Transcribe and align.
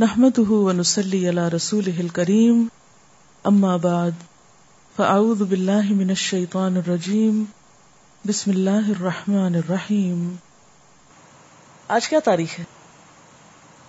نحمده 0.00 0.50
ونسلي 0.50 1.28
على 1.28 1.48
رسوله 1.48 1.96
الكريم 2.00 2.58
أما 3.46 3.76
بعد 3.76 4.12
فأعوذ 4.96 5.44
بالله 5.44 5.88
من 5.92 6.10
الشيطان 6.10 6.76
الرجيم 6.76 7.44
بسم 8.28 8.50
الله 8.50 8.92
الرحمن 8.92 9.54
الرحيم 9.54 10.36
آج 11.88 12.08
کیا 12.08 12.18
تاریخ 12.24 12.58
ہے؟ 12.58 12.64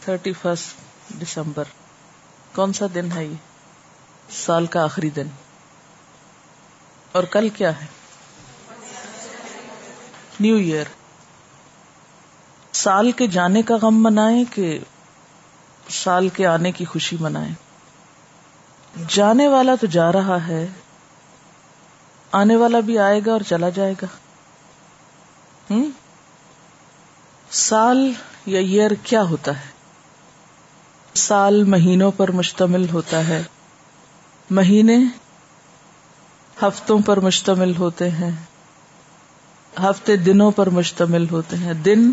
Thirty 0.05 0.33
first 0.33 1.21
December. 1.21 1.63
کون 2.55 2.73
سا 2.73 2.85
دن 2.95 3.11
ہے 3.15 3.25
یہ؟ 3.25 3.35
سال 4.31 4.65
کا 4.65 4.83
آخری 4.83 5.09
دن. 5.09 5.27
اور 7.11 7.23
کل 7.23 7.49
کیا 7.49 7.81
ہے؟ 7.81 7.85
New 10.39 10.55
year. 10.55 10.85
سال 12.71 13.11
کے 13.11 13.27
جانے 13.27 13.61
کا 13.61 13.75
غم 13.81 14.03
منائیں 14.03 14.43
کہ 14.55 14.79
سال 15.89 16.29
کے 16.29 16.47
آنے 16.47 16.71
کی 16.71 16.85
خوشی 16.85 17.17
منائیں۔ 17.19 17.53
جانے 19.07 19.47
والا 19.47 19.75
تو 19.81 19.87
جا 19.87 20.11
رہا 20.11 20.47
ہے، 20.47 20.67
آنے 22.31 22.55
والا 22.55 22.79
بھی 22.79 22.99
آئے 22.99 23.21
گا 23.25 23.31
اور 23.31 23.41
چلا 23.41 23.69
جائے 23.69 23.93
گا۔ 24.01 24.07
ہم؟ 25.69 25.89
سال 27.51 28.11
یا 28.45 28.59
ایئر 28.59 28.91
کیا 29.03 29.23
ہوتا 29.23 29.59
ہے؟ 29.59 29.65
سال 31.13 31.63
مہینوں 31.63 32.11
پر 32.17 32.31
مشتمل 32.31 32.89
ہوتا 32.89 33.27
ہے۔ 33.27 33.43
مہینے 34.49 34.97
ہفتوں 36.61 36.99
پر 37.05 37.19
مشتمل 37.19 37.75
ہوتے 37.75 38.09
ہیں۔ 38.09 38.31
ہفتے 39.79 40.17
دنوں 40.17 40.51
پر 40.51 40.69
مشتمل 40.69 41.29
ہوتے 41.29 41.57
ہیں۔ 41.57 41.73
دن 41.73 42.11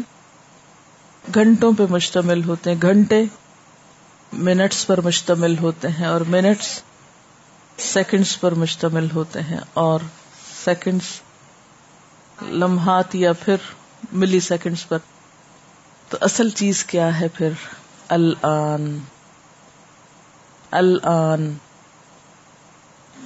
گھنٹوں 1.34 1.72
پہ 1.78 1.82
مشتمل 1.90 2.44
ہوتے 2.44 2.70
ہیں۔ 2.70 2.82
گھنٹے 2.82 3.24
منٹس 4.32 4.86
پر 4.86 5.00
مشتمل 5.00 5.58
ہوتے 5.58 5.88
ہیں 5.88 6.06
اور 6.06 6.20
منٹس 6.20 6.82
سیکنڈس 7.78 8.40
پر 8.40 8.54
مشتمل 8.54 9.10
ہوتے 9.10 9.40
ہیں 9.40 9.60
اور 9.74 10.00
سیکنڈس 10.64 11.20
لمحات 12.42 13.14
یا 13.14 13.32
پھر 13.32 13.56
ملی 14.12 14.40
سیکنڈس 14.40 14.88
پر۔ 14.88 14.98
تو 16.08 16.18
اصل 16.20 16.50
چیز 16.50 16.84
کیا 16.84 17.20
ہے 17.20 17.28
پھر؟ 17.28 17.50
الان۔ 18.08 18.98
الان۔ 20.70 21.54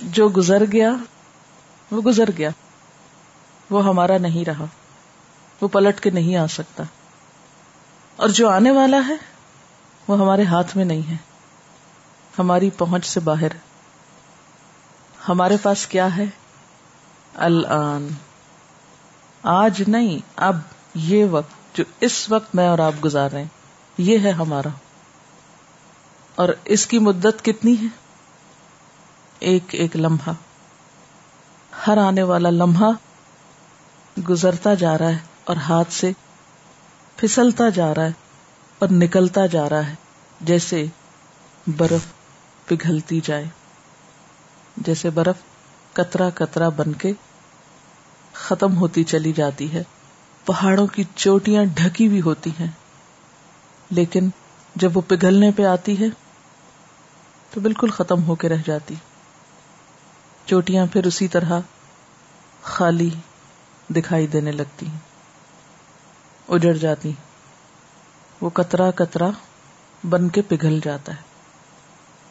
جو 0.03 0.29
گزر 0.29 0.62
گیا، 0.73 0.92
وہ 1.91 2.01
گزر 2.03 2.29
گیا۔ 2.39 2.51
وہ 3.70 3.85
ہمارا 3.85 4.19
نہیں 4.19 4.45
رہا۔ 4.45 4.64
وہ 5.61 5.69
پلٹ 5.69 6.01
کے 6.01 6.11
نہیں 6.11 6.37
آ 6.37 6.47
سکتا۔ 6.47 6.85
اور 8.17 8.29
جو 8.29 8.48
آنے 8.51 8.70
والا 8.70 8.98
ہے 9.09 9.17
وہ 10.11 10.19
ہمارے 10.19 10.44
ہاتھ 10.44 10.77
میں 10.77 10.84
نہیں 10.84 11.11
ہے۔ 11.11 11.16
ہماری 12.39 12.70
پہنچ 12.70 13.06
سے 13.06 13.20
باہر۔ 13.20 13.48
ہمارے 15.28 15.56
پاس 15.62 15.86
کیا 15.86 16.17
ہے؟ 16.17 16.25
الان۔ 17.34 18.08
آج 19.42 19.83
نہیں، 19.86 20.19
اب، 20.36 20.58
یہ 20.94 21.25
وقت 21.25 21.77
جو 21.78 21.84
اس 22.00 22.30
وقت 22.30 22.55
میں 22.55 22.69
اور 22.69 22.78
آپ 22.78 23.05
گزار 23.05 23.30
رہے 23.30 23.41
ہیں، 23.41 23.48
یہ 23.98 24.19
ہے 24.19 24.30
ہمارا۔ 24.30 24.69
اور 26.34 26.48
اس 26.64 26.86
کی 26.86 26.98
مدت 26.98 27.45
کتنی 27.45 27.74
ہے؟ 27.83 27.86
ایک 29.39 29.64
ایک 29.70 29.97
لمحہ۔ 29.97 30.33
ہر 31.86 31.98
آنے 31.98 32.22
والا 32.22 32.50
لمحہ 32.50 32.91
گزرتا 34.28 34.74
جا 34.74 34.98
رہا 34.98 35.08
ہے 35.08 35.19
اور 35.45 35.56
ہاتھ 35.56 35.92
سے 35.92 36.12
پھسلتا 37.17 37.69
جا 37.69 37.95
رہا 37.95 38.05
ہے۔ 38.05 38.30
اور 38.81 38.89
نکلتا 38.92 39.47
جا 39.47 39.69
رہا 39.69 39.86
ہے 39.86 39.95
جیسے 40.41 40.86
برف 41.67 42.00
پگھلتی 42.67 43.20
جائے، 43.25 43.45
جیسے 44.77 45.11
برف 45.11 45.36
کترا 45.92 46.31
کترا 46.34 46.69
بن 46.69 46.92
کے 46.92 47.12
ختم 48.33 48.77
ہوتی 48.77 49.05
چلی 49.05 49.33
جاتی 49.33 49.73
ہے۔ 49.73 49.83
پہاڑوں 50.45 50.86
کی 50.86 51.05
چوٹیاں 51.14 51.64
ڈھکی 51.64 52.08
بھی 52.08 52.20
ہوتی 52.20 52.51
ہیں۔ 52.61 52.67
لیکن 53.91 54.29
جب 54.74 54.97
وہ 54.97 55.02
پگھلنے 55.08 55.51
پہ 55.57 55.64
آتی 55.64 56.01
ہے 56.01 56.07
تو 57.51 57.61
بالکل 57.61 57.91
ختم 57.91 58.24
ہو 58.24 58.35
کے 58.35 58.48
رہ 58.48 58.62
جاتی۔ 58.67 58.95
چوٹیاں 60.47 60.86
پھر 60.92 61.07
اسی 61.07 61.29
طرح 61.29 61.61
خالی 62.62 63.11
دکھائی 63.89 64.27
دینے 64.27 64.52
لگتی 64.52 64.86
ہیں، 64.86 64.98
اجڑ 66.48 66.73
جاتی 66.73 67.12
وہ 68.40 68.51
کترا 68.51 68.90
کترا 68.90 69.30
بن 70.08 70.28
کے 70.28 70.42
پگھل 70.42 70.80
جاتا 70.84 71.12
ہے۔ 71.12 71.20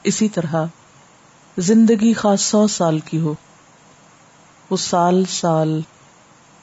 اسی 0.03 0.29
طرح 0.29 0.55
زندگی 1.57 2.13
خاص 2.13 2.41
سو 2.41 2.67
سال 2.67 2.99
کی 2.99 3.19
ہو۔ 3.19 3.35
وہ 4.69 4.77
سال 4.77 5.25
سال، 5.25 5.81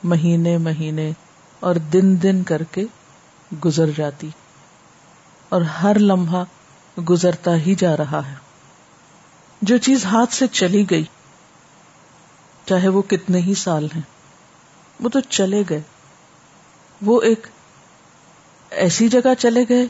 مہینے 0.04 0.58
مہینے 0.58 1.12
اور 1.60 1.74
دن 1.74 2.22
دن 2.22 2.42
کر 2.42 2.62
کے 2.62 2.84
گزر 3.64 3.90
جاتی 3.96 4.28
اور 5.48 5.60
ہر 5.60 5.98
لمحہ 5.98 6.44
گزرتا 7.00 7.56
ہی 7.56 7.74
جا 7.74 7.96
رہا 7.96 8.28
ہے۔ 8.28 8.34
جو 9.62 9.76
چیز 9.76 10.04
ہاتھ 10.04 10.32
سے 10.32 10.46
چلی 10.46 10.90
گئی، 10.90 11.04
چاہے 12.66 12.88
وہ 12.88 13.02
کتنے 13.02 13.38
ہی 13.38 13.54
سال 13.54 13.84
ہیں، 13.94 14.02
وہ 15.00 15.08
تو 15.08 15.20
چلے 15.20 15.62
گئے۔ 15.70 15.80
وہ 17.02 17.22
ایک 17.22 17.46
ایسی 18.70 19.08
جگہ 19.08 19.34
چلے 19.38 19.64
گئے 19.68 19.86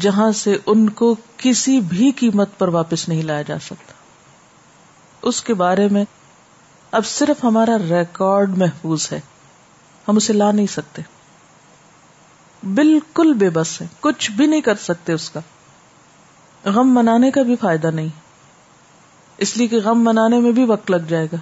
جہاں 0.00 0.32
سے 0.32 0.58
ان 0.66 0.90
کو 0.90 1.16
کسی 1.36 1.80
بھی 1.80 2.12
قیمت 2.12 2.48
پر 2.58 2.68
واپس 2.68 3.08
نہیں 3.08 3.22
لایا 3.22 3.42
جا 3.42 3.58
سکتا۔ 3.58 3.92
اس 5.22 5.42
کے 5.42 5.54
بارے 5.54 5.88
میں 5.88 6.04
اب 6.90 7.06
صرف 7.06 7.44
ہمارا 7.44 7.78
ریکارڈ 7.78 8.58
محفوظ 8.58 9.08
ہے۔ 9.12 9.20
ہم 10.08 10.16
اسے 10.16 10.32
لا 10.32 10.52
نہیں 10.52 10.66
سکتے۔ 10.66 11.02
بالکل 12.74 13.32
بے 13.32 13.50
بس 13.50 13.80
ہے۔ 13.82 13.86
کچھ 14.00 14.30
بھی 14.30 14.46
نہیں 14.46 14.60
کر 14.60 14.74
سکتے 14.74 15.12
اس 15.12 15.30
کا۔ 15.30 15.40
غم 16.64 16.94
منانے 16.94 17.30
کا 17.30 17.42
بھی 17.42 17.56
فائدہ 17.56 17.86
نہیں۔ 17.86 18.08
اس 19.38 19.56
لیے 19.56 19.66
کہ 19.66 19.76
غم 19.76 20.04
منانے 20.04 20.40
میں 20.40 20.52
بھی 20.52 20.64
وقت 20.64 20.90
لگ 20.90 21.06
جائے 21.08 21.26
گا۔ 21.26 21.36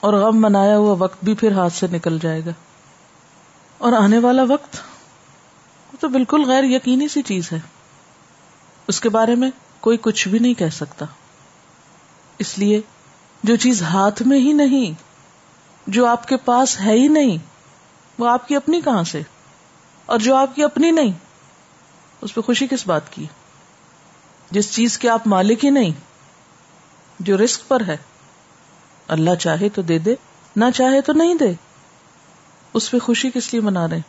اور 0.00 0.14
غم 0.14 0.40
منایا 0.40 0.76
ہوا 0.76 0.94
وقت 0.98 1.24
بھی 1.24 1.34
پھر 1.34 1.52
ہاتھ 1.52 1.72
سے 1.72 1.86
نکل 1.92 2.18
جائے 2.22 2.44
گا۔ 2.44 2.50
اور 3.78 3.92
آنے 3.92 4.18
والا 4.18 4.42
وقت 4.48 4.89
تو 6.00 6.08
بالکل 6.08 6.44
غیر 6.48 6.64
یقینی 6.64 7.08
سی 7.08 7.22
چیز 7.22 7.52
ہے۔ 7.52 7.58
اس 8.86 9.00
کے 9.00 9.08
بارے 9.08 9.34
میں 9.34 9.50
کوئی 9.80 9.98
کچھ 10.00 10.28
بھی 10.28 10.38
نہیں 10.38 10.54
کہہ 10.54 10.68
سکتا۔ 10.72 11.06
اس 12.38 12.58
لیے 12.58 12.80
جو 13.42 13.56
چیز 13.56 13.82
ہاتھ 13.82 14.22
میں 14.22 14.38
ہی 14.38 14.52
نہیں، 14.52 15.02
جو 15.86 16.06
آپ 16.06 16.28
کے 16.28 16.36
پاس 16.36 16.80
ہے 16.80 16.92
ہی 16.92 17.08
نہیں، 17.08 17.38
وہ 18.18 18.28
آپ 18.28 18.48
کی 18.48 18.56
اپنی 18.56 18.80
کہاں 18.80 19.04
سے؟ 19.04 19.22
اور 20.06 20.18
جو 20.18 20.36
آپ 20.36 20.54
کی 20.54 20.62
اپنی 20.62 20.90
نہیں، 20.90 21.12
اس 22.20 22.34
پہ 22.34 22.40
خوشی 22.40 22.66
کس 22.66 22.86
بات 22.86 23.12
کی؟ 23.12 23.26
جس 24.50 24.74
چیز 24.74 24.98
کے 24.98 25.08
آپ 25.08 25.26
مالک 25.26 25.64
ہی 25.64 25.70
نہیں، 25.70 25.90
جو 27.20 27.44
رسک 27.44 27.68
پر 27.68 27.82
ہے۔ 27.88 27.96
اللہ 29.08 29.34
چاہے 29.34 29.68
تو 29.68 29.82
دے 29.82 29.98
دے، 29.98 30.14
نہ 30.56 30.64
چاہے 30.74 31.00
تو 31.00 31.12
نہیں 31.12 31.34
دے۔ 31.34 31.52
اس 32.74 32.90
پہ 32.90 32.98
خوشی 32.98 33.30
کس 33.30 33.52
لیے 33.52 33.62
منا 33.62 33.88
رہے 33.88 34.00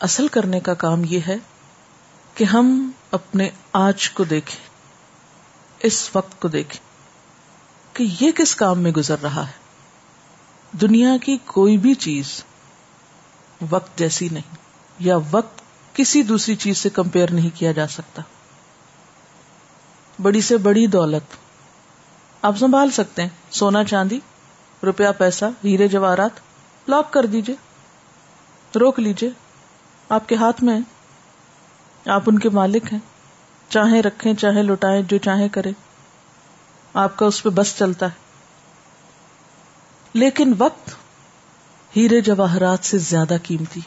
اصل 0.00 0.28
کرنے 0.28 0.60
کا 0.60 0.74
کام 0.74 1.02
یہ 1.04 1.20
ہے 1.28 1.36
کہ 2.34 2.44
ہم 2.44 2.90
اپنے 3.10 3.50
آج 3.72 4.10
کو 4.10 4.24
دیکھیں، 4.24 4.66
اس 5.80 6.10
وقت 6.14 6.40
کو 6.40 6.48
دیکھیں 6.48 6.80
کہ 7.96 8.06
یہ 8.20 8.32
کس 8.32 8.54
کام 8.54 8.78
میں 8.78 8.90
گزر 8.90 9.14
رہا 9.22 9.46
ہے۔ 9.46 9.52
دنیا 10.72 11.16
کی 11.22 11.38
کوئی 11.44 11.78
بھی 11.78 11.94
چیز 11.94 12.44
وقت 13.70 13.98
جیسی 13.98 14.28
نہیں، 14.32 14.56
یا 14.98 15.16
وقت 15.30 15.62
کسی 15.92 16.22
دوسری 16.22 16.56
چیز 16.56 16.78
سے 16.78 16.90
کمپیئر 16.90 17.30
نہیں 17.30 17.50
کیا 17.54 17.72
جا 17.72 17.86
سکتا۔ 17.86 18.22
بڑی 20.22 20.40
سے 20.40 20.56
بڑی 20.56 20.86
دولت۔ 20.86 21.36
آپ 22.42 22.58
سنبھال 22.58 22.90
سکتے 22.90 23.22
ہیں، 23.22 23.28
سونا 23.50 23.84
چاندی، 23.84 24.20
روپیہ 24.82 25.08
پیسہ، 25.18 25.44
ہیرے 25.64 25.88
جواہرات، 25.88 26.30
لاک 26.88 27.12
کر 27.12 27.26
دیجیے 27.26 27.56
روک 28.78 28.98
لیجیے 28.98 29.30
آپ 30.08 30.28
کے 30.28 30.36
ہاتھ 30.36 30.64
میں 30.64 30.74
ہے۔ 30.74 32.10
آپ 32.10 32.22
ان 32.26 32.38
کے 32.38 32.48
مالک 32.48 32.92
ہیں۔ 32.92 33.00
چاہے 33.68 34.00
رکھیں 34.00 34.34
چاہے 34.34 34.62
لوٹائیں 34.62 35.02
جو 35.02 35.18
چاہے 35.18 35.48
کرے 35.48 35.72
آپ 36.94 37.16
کا 37.16 37.26
اس 37.26 37.42
پہ 37.42 37.48
بس 37.48 37.74
چلتا 37.78 38.06
ہے۔ 38.06 38.14
لیکن 40.12 40.54
وقت 40.58 40.90
ہیرے 41.96 42.20
جواہرات 42.20 42.84
سے 42.84 42.98
زیادہ 42.98 43.36
قیمتی۔ 43.42 43.80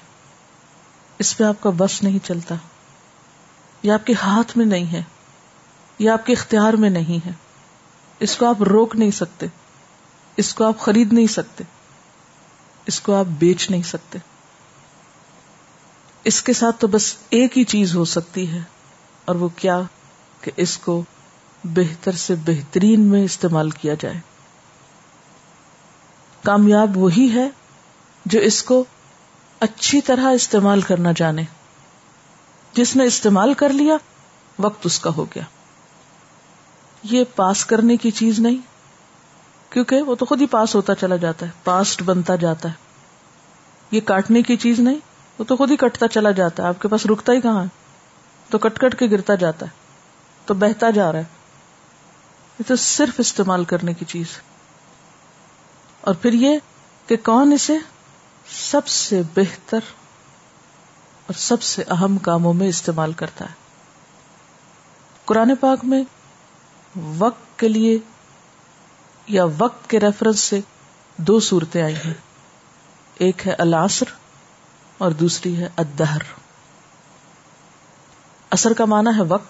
اس 1.19 1.37
پہ 1.37 1.43
آپ 1.43 1.61
کا 1.61 1.69
بس 1.77 2.03
نہیں 2.03 2.25
چلتا۔ 2.25 2.55
یہ 3.83 3.91
آپ 3.91 4.05
کے 4.05 4.13
ہاتھ 4.13 4.57
میں 4.57 4.65
نہیں 4.65 4.93
ہے۔ 4.93 5.01
یہ 5.99 6.09
آپ 6.09 6.25
کے 6.25 6.33
اختیار 6.33 6.73
میں 6.73 6.89
نہیں 6.89 7.25
ہے۔ 7.25 7.31
اس 8.19 8.35
کو 8.35 8.45
آپ 8.45 8.63
روک 8.63 8.95
نہیں 8.95 9.11
سکتے۔ 9.11 9.45
اس 10.37 10.53
کو 10.53 10.63
آپ 10.63 10.79
خرید 10.79 11.13
نہیں 11.13 11.27
سکتے۔ 11.27 11.63
اس 12.85 13.01
کو 13.01 13.15
آپ 13.15 13.25
بیچ 13.25 13.71
نہیں 13.71 13.83
سکتے۔ 13.83 14.19
اس 16.25 16.41
کے 16.41 16.53
ساتھ 16.53 16.79
تو 16.79 16.87
بس 16.87 17.13
ایک 17.29 17.57
ہی 17.57 17.63
چیز 17.63 17.95
ہو 17.95 18.05
سکتی 18.05 18.47
ہے، 18.51 18.61
اور 19.27 19.35
وہ 19.35 19.47
کیا 19.55 19.81
کہ 20.41 20.51
اس 20.55 20.77
کو 20.77 21.01
بہتر 21.63 22.11
سے 22.11 22.35
بہترین 22.45 23.01
میں 23.01 23.23
استعمال 23.23 23.69
کیا 23.71 23.93
جائے۔ 23.99 24.19
کامیاب 26.43 26.97
وہی 26.97 27.29
ہے 27.33 27.47
جو 28.25 28.39
اس 28.39 28.61
کو 28.63 28.83
اچھی 29.61 30.01
طرح 30.01 30.31
استعمال 30.31 30.81
کرنا 30.81 31.11
جانے۔ 31.15 31.43
جس 32.73 32.95
نے 32.95 33.05
استعمال 33.05 33.53
کر 33.53 33.69
لیا، 33.69 33.97
وقت 34.59 34.85
اس 34.85 34.99
کا 34.99 35.09
ہو 35.15 35.25
گیا۔ 35.25 35.43
یہ 37.03 37.23
پاس 37.35 37.65
کرنے 37.65 37.97
کی 37.97 38.11
چیز 38.11 38.39
نہیں، 38.39 38.57
کیونکہ 39.69 40.01
وہ 40.01 40.15
تو 40.15 40.25
خود 40.25 40.41
ہی 40.41 40.47
پاس 40.47 40.75
ہوتا 40.75 40.95
چلا 40.95 41.15
جاتا 41.15 41.45
ہے، 41.45 41.51
پاسٹ 41.63 42.01
بنتا 42.03 42.35
جاتا 42.35 42.69
ہے۔ 42.69 42.87
یہ 43.91 44.01
کاٹنے 44.05 44.41
کی 44.41 44.57
چیز 44.57 44.79
نہیں 44.79 44.99
وہ 45.39 45.43
تو 45.43 45.55
خود 45.55 45.71
ہی 45.71 45.77
کٹتا 45.77 46.07
چلا 46.07 46.31
جاتا 46.31 46.63
ہے۔ 46.63 46.67
آپ 46.67 46.81
کے 46.81 46.87
پاس 46.87 47.05
رکتا 47.05 47.33
ہی 47.33 47.41
کہاں 47.41 47.63
ہے؟ 47.63 47.67
تو 48.49 48.57
کٹ 48.57 48.79
کٹ 48.79 48.99
کے 48.99 49.05
گرتا 49.05 49.35
جاتا 49.35 49.65
ہے۔ 49.65 49.71
تو 50.45 50.53
بہتا 50.53 50.89
جا 50.89 51.11
رہا 51.11 51.19
ہے۔ 51.19 51.23
یہ 52.59 52.63
تو 52.67 52.75
صرف 52.75 53.13
استعمال 53.17 53.65
کرنے 53.65 53.93
کی 53.93 54.05
چیز 54.05 54.25
اور 56.01 56.15
پھر 56.15 56.33
یہ 56.33 56.59
کہ 57.07 57.17
کون 57.23 57.51
اسے 57.53 57.77
سب 58.47 58.87
سے 58.87 59.21
بہتر 59.35 59.79
اور 61.25 61.33
سب 61.33 61.61
سے 61.61 61.83
اہم 61.87 62.17
کاموں 62.17 62.53
میں 62.53 62.67
استعمال 62.67 63.13
کرتا 63.13 63.45
ہے۔ 63.45 63.53
قرآن 65.25 65.55
پاک 65.55 65.85
میں 65.85 66.03
وقت 67.17 67.59
کے 67.59 67.67
لیے 67.67 67.97
یا 69.27 69.45
وقت 69.57 69.89
کے 69.89 69.99
ریفرنس 69.99 70.39
سے 70.39 70.59
دو 71.17 71.39
صورتیں 71.39 71.83
آئی 71.83 71.95
ہیں۔ 71.95 72.13
ایک 73.15 73.47
ہے 73.47 73.53
العصر 73.53 74.05
اور 74.99 75.11
دوسری 75.11 75.57
ہے 75.57 75.69
ادہر 75.77 76.21
اثر 78.49 78.73
کا 78.73 78.85
معنی 78.85 79.09
ہے 79.17 79.21
وقت 79.21 79.47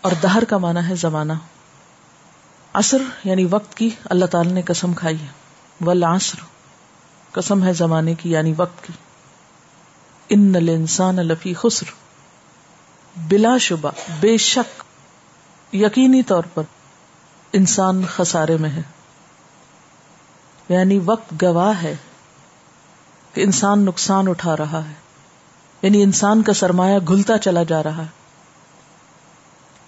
اور 0.00 0.12
دہر 0.22 0.44
کا 0.44 0.58
معنی 0.58 0.80
ہے 0.88 0.94
زمانہ۔ 0.94 1.32
عصر 2.72 2.98
یعنی 3.24 3.44
وقت 3.50 3.74
کی 3.76 3.90
اللہ 4.04 4.24
تعالی 4.24 4.52
نے 4.52 4.62
قسم 4.62 4.94
کھائی 4.94 5.20
ہے۔ 5.20 5.26
والعصر 5.80 6.38
قسم 7.32 7.64
ہے 7.64 7.72
زمانے 7.72 8.14
کی 8.14 8.30
یعنی 8.30 8.54
وقت 8.56 8.86
کی۔ 8.86 8.92
ان 10.28 10.52
الانسان 10.56 11.16
لفی 11.16 11.54
خسر۔ 11.54 11.86
بلا 13.16 13.58
شبہ، 13.58 13.90
بے 14.20 14.36
شک۔ 14.36 14.82
یقینی 15.74 16.22
طور 16.22 16.42
پر 16.54 16.62
انسان 17.52 18.02
خسارے 18.16 18.56
میں 18.56 18.70
ہے۔ 18.70 18.82
یعنی 20.68 21.00
وقت 21.04 21.42
گواہ 21.42 21.82
ہے۔ 21.82 21.96
کہ 23.32 23.40
انسان 23.40 23.84
نقصان 23.84 24.28
اٹھا 24.28 24.56
رہا 24.56 24.88
ہے۔ 24.88 24.94
یعنی 25.82 26.02
انسان 26.02 26.42
کا 26.42 26.52
سرمایہ 26.52 26.98
گھلتا 27.08 27.38
چلا 27.38 27.62
جا 27.62 27.82
رہا 27.82 28.02
ہے۔ 28.02 28.06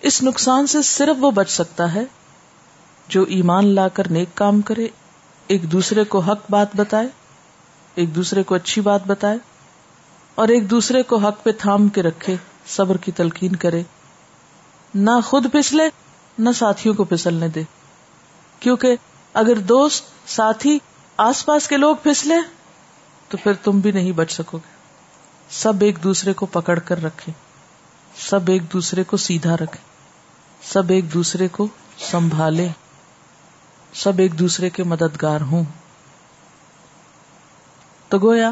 اس 0.00 0.22
نقصان 0.22 0.66
سے 0.66 0.82
صرف 0.82 1.16
وہ 1.20 1.30
بچ 1.30 1.50
سکتا 1.50 1.94
ہے 1.94 2.04
جو 3.08 3.22
ایمان 3.22 3.74
لا 3.74 3.88
کر 3.88 4.10
نیک 4.10 4.28
کام 4.34 4.60
کرے، 4.60 4.88
ایک 5.46 5.72
دوسرے 5.72 6.04
کو 6.04 6.18
حق 6.18 6.40
بات 6.50 6.76
بتائے، 6.76 7.06
ایک 7.94 8.14
دوسرے 8.14 8.42
کو 8.42 8.54
اچھی 8.54 8.82
بات 8.82 9.00
بتائے، 9.06 9.38
اور 10.34 10.48
ایک 10.48 10.70
دوسرے 10.70 11.02
کو 11.02 11.16
حق 11.16 11.42
پہ 11.42 11.52
تھام 11.52 11.88
کے 11.88 12.02
رکھے، 12.02 12.36
صبر 12.66 12.96
کی 12.96 13.12
تلقین 13.12 13.56
کرے۔ 13.56 13.82
نہ 14.94 15.10
خود 15.24 15.46
پسلے 15.52 15.84
نہ 16.38 16.50
ساتھیوں 16.54 16.94
کو 16.94 17.04
پسلنے 17.04 17.48
دے۔ 17.48 17.62
کیونکہ 18.60 18.96
اگر 19.32 19.56
دوست، 19.56 20.30
ساتھی، 20.30 20.78
آس 21.16 21.46
پاس 21.46 21.68
کے 21.68 21.76
لوگ 21.76 21.96
پھسلے 22.02 22.34
تو 23.32 23.38
پھر 23.42 23.52
تم 23.54 23.80
بھی 23.80 23.92
نہیں 23.92 24.12
بچ 24.12 24.32
سکو 24.32 24.58
گے۔ 24.58 24.70
سب 25.50 25.72
ایک 25.80 26.02
دوسرے 26.02 26.32
کو 26.32 26.46
پکڑ 26.46 26.78
کر 26.78 27.02
رکھے۔ 27.02 27.32
سب 28.16 28.40
ایک 28.46 28.72
دوسرے 28.72 29.04
کو 29.04 29.16
سیدھا 29.16 29.56
رکھے۔ 29.56 29.78
سب 30.62 30.82
ایک 30.88 31.12
دوسرے 31.12 31.48
کو 31.48 31.66
سنبھالے۔ 31.98 32.68
سب 33.94 34.12
ایک 34.18 34.38
دوسرے 34.38 34.70
کے 34.70 34.84
مددگار 34.84 35.40
ہوں۔ 35.40 35.64
تو 38.08 38.18
گویا، 38.18 38.50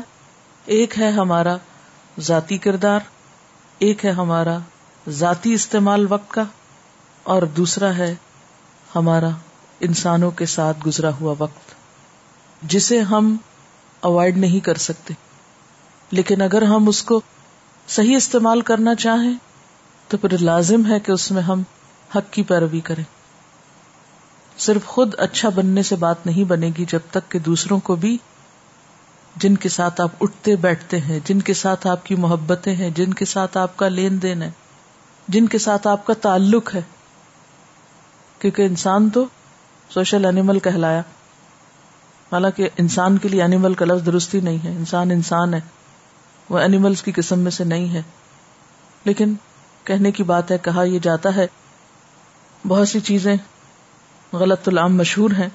ایک 0.64 0.98
ہے 0.98 1.10
ہمارا 1.10 1.56
ذاتی 2.20 2.58
کردار، 2.58 3.00
ایک 3.78 4.04
ہے 4.04 4.10
ہمارا 4.10 4.58
ذاتی 5.08 5.52
استعمال 5.52 6.06
وقت 6.12 6.30
کا، 6.30 6.44
اور 7.22 7.42
دوسرا 7.42 7.96
ہے 7.96 8.14
ہمارا 8.94 9.28
انسانوں 9.80 10.30
کے 10.30 10.46
ساتھ 10.46 10.86
گزرا 10.86 11.10
ہوا 11.20 11.34
وقت، 11.38 11.74
جسے 12.62 13.00
ہم 13.00 13.36
اوائڈ 14.00 14.36
نہیں 14.36 14.60
کر 14.60 14.74
سکتے۔ 14.74 15.14
لیکن 16.10 16.42
اگر 16.42 16.62
ہم 16.62 16.88
اس 16.88 17.02
کو 17.02 17.20
صحیح 17.88 18.16
استعمال 18.16 18.60
کرنا 18.60 18.94
چاہیں، 18.94 19.34
تو 20.08 20.16
پھر 20.16 20.38
لازم 20.38 20.86
ہے 20.86 21.00
کہ 21.00 21.12
اس 21.12 21.30
میں 21.30 21.42
ہم 21.42 21.62
حق 22.16 22.32
کی 22.32 22.42
پیروی 22.42 22.80
کریں۔ 22.80 23.04
صرف 24.58 24.86
خود 24.86 25.14
اچھا 25.18 25.48
بننے 25.48 25.82
سے 25.82 25.96
بات 25.96 26.26
نہیں 26.26 26.44
بنے 26.44 26.70
گی 26.78 26.84
جب 26.88 27.00
تک 27.10 27.30
کہ 27.30 27.38
دوسروں 27.38 27.80
کو 27.80 27.96
بھی، 27.96 28.18
جن 29.36 29.56
کے 29.56 29.68
ساتھ 29.68 30.00
آپ 30.00 30.10
اٹھتے 30.20 30.56
بیٹھتے 30.56 31.00
ہیں، 31.00 31.20
جن 31.24 31.42
کے 31.42 31.54
ساتھ 31.54 31.86
آپ 31.86 32.06
کی 32.06 32.14
محبتیں 32.14 32.74
ہیں، 32.74 32.90
جن 32.90 33.14
کے 33.14 33.24
ساتھ 33.24 33.58
آپ 33.58 33.76
کا 33.76 33.88
لین 33.88 34.22
دین 34.22 34.42
ہے، 34.42 34.50
جن 35.28 35.46
کے 35.46 35.58
ساتھ 35.58 35.86
آپ 35.86 36.06
کا 36.06 36.14
تعلق 36.14 36.74
ہے۔ 36.74 36.82
کیونکہ 38.38 38.62
انسان 38.62 39.10
تو 39.10 39.24
سوشل 39.90 40.24
اینیمل 40.24 40.58
کہلایا۔ 40.58 41.02
حالانکہ 42.32 42.68
انسان 42.76 43.18
کے 43.18 43.28
لیے 43.28 43.42
اینیمل 43.42 43.74
کا 43.74 43.84
لفظ 43.84 44.06
درستی 44.06 44.40
نہیں 44.40 44.58
ہے۔ 44.64 44.70
انسان 44.70 45.10
انسان 45.10 45.54
ہے۔ 45.54 45.60
وہ 46.48 46.58
اینیملس 46.58 47.02
کی 47.02 47.12
قسم 47.12 47.38
میں 47.38 47.50
سے 47.50 47.64
نہیں 47.64 47.94
ہے۔ 47.94 48.02
لیکن 49.04 49.34
کہنے 49.84 50.12
کی 50.12 50.22
بات 50.22 50.50
ہے، 50.50 50.58
کہا 50.58 50.82
یہ 50.82 50.98
جاتا 50.98 51.36
ہے، 51.36 51.46
بہت 52.68 52.88
سی 52.88 53.00
چیزیں 53.00 53.36
غلط 54.32 54.68
العام 54.68 54.96
مشہور 54.96 55.30
ہیں۔ 55.30 55.48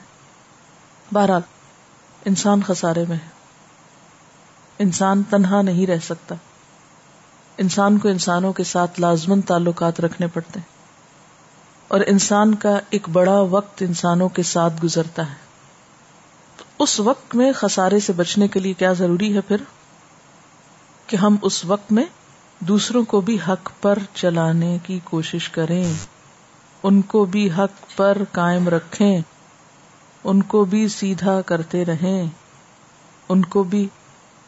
بہرحال، 1.13 1.41
انسان 2.25 2.61
خسارے 2.61 3.05
میں 3.09 3.17
ہے۔ 3.17 3.29
انسان 4.79 5.23
تنہا 5.29 5.61
نہیں 5.61 5.87
رہ 5.87 5.99
سکتا۔ 6.03 6.35
انسان 7.57 7.97
کو 7.97 8.09
انسانوں 8.09 8.53
کے 8.53 8.63
ساتھ 8.63 8.99
لازمن 8.99 9.41
تعلقات 9.41 9.99
رکھنے 9.99 10.27
پڑتے 10.27 10.59
ہیں۔ 10.59 10.75
اور 11.87 11.99
انسان 12.07 12.55
کا 12.55 12.79
ایک 12.89 13.09
بڑا 13.09 13.41
وقت 13.41 13.83
انسانوں 13.87 14.29
کے 14.29 14.43
ساتھ 14.43 14.73
گزرتا 14.83 15.29
ہے۔ 15.29 15.44
اس 16.79 16.99
وقت 16.99 17.35
میں 17.35 17.51
خسارے 17.51 17.99
سے 17.99 18.13
بچنے 18.13 18.47
کے 18.47 18.59
لیے 18.59 18.73
کیا 18.73 18.93
ضروری 18.93 19.35
ہے 19.35 19.41
پھر؟ 19.41 19.57
کہ 21.07 21.15
ہم 21.15 21.35
اس 21.41 21.65
وقت 21.65 21.91
میں 21.91 22.05
دوسروں 22.59 23.03
کو 23.03 23.21
بھی 23.21 23.37
حق 23.47 23.69
پر 23.81 23.99
چلانے 24.13 24.77
کی 24.83 24.99
کوشش 25.03 25.49
کریں، 25.49 25.93
ان 26.83 27.01
کو 27.01 27.25
بھی 27.25 27.51
حق 27.51 27.97
پر 27.97 28.17
قائم 28.31 28.69
رکھیں، 28.69 29.21
ان 30.23 30.43
کو 30.43 30.65
بھی 30.65 30.87
سیدھا 30.87 31.41
کرتے 31.41 31.85
رہیں، 31.85 32.27
ان 33.29 33.45
کو 33.45 33.63
بھی 33.63 33.87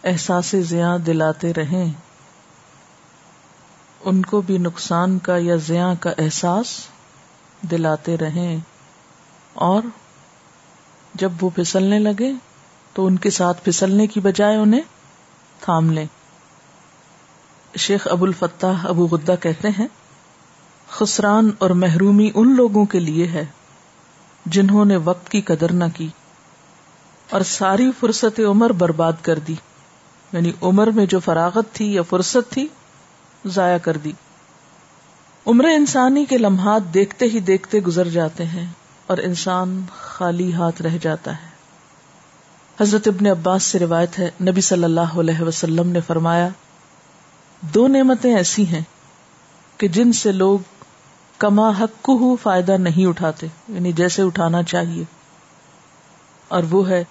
احساس 0.04 0.56
زیاں 0.62 0.98
دلاتے 0.98 1.54
رہیں۔ 1.54 1.94
ان 4.02 4.26
کو 4.26 4.42
بھی 4.42 4.58
نقصان 4.58 5.20
کا 5.20 5.38
یا 5.38 5.56
زیاں 5.56 5.96
کا 6.00 6.10
احساس 6.18 6.68
دلاتے 7.72 8.18
رہیں 8.18 8.58
اور 9.54 9.82
جب 11.18 11.32
وہ 11.42 11.50
پھسلنے 11.56 12.00
لگے 12.00 12.34
تو 12.94 13.06
ان 13.06 13.16
کے 13.16 13.30
ساتھ 13.30 13.66
پھسلنے 13.66 14.08
کی 14.08 14.20
بجائے 14.20 14.58
انہیں 14.58 14.82
تھام 15.60 15.92
لیں۔ 15.92 16.06
شیخ 17.78 18.08
ابو 18.12 18.26
الفتح 18.26 18.88
ابو 18.88 19.08
غدہ 19.08 19.36
کہتے 19.42 19.68
ہیں، 19.70 19.88
خسران 20.90 21.52
اور 21.60 21.70
محرومی 21.70 22.32
ان 22.36 22.56
لوگوں 22.56 22.86
کے 22.86 23.00
لیے 23.00 23.28
ہے 23.28 23.46
جنہوں 24.46 24.86
نے 24.86 24.98
وقت 24.98 25.30
کی 25.30 25.42
قدر 25.42 25.72
نہ 25.72 25.84
کی 25.96 26.08
اور 27.30 27.42
ساری 27.42 27.92
فرصت 28.00 28.40
عمر 28.40 28.70
برباد 28.70 29.14
کر 29.22 29.40
دی۔ 29.40 29.56
یعنی 30.34 30.52
عمر 30.62 30.88
میں 30.88 31.06
جو 31.06 31.20
فراغت 31.20 31.66
تھی 31.74 31.94
یا 31.94 32.02
فرصت 32.02 32.52
تھی، 32.52 32.68
ضائع 33.46 33.78
کر 33.78 33.98
دی۔ 33.98 34.12
عمر 35.48 35.66
انسانی 35.66 36.26
کے 36.26 36.38
لمحات 36.38 36.94
دیکھتے 36.94 37.26
ہی 37.26 37.40
دیکھتے 37.40 37.80
گزر 37.80 38.10
جاتے 38.10 38.46
ہیں۔ 38.46 38.66
اور 39.08 39.18
انسان 39.18 39.86
خالی 40.00 40.54
ہاتھ 40.54 40.82
رہ 40.82 40.98
جاتا 41.02 41.32
ہے۔ 41.32 41.48
حضرت 42.82 43.08
ابن 43.08 43.26
عباس 43.28 43.64
سے 43.64 43.80
روایت 43.80 44.20
ہے، 44.20 44.30
نبی 44.42 44.62
صلی 44.62 44.84
اللہ 44.84 45.20
علیہ 45.20 45.42
وسلم 45.42 45.90
نے 45.90 46.02
فرمایا، 46.02 46.50
دو 47.62 47.88
نعمتیں 47.88 48.36
ایسی 48.36 48.68
ہیں 48.68 48.84
کہ 49.78 49.88
جن 49.88 50.12
سے 50.12 50.32
لوگ 50.32 50.60
کما 51.38 51.70
حق 51.70 52.10
ہو 52.10 52.36
فائدہ 52.36 52.72
نہیں 52.72 53.06
اٹھاتے 53.06 53.48
یعنی 53.68 53.92
جیسے 53.92 54.22
اٹھانا 54.22 54.64
چاہیے۔ 54.64 55.04
اور 56.48 56.64
وہ 56.70 56.90
ہے 56.90 57.04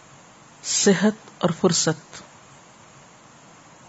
صحت 0.64 1.12
اور 1.38 1.50
فرصت۔ 1.60 2.22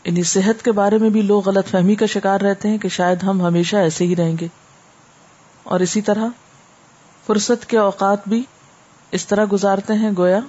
یعنی 0.07 0.23
صحت 0.23 0.65
کے 0.65 0.71
بارے 0.71 0.97
میں 0.97 1.09
بھی 1.09 1.21
لوگ 1.21 1.49
غلط 1.49 1.67
فہمی 1.67 1.95
کا 1.95 2.05
شکار 2.05 2.41
رہتے 2.41 2.69
ہیں 2.69 2.77
کہ 2.77 2.89
شاید 2.89 3.23
ہم 3.23 3.41
ہمیشہ 3.41 3.75
ایسے 3.75 4.05
ہی 4.05 4.15
رہیں 4.15 4.35
گے۔ 4.41 4.47
اور 5.63 5.79
اسی 5.79 6.01
طرح 6.01 6.27
فرصت 7.27 7.65
کے 7.65 7.77
اوقات 7.77 8.27
بھی 8.27 8.43
اس 9.12 9.25
طرح 9.27 9.46
گزارتے 9.51 9.93
ہیں 9.93 10.12
گویا 10.17 10.39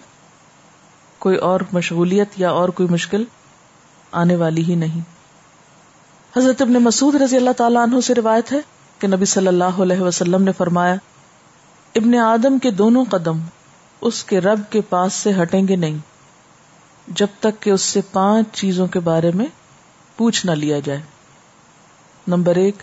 کوئی 1.19 1.37
اور 1.37 1.61
مشغولیت 1.73 2.29
یا 2.37 2.51
اور 2.51 2.69
کوئی 2.69 2.89
مشکل 2.89 3.25
آنے 4.13 4.37
والی 4.37 4.65
ہی 4.65 4.75
نہیں۔ 4.75 5.01
حضرت 6.37 6.63
ابن 6.63 6.73
مسعود 6.73 7.15
رضی 7.15 7.37
اللہ 7.37 7.51
تعالیٰ 7.57 7.83
عنہ 7.83 8.01
سے 8.01 8.15
روایت 8.15 8.53
ہے 8.53 8.61
کہ 8.99 9.09
نبی 9.09 9.25
صلی 9.25 9.47
اللہ 9.47 9.81
علیہ 9.83 10.01
وسلم 10.01 10.43
نے 10.43 10.53
فرمایا، 10.53 10.95
ابن 11.95 12.15
آدم 12.15 12.59
کے 12.59 12.71
دونوں 12.71 13.05
قدم 13.11 13.39
اس 14.01 14.25
کے 14.25 14.41
رب 14.41 14.61
کے 14.71 14.81
پاس 14.81 15.13
سے 15.13 15.33
ہٹیں 15.43 15.69
گے 15.69 15.77
نہیں، 15.77 15.99
جب 17.07 17.27
تک 17.41 17.63
کہ 17.63 17.71
اس 17.71 17.83
سے 17.83 18.01
پانچ 18.13 18.47
چیزوں 18.53 18.87
کے 18.87 19.01
بارے 19.01 19.31
میں 19.35 19.47
پوچھ 20.17 20.47
نہ 20.47 20.51
لیا 20.51 20.79
جائے۔ 20.79 21.01
نمبر 22.29 22.57
ایک، 22.57 22.83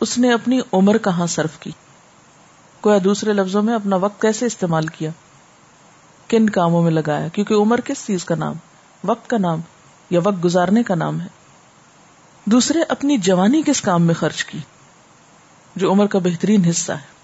اس 0.00 0.18
نے 0.18 0.32
اپنی 0.32 0.60
عمر 0.72 0.98
کہاں 0.98 1.26
صرف 1.26 1.58
کی؟ 1.58 1.70
کوئی 2.80 3.00
دوسرے 3.00 3.32
لفظوں 3.32 3.62
میں 3.62 3.74
اپنا 3.74 3.96
وقت 3.96 4.22
کیسے 4.22 4.46
استعمال 4.46 4.86
کیا؟ 4.86 5.10
کن 6.28 6.50
کاموں 6.50 6.82
میں 6.82 6.90
لگایا؟ 6.90 7.28
کیونکہ 7.28 7.54
عمر 7.54 7.80
کس 7.80 8.06
چیز 8.06 8.24
کا 8.24 8.34
نام؟ 8.34 8.54
وقت 9.04 9.30
کا 9.30 9.38
نام 9.38 9.60
یا 10.10 10.20
وقت 10.24 10.44
گزارنے 10.44 10.82
کا 10.82 10.94
نام 10.94 11.20
ہے۔ 11.20 11.26
دوسرے 12.44 12.78
اپنی 12.88 13.18
جوانی 13.18 13.62
کس 13.66 13.80
کام 13.80 14.02
میں 14.02 14.14
خرچ 14.14 14.44
کی؟ 14.44 14.58
جو 15.76 15.92
عمر 15.92 16.06
کا 16.06 16.18
بہترین 16.18 16.64
حصہ 16.64 16.92
ہے، 16.92 17.16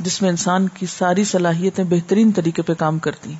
جس 0.00 0.22
میں 0.22 0.30
انسان 0.30 0.68
کی 0.68 0.86
ساری 0.86 1.24
صلاحیتیں 1.24 1.84
بہترین 1.84 2.32
طریقے 2.32 2.62
پہ 2.62 2.74
کام 2.74 2.98
کرتی 2.98 3.34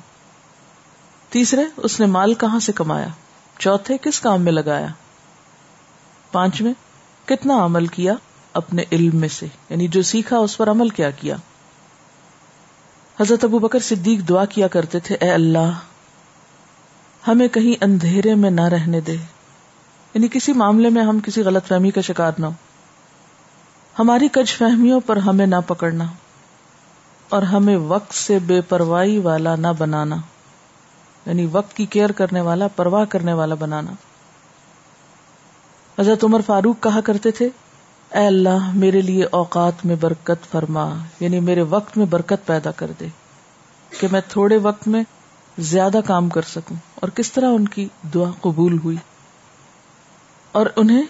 تیسرے، 1.29 1.61
اس 1.77 1.99
نے 1.99 2.05
مال 2.05 2.33
کہاں 2.33 2.59
سے 2.59 2.71
کمایا؟ 2.71 3.07
چوتھے، 3.59 3.97
کس 3.97 4.19
کام 4.19 4.41
میں 4.41 4.51
لگایا؟ 4.51 4.87
پانچویں، 6.31 6.73
کتنا 7.25 7.65
عمل 7.65 7.87
کیا؟ 7.87 8.13
اپنے 8.53 8.83
علم 8.91 9.17
میں 9.17 9.27
سے 9.27 9.45
یعنی 9.69 9.87
جو 9.87 10.01
سیکھا، 10.01 10.37
اس 10.37 10.57
پر 10.57 10.69
عمل 10.69 10.89
کیا 10.89 11.11
کیا۔ 11.11 11.35
حضرت 13.19 13.43
ابو 13.43 13.59
بکر 13.59 13.79
صدیق 13.79 14.29
دعا 14.29 14.45
کیا 14.45 14.67
کرتے 14.67 14.99
تھے، 14.99 15.15
اے 15.15 15.31
اللہ، 15.31 15.79
ہمیں 17.27 17.47
کہیں 17.47 17.83
اندھیرے 17.83 18.35
میں 18.35 18.49
نہ 18.49 18.61
رہنے 18.61 19.01
دے۔ 19.01 19.15
یعنی 20.13 20.27
کسی 20.31 20.53
معاملے 20.53 20.89
میں 20.89 21.03
ہم 21.03 21.19
کسی 21.19 21.41
غلط 21.41 21.67
فہمی 21.67 21.91
کا 21.91 22.01
شکار 22.01 22.31
نہ 22.39 22.45
ہو 22.45 22.51
ہماری 23.99 24.27
کج 24.27 24.51
فہمیوں 24.51 24.99
پر 24.99 25.17
ہمیں 25.17 25.45
نہ 25.45 25.55
پکڑنا۔ 25.67 26.05
اور 27.29 27.41
ہمیں 27.41 27.77
وقت 27.77 28.13
سے 28.13 28.39
بے 28.39 28.61
پرواہی 28.61 29.19
والا 29.19 29.55
نہ 29.55 29.67
بنانا۔ 29.77 30.15
یعنی 31.25 31.47
وقت 31.51 31.73
کی 31.73 31.85
کیئر 31.85 32.11
کرنے 32.11 32.41
والا، 32.41 32.67
پرواہ 32.67 33.05
کرنے 33.05 33.33
والا 33.33 33.55
بنانا۔ 33.55 33.91
حضرت 36.01 36.23
عمر 36.23 36.41
فاروق 36.45 36.83
کہا 36.83 37.01
کرتے 37.01 37.31
تھے 37.31 37.49
اے 38.13 38.27
اللہ، 38.27 38.71
میرے 38.73 39.01
لیے 39.01 39.25
اوقات 39.31 39.85
میں 39.85 39.95
برکت 39.95 40.51
فرما 40.51 40.95
یعنی 41.19 41.39
میرے 41.39 41.61
وقت 41.61 41.97
میں 41.97 42.05
برکت 42.05 42.47
پیدا 42.47 42.71
کر 42.71 42.91
دے 42.99 43.07
کہ 43.99 44.07
میں 44.11 44.21
تھوڑے 44.27 44.57
وقت 44.57 44.87
میں 44.87 45.03
زیادہ 45.57 45.99
کام 46.05 46.29
کر 46.29 46.41
سکوں۔ 46.41 46.77
اور 46.95 47.09
کس 47.09 47.31
طرح 47.31 47.45
ان 47.45 47.67
کی 47.67 47.87
دعا 48.13 48.31
قبول 48.41 48.77
ہوئی؟ 48.83 48.97
اور 50.51 50.65
انہیں 50.75 51.03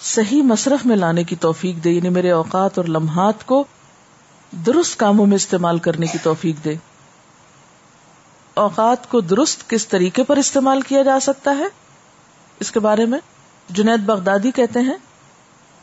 صحیح 0.00 0.42
مصرف 0.42 0.86
میں 0.86 0.96
لانے 0.96 1.24
کی 1.24 1.36
توفیق 1.36 1.84
دے 1.84 1.90
یعنی 1.90 2.08
میرے 2.08 2.30
اوقات 2.30 2.78
اور 2.78 2.86
لمحات 2.86 3.46
کو 3.46 3.64
درست 4.66 4.96
کاموں 4.96 5.26
میں 5.26 5.36
استعمال 5.36 5.78
کرنے 5.78 6.06
کی 6.06 6.18
توفیق 6.22 6.64
دے۔ 6.64 6.74
اوقات 8.54 9.08
کو 9.08 9.20
درست 9.20 9.70
کس 9.70 9.88
طریقے 9.88 10.22
پر 10.24 10.36
استعمال 10.36 10.80
کیا 10.80 11.02
جا 11.02 11.20
سکتا 11.20 11.50
ہے؟ 11.58 11.66
اس 12.60 12.70
کے 12.70 12.80
بارے 12.80 13.06
میں 13.06 13.18
جنید 13.70 14.00
بغدادی 14.00 14.50
کہتے 14.50 14.80
ہیں۔ 14.80 15.13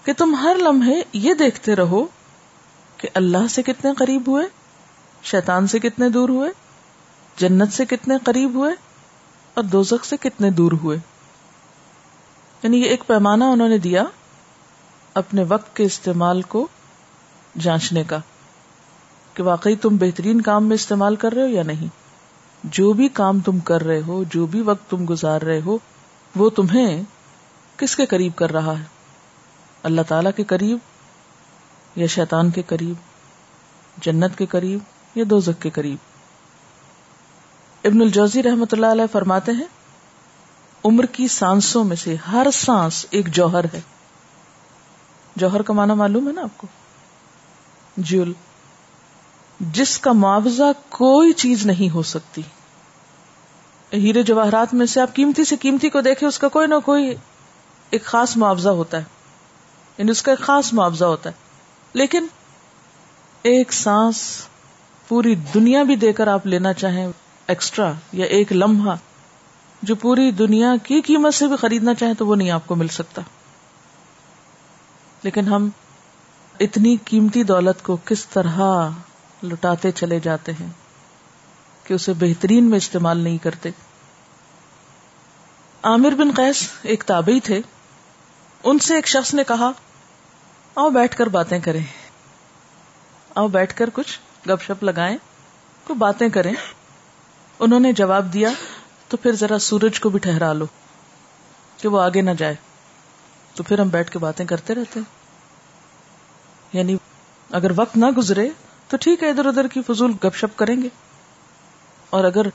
کہ 0.04 0.14
تم 0.14 0.36
ہر 0.36 0.58
لمحے 0.60 1.02
یہ 1.14 1.34
دیکھتے 1.34 1.76
رہو 1.76 2.06
کہ 2.98 3.08
اللہ 3.14 3.48
سے 3.50 3.64
کتنے 3.64 3.92
قریب 3.98 4.28
ہوئے، 4.28 4.46
شیطان 5.24 5.68
سے 5.68 5.80
کتنے 5.80 6.10
دور 6.10 6.30
ہوئے، 6.30 6.50
جنت 7.38 7.74
سے 7.74 7.86
کتنے 7.86 8.16
قریب 8.24 8.56
ہوئے 8.56 8.74
اور 9.54 9.64
دوزخ 9.64 10.06
سے 10.06 10.16
کتنے 10.20 10.50
دور 10.50 10.72
ہوئے۔ 10.72 10.98
یعنی 12.64 12.78
یہ 12.78 12.86
ایک 12.86 13.04
پیمانہ 13.08 13.44
انہوں 13.44 13.70
نے 13.70 13.78
دیا 13.78 14.04
اپنے 15.14 15.44
وقت 15.44 15.76
کے 15.76 15.84
استعمال 15.84 16.42
کو 16.42 16.68
جانچنے 17.60 18.04
کا 18.04 18.18
کہ 19.34 19.44
واقعی 19.44 19.76
تم 19.76 19.98
بہترین 19.98 20.42
کام 20.42 20.66
میں 20.66 20.76
استعمال 20.76 21.16
کر 21.16 21.32
رہے 21.32 21.42
ہو 21.42 21.48
یا 21.48 21.64
نہیں۔ 21.64 21.88
جو 22.64 22.94
بھی 22.94 23.08
کام 23.08 23.40
تم 23.40 23.60
کر 23.60 23.82
رہے 23.82 24.02
ہو، 24.08 24.24
جو 24.24 24.46
بھی 24.46 24.62
وقت 24.62 24.90
تم 24.90 25.06
گزار 25.10 25.42
رہے 25.42 25.62
ہو، 25.66 25.78
وہ 26.36 26.50
تمہیں 26.50 27.04
کس 27.78 27.96
کے 27.96 28.06
قریب 28.06 28.36
کر 28.36 28.52
رہا 28.52 28.80
ہے؟ 28.80 29.01
اللہ 29.84 30.02
تعالی 30.08 30.30
کے 30.36 30.44
قریب 30.44 30.78
یا 31.96 32.08
شیطان 32.08 32.50
کے 32.50 32.62
قریب، 32.68 32.96
جنت 33.98 34.38
کے 34.38 34.46
قریب 34.46 34.80
یا 35.16 35.24
دوزک 35.30 35.62
کے 35.62 35.70
قریب؟ 35.70 35.98
ابن 37.84 38.02
الجوزی 38.02 38.44
رحمت 38.44 38.74
اللہ 38.74 38.86
علیہ 38.86 39.06
فرماتے 39.12 39.52
ہیں، 39.52 39.66
عمر 40.86 41.06
کی 41.06 41.28
سانسوں 41.28 41.84
میں 41.84 41.96
سے 41.96 42.16
ہر 42.16 42.48
سانس 42.54 43.06
ایک 43.10 43.28
جوہر 43.28 43.66
ہے۔ 43.74 43.82
جوہر 45.36 45.62
کا 45.62 45.74
معنی 45.74 45.94
معلوم 45.94 46.28
ہے 46.28 46.34
نا 46.34 46.42
آپ 46.42 46.58
کو؟ 46.58 46.68
جیول۔ 47.98 48.34
جس 49.60 50.00
کا 50.00 50.12
معاوضہ 50.12 50.72
کوئی 50.90 51.34
چیز 51.34 51.66
نہیں 51.66 51.94
ہو 51.94 52.04
سکتی۔ 52.04 52.42
ہیرے 53.94 54.24
جواہرات 54.24 54.74
میں 54.74 54.86
سے 54.86 55.02
آپ 55.02 55.14
قیمتی 55.14 55.46
سے 55.46 55.56
قیمتی 55.56 55.90
کو 55.90 56.02
دیکھیں، 56.02 56.30
اس 56.30 56.40
کا 56.40 56.48
کوئی 56.48 56.68
نہ 56.68 56.76
کوئی 56.86 57.16
ایک 57.90 58.06
خاص 58.06 58.38
معاوضہ 58.38 58.70
ہوتا 58.70 58.98
ہے۔ 58.98 59.21
یعنی 59.98 60.12
اس 60.12 60.22
کا 60.22 60.32
ایک 60.32 60.40
خاص 60.40 60.74
معاوضہ 60.74 61.06
ہوتا 61.06 61.30
ہے۔ 61.30 61.36
لیکن 61.94 62.28
ایک 63.42 63.74
سانس 63.74 64.48
پوری 65.08 65.36
دنیا 65.36 65.84
بھی 65.84 65.96
دے 65.96 66.14
کر 66.14 66.28
آپ 66.28 66.48
لینا 66.48 66.74
چاہیں 66.74 67.08
ایکسٹرا 67.48 67.92
یا 68.14 68.26
ایک 68.26 68.54
لمحہ 68.54 68.96
جو 69.82 69.96
پوری 69.96 70.32
دنیا 70.32 70.74
کی 70.84 71.02
قیمت 71.02 71.34
سے 71.34 71.48
بھی 71.48 71.56
خریدنا 71.56 71.94
چاہیں 71.94 72.14
تو 72.14 72.28
وہ 72.28 72.36
نہیں 72.36 72.52
آپ 72.52 72.68
کو 72.68 72.76
مل 72.76 72.88
سکتا۔ 72.88 73.22
لیکن 75.24 75.48
ہم 75.48 75.70
اتنی 76.60 76.98
قیمتی 77.06 77.44
دولت 77.44 77.84
کو 77.84 77.98
کس 78.06 78.26
طرح 78.26 78.90
لٹاتے 79.44 79.92
چلے 79.92 80.20
جاتے 80.20 80.52
ہیں 80.52 80.70
کہ 81.84 81.94
اسے 81.94 82.14
بہترین 82.14 82.64
میں 82.64 82.78
استعمال 82.78 83.18
نہیں 83.18 83.38
کرتے۔ 83.38 83.70
عامر 85.84 86.12
بن 86.12 86.32
قیس 86.36 86.70
ایک 86.82 87.04
تابعی 87.04 87.40
تھے۔ 87.40 87.62
ان 88.64 88.80
سے 88.80 88.96
ایک 88.96 89.08
شخص 89.08 89.34
نے 89.34 89.44
کہا، 89.48 89.72
آؤ 90.76 90.90
بیٹھ 90.90 91.18
کر 91.18 91.28
باتیں 91.28 91.60
کریں۔ 91.60 91.84
آؤ 93.36 93.48
بیٹھ 93.48 93.76
کر 93.76 93.90
کچھ 93.94 94.20
گپ 94.50 94.64
شپ 94.64 94.84
لگائیں 94.84 95.18
کو 95.88 95.94
باتیں 95.94 96.30
کریں۔ 96.30 96.54
انہوں 97.60 97.80
نے 97.80 97.94
جواب 97.94 98.34
دیا، 98.34 98.50
تو 99.08 99.18
پھر 99.18 99.32
ذرا 99.32 99.60
سورج 99.60 100.00
کو 100.00 100.10
بھی 100.10 100.20
ٹھہرا 100.20 100.54
لو، 100.54 100.66
کہ 101.78 101.88
وہ 101.88 102.02
آگے 102.02 102.22
نہ 102.22 102.32
جائے۔ 102.38 102.56
تو 103.56 103.64
پھر 103.64 103.80
ہم 103.80 103.90
بیٹھ 103.90 104.12
کے 104.12 104.20
باتیں 104.20 104.46
کرتے 104.46 104.76
رہتے 104.76 105.00
یعنی 106.74 106.98
اگر 107.52 107.72
وقت 107.76 107.98
نہ 107.98 108.06
گزرے، 108.18 108.50
تو 108.88 108.98
ٹھیک 108.98 109.24
ہے، 109.24 109.30
ادھر 109.30 109.46
ادھر 109.46 109.68
کی 109.68 109.82
فضول 109.88 110.12
گپ 110.24 110.36
شپ 110.36 110.58
کریں 110.58 110.82
گے۔ 110.82 110.90
اور 112.10 112.24
اگر 112.24 112.46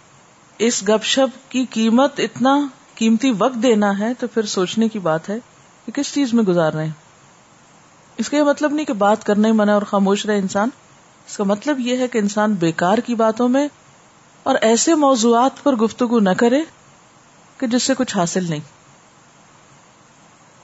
اس 0.59 0.83
گپ 0.89 1.05
شپ 1.05 1.51
کی 1.51 1.67
قیمت 1.71 2.21
اتنا 2.21 2.67
قیمتی 2.95 3.33
وقت 3.39 3.63
دینا 3.63 3.99
ہے، 3.99 4.15
تو 4.15 4.27
پھر 4.27 4.47
سوچنے 4.47 4.89
کی 4.89 4.99
بات 4.99 5.29
ہے 5.29 5.39
کہ 5.87 5.93
کس 5.93 6.15
چیز 6.15 6.35
میں 6.35 6.45
گزار 6.45 6.73
رہے 6.73 6.85
ہیں؟ 6.85 6.93
اس 8.17 8.29
کا 8.29 8.37
یہ 8.37 8.43
مطلب 8.43 8.73
نہیں 8.73 8.87
کہ 8.87 8.93
بات 8.93 9.25
کرنا 9.25 9.49
ہی 9.49 9.53
منع 9.53 9.73
اور 9.73 9.83
خاموش 9.83 10.27
رہے 10.27 10.39
انسان۔ 10.39 10.69
اس 11.27 11.37
کا 11.37 11.45
مطلب 11.45 11.81
یہ 11.81 11.97
ہے 11.97 12.09
کہ 12.09 12.19
انسان 12.19 12.55
بیکار 12.55 12.99
کی 12.99 13.15
باتوں 13.15 13.49
میں 13.49 13.69
اور 14.43 14.55
ایسے 14.61 14.95
موضوعات 14.95 15.63
پر 15.63 15.77
گفتگو 15.77 16.21
نہ 16.21 16.31
کرے 16.39 16.63
کہ 17.59 17.67
جس 17.67 17.83
سے 17.83 17.95
کچھ 17.99 18.17
حاصل 18.17 18.51
نہیں۔ 18.51 18.61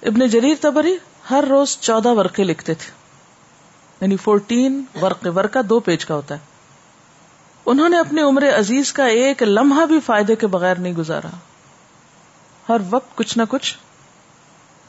ابن 0.03 0.27
جریر 0.27 0.55
تبری 0.61 0.97
ہر 1.31 1.45
روز 1.49 1.79
چودہ 1.81 2.09
ورقے 2.09 2.45
لکھتے 2.45 2.75
تھے۔ 2.75 2.93
یعنی 4.01 4.17
فورٹین 4.17 4.85
ورقے، 5.03 5.29
ورقہ 5.29 5.63
دو 5.63 5.81
پیج 5.81 6.05
کا 6.05 6.15
ہوتا 6.15 6.35
ہے۔ 6.35 6.41
انہوں 7.67 7.89
نے 7.89 7.99
اپنے 7.99 8.23
عمر 8.23 8.49
عزیز 8.59 8.93
کا 8.93 9.05
ایک 9.05 9.43
لمحہ 9.43 9.87
بھی 9.87 10.01
فائدے 10.01 10.37
کے 10.37 10.47
بغیر 10.47 10.79
نہیں 10.79 10.93
گزارا۔ 10.93 11.29
ہر 12.69 12.77
وقت 12.91 13.17
کچھ 13.17 13.39
نہ 13.39 13.43
کچھ 13.49 13.77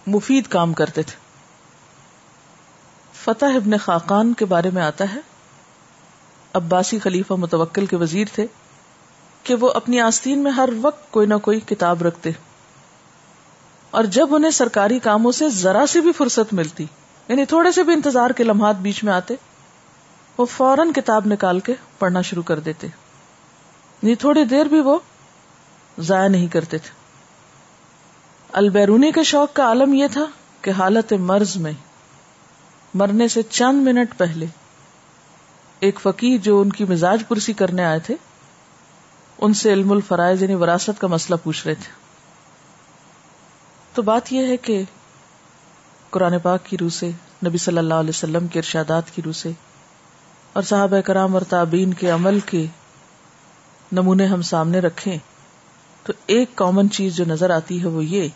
مفید 0.08 0.48
کام 0.48 0.74
کرتے 0.74 1.04
تھے۔ 1.04 1.16
فتح 3.14 3.46
ابن 3.46 3.78
خاقان 3.78 4.34
کے 4.34 4.46
بارے 4.46 4.70
میں 4.70 4.84
آتا 4.84 5.14
ہے۔ 5.14 5.20
عباسی 6.54 7.00
خلیفہ 7.00 7.34
متوکل 7.34 7.86
کے 7.86 7.96
وزیر 7.96 8.28
تھے 8.34 8.48
کہ 9.44 9.56
وہ 9.56 9.72
اپنی 9.72 10.00
آستین 10.00 10.40
میں 10.40 10.52
ہر 10.52 10.70
وقت 10.82 11.12
کوئی 11.12 11.28
نہ 11.28 11.34
کوئی 11.34 11.60
کتاب 11.60 12.04
رکھتے۔ 12.04 12.32
اور 13.92 14.04
جب 14.04 14.36
انہیں 14.36 14.52
سرکاری 14.52 15.00
کاموں 15.00 15.32
سے 15.32 15.50
ذرا 15.50 15.86
سی 15.86 16.02
بھی 16.02 16.12
فرصت 16.12 16.54
ملتی 16.54 16.86
یعنی 17.28 17.46
تھوڑے 17.46 17.72
سے 17.72 17.84
بھی 17.84 17.94
انتظار 17.94 18.30
کے 18.30 18.44
لمحات 18.44 18.76
بیچ 18.76 19.04
میں 19.04 19.14
آتے، 19.14 19.34
وہ 20.38 20.46
فوراً 20.46 20.92
کتاب 20.92 21.26
نکال 21.26 21.60
کے 21.60 21.74
پڑھنا 22.00 22.22
شروع 22.22 22.44
کر 22.44 22.60
دیتے۔ 22.60 22.88
یعنی 24.02 24.16
تھوڑی 24.16 24.44
دیر 24.44 24.66
بھی 24.66 24.80
وہ 24.80 25.00
ضائع 26.00 26.28
نہیں 26.28 26.48
کرتے 26.48 26.78
تھے۔ 26.78 27.03
البیرونی 28.54 29.12
کے 29.12 29.24
شوق 29.24 29.56
کا 29.56 29.64
عالم 29.64 29.94
یہ 29.94 30.08
تھا 30.12 30.26
کہ 30.62 30.72
حالت 30.72 31.14
مرض 31.20 31.56
میں، 31.58 31.72
مرنے 32.94 33.28
سے 33.28 33.42
چند 33.50 33.88
منٹ 33.88 34.18
پہلے، 34.18 34.46
ایک 35.80 36.00
فقیر 36.00 36.38
جو 36.38 36.60
ان 36.62 36.72
کی 36.72 36.86
مزاج 36.90 37.24
پرسی 37.28 37.54
کرنے 37.54 37.84
آئے 37.84 38.00
تھے، 38.00 38.16
ان 39.40 39.54
سے 39.54 39.74
علم 39.74 39.92
الفرائض 39.92 40.42
یعنی 40.42 40.56
وراثت 40.56 41.02
کا 41.02 41.08
مسئلہ 41.08 41.36
پوچھ 41.44 41.66
رہے 41.68 41.76
تھے۔ 41.76 41.92
تو 43.94 44.02
بات 44.02 44.32
یہ 44.34 44.48
ہے 44.48 44.58
کہ 44.58 44.82
قرآن 46.10 46.40
پاک 46.40 46.66
کی 46.66 46.78
روح 46.78 46.90
سے، 46.90 47.10
نبی 47.46 47.58
صلی 47.58 47.78
اللہ 47.78 47.94
علیہ 47.94 48.10
وسلم 48.10 48.48
کے 48.48 48.60
ارشادات 48.60 49.16
کی 49.16 49.22
روح 49.22 49.34
سے، 49.34 49.52
اور 50.54 50.64
صحابہ 50.64 51.02
کرام 51.02 51.34
اور 51.34 51.42
تابین 51.50 51.94
کے 51.94 52.10
عمل 52.10 52.40
کے 52.40 52.66
نمونے 53.92 54.26
ہم 54.26 54.42
سامنے 54.42 54.80
رکھیں، 54.80 55.18
تو 56.06 56.14
ایک 56.28 56.56
کامن 56.56 56.90
چیز 56.90 57.16
جو 57.16 57.26
نظر 57.26 57.50
آتی 57.50 57.82
ہے 57.82 57.88
وہ 57.88 58.06
یہ 58.06 58.28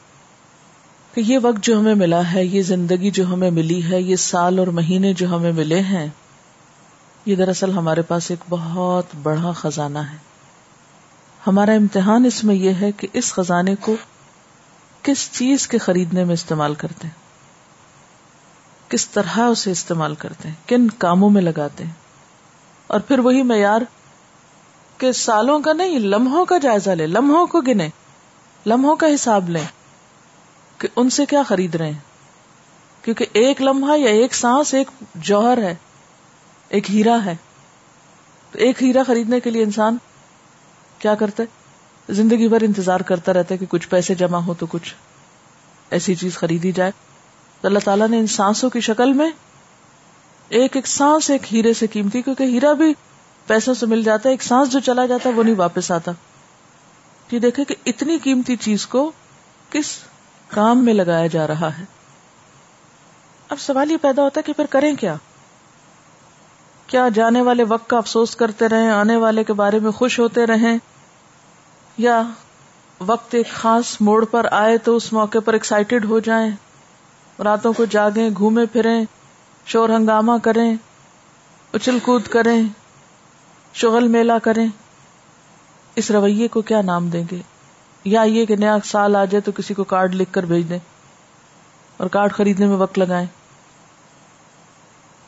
کہ 1.18 1.22
یہ 1.22 1.40
وقت 1.42 1.64
جو 1.64 1.80
ہمیں 1.80 1.96
ملا 1.96 2.34
ہے، 2.34 2.46
یہ 2.46 2.62
زندگی 2.62 3.12
جو 3.12 3.26
ہمیں 3.26 3.52
ملی 3.52 3.92
ہے، 3.92 4.02
یہ 4.02 4.16
سال 4.16 4.60
اور 4.60 4.68
مہینے 4.68 5.14
جو 5.14 5.36
ہمیں 5.36 5.52
ملے 5.52 5.80
ہیں، 5.80 6.08
یہ 7.26 7.36
دراصل 7.36 7.72
ہمارے 7.72 8.02
پاس 8.02 8.32
ایک 8.32 8.40
بہت 8.50 9.06
بڑا 9.24 9.52
خزانہ 9.52 10.00
ہے۔ 10.00 10.18
ہمارا 11.48 11.72
امتحان 11.72 12.26
اس 12.26 12.44
میں 12.44 12.56
یہ 12.56 12.74
ہے 12.82 12.92
کہ 12.92 13.08
اس 13.14 13.34
خزانے 13.34 13.76
کو 13.76 13.96
کس 15.02 15.30
چیز 15.32 15.68
کے 15.68 15.78
خریدنے 15.78 16.24
میں 16.24 16.34
استعمال 16.34 16.74
کرتے 16.74 17.08
ہیں؟ 17.08 17.14
کس 18.92 19.10
طرح 19.10 19.40
اسے 19.40 19.72
استعمال 19.72 20.16
کرتے 20.16 20.48
ہیں؟ 20.48 20.56
کن 20.68 20.88
کاموں 20.90 21.30
میں 21.30 21.42
لگاتے 21.42 21.84
ہیں؟ 21.84 21.92
اور 22.88 23.00
پھر 23.00 23.20
وہی 23.20 23.44
معیار 23.44 23.82
کہ 24.98 25.12
سالوں 25.12 25.60
کا 25.60 25.74
نہیں، 25.74 26.00
لمحوں 26.00 26.46
کا 26.46 26.58
جائزہ 26.58 26.90
لے 26.90 27.08
لمحوں 27.08 27.48
کو 27.48 27.62
گنے 27.62 27.90
لمحوں 28.66 28.96
کا 28.96 29.08
حساب 29.16 29.50
لیں۔ 29.50 29.77
کہ 30.78 30.88
ان 30.96 31.10
سے 31.10 31.26
کیا 31.26 31.44
خرید 31.44 31.76
رہے 31.76 31.92
ہیں؟ 31.92 32.00
کیونکہ 33.02 33.26
ایک 33.34 33.62
لمحہ 33.62 33.98
یا 33.98 34.10
ایک 34.10 34.36
سانس 34.36 34.74
ایک 34.74 34.88
جوہر 35.16 35.58
ہے، 35.58 35.76
ایک 36.70 36.92
ہیرا 36.92 37.18
ہے۔ 37.26 37.36
تو 38.52 38.60
ایک 38.60 38.84
ہیرا 38.84 39.04
خریدنے 39.08 39.40
کے 39.40 39.50
لیے 39.50 39.64
انسان 39.64 39.98
کیا 41.00 41.16
کرتا 41.16 41.44
ہے؟ 41.44 41.48
زندگی 42.14 42.48
بھر 42.48 42.62
انتظار 42.62 43.00
کرتا 43.00 43.34
رہتا 43.34 43.54
ہے 43.54 43.58
کہ 43.58 43.66
کچھ 43.70 43.88
پیسے 43.88 44.16
جمع 44.16 44.38
ہو 44.38 44.54
تو 44.54 44.66
کچھ 44.66 44.96
ایسی 45.90 46.16
چیز 46.16 46.38
خریدی 46.38 46.72
جائے۔ 46.72 46.92
تو 47.62 47.68
اللہ 47.68 47.80
تعالیٰ 47.80 48.08
نے 48.08 48.20
ان 48.20 48.28
سانسوں 48.28 48.70
کی 48.70 48.82
شکل 48.82 49.14
میں 49.14 49.32
ایک 50.50 50.76
ایک 50.76 50.88
سانس 50.88 51.30
ایک 51.30 51.54
ہیرے 51.54 51.74
سے 51.74 51.88
قیمتی، 51.88 52.22
کیونکہ 52.22 52.44
ہیرا 52.44 52.74
بھی 52.74 52.94
پیسوں 53.48 53.74
سے 53.74 53.86
مل 53.86 54.04
جاتا 54.04 54.30
ہے، 54.30 54.34
ایک 54.34 54.44
سانس 54.44 54.72
جو 54.72 54.80
چلا 54.80 55.06
جاتا 55.06 55.30
ہے 55.30 55.34
وہ 55.34 55.44
نہیں 55.44 55.56
واپس 55.56 55.92
آتا۔ 55.92 56.12
یہ 57.32 57.40
دیکھے 57.40 57.66
کہ 57.66 57.76
اتنی 57.86 58.18
قیمتی 58.24 58.56
چیز 58.56 58.88
کو 58.88 59.12
کس 59.70 59.86
کام 60.50 60.86
میں 60.86 60.94
لگایا 60.94 61.28
جا 61.28 61.48
رہا 61.48 61.78
ہے۔ 61.78 61.84
اب 63.50 63.60
سوال 63.60 63.92
یہ 63.92 63.98
پیدا 64.02 64.24
ہوتا 64.24 64.40
ہے 64.40 64.44
کہ 64.44 64.54
پھر 64.54 64.66
کریں 64.66 64.96
کیا؟ 64.96 65.16
کیا 66.88 67.10
جانے 67.14 67.42
والے 67.42 67.64
وقت 67.64 67.90
کا 67.90 67.98
افسوس 67.98 68.36
کرتے 68.36 68.68
رہیں، 68.68 68.90
آنے 68.90 69.16
والے 69.16 69.44
کے 69.44 69.54
بارے 69.54 69.80
میں 69.80 69.92
خوش 69.92 70.20
ہوتے 70.20 70.46
رہیں؟ 70.46 70.78
یا 71.98 72.24
وقت 73.08 73.36
ایک 73.36 73.48
خاص 73.54 73.98
موڑ 74.02 74.26
پر 74.26 74.48
آئے 74.52 74.78
تو 74.78 74.96
اس 74.96 75.14
موقع 75.14 75.38
پر 75.46 75.54
ایکسائٹیڈ 75.54 76.06
ہو 76.06 76.20
جائیں، 76.20 76.52
راتوں 77.44 77.74
کو 77.74 77.86
جاگیں 77.86 78.30
گھومے 78.38 78.66
پھریں، 78.66 79.06
شور 79.66 79.90
ہنگامہ 79.90 80.32
کریں، 80.44 80.76
اچل 81.74 82.00
کود 82.00 82.28
کریں، 82.28 82.64
شغل 83.74 84.08
میلہ 84.08 84.34
کریں۔ 84.44 84.68
اس 85.96 86.12
رویے 86.12 86.48
کو 86.48 86.62
کیا 86.62 86.82
نام 86.82 87.10
دیں 87.10 87.24
گے؟ 87.32 87.42
یا 88.04 88.22
یہ 88.22 88.46
کہ 88.46 88.56
نیا 88.56 88.78
سال 88.86 89.16
آ 89.16 89.26
جائے 89.26 89.42
تو 89.42 89.52
کسی 89.52 89.74
کو 89.74 89.84
کارڈ 89.84 90.16
لکھ 90.16 90.34
کر 90.34 90.46
بھیج 90.46 90.70
دیں 90.70 90.80
اور 91.98 92.08
کارڈ 92.08 92.34
خریدنے 92.34 92.66
میں 92.66 92.76
وقت 92.76 93.00
لگائیں۔ 93.00 93.28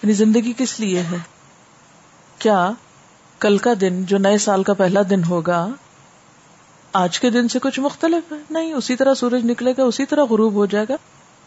یعنی 0.03 0.13
زندگی 0.13 0.53
کس 0.57 0.79
لیے 0.79 0.99
ہے؟ 0.99 1.17
کیا 2.39 2.71
کل 3.39 3.57
کا 3.57 3.73
دن 3.81 4.05
جو 4.05 4.17
نئے 4.17 4.37
سال 4.37 4.63
کا 4.63 4.73
پہلا 4.73 4.99
دن 5.09 5.23
ہوگا، 5.23 5.67
آج 6.93 7.19
کے 7.19 7.29
دن 7.29 7.47
سے 7.47 7.59
کچھ 7.59 7.79
مختلف 7.79 8.31
ہے؟ 8.31 8.37
نہیں، 8.49 8.73
اسی 8.73 8.95
طرح 8.95 9.13
سورج 9.13 9.45
نکلے 9.45 9.73
گا، 9.77 9.83
اسی 9.83 10.05
طرح 10.05 10.23
غروب 10.23 10.53
ہو 10.53 10.65
جائے 10.65 10.85
گا۔ 10.89 10.95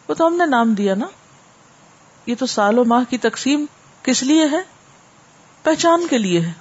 وہ 0.09 0.15
تو 0.15 0.27
ہم 0.27 0.37
نے 0.37 0.47
نام 0.47 0.75
دیا 0.75 0.95
نا۔ 0.95 1.07
یہ 2.27 2.35
تو 2.39 2.47
سال 2.47 2.79
و 2.79 2.85
ماہ 2.85 3.05
کی 3.11 3.19
تقسیم 3.19 3.65
کس 4.03 4.23
لیے 4.23 4.45
ہے؟ 4.45 4.63
پہچان 5.63 6.07
کے 6.11 6.19
لیے 6.19 6.41
ہے۔ 6.41 6.53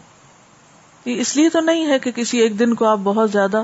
یہ 1.06 1.22
اس 1.22 1.36
لیے 1.36 1.50
تو 1.50 1.60
نہیں 1.60 1.88
ہے 1.88 2.00
کہ 2.00 2.12
کسی 2.12 2.38
ایک 2.38 2.60
دن 2.60 2.74
کو 2.74 2.86
آپ 2.86 2.98
بہت 3.04 3.32
زیادہ 3.32 3.64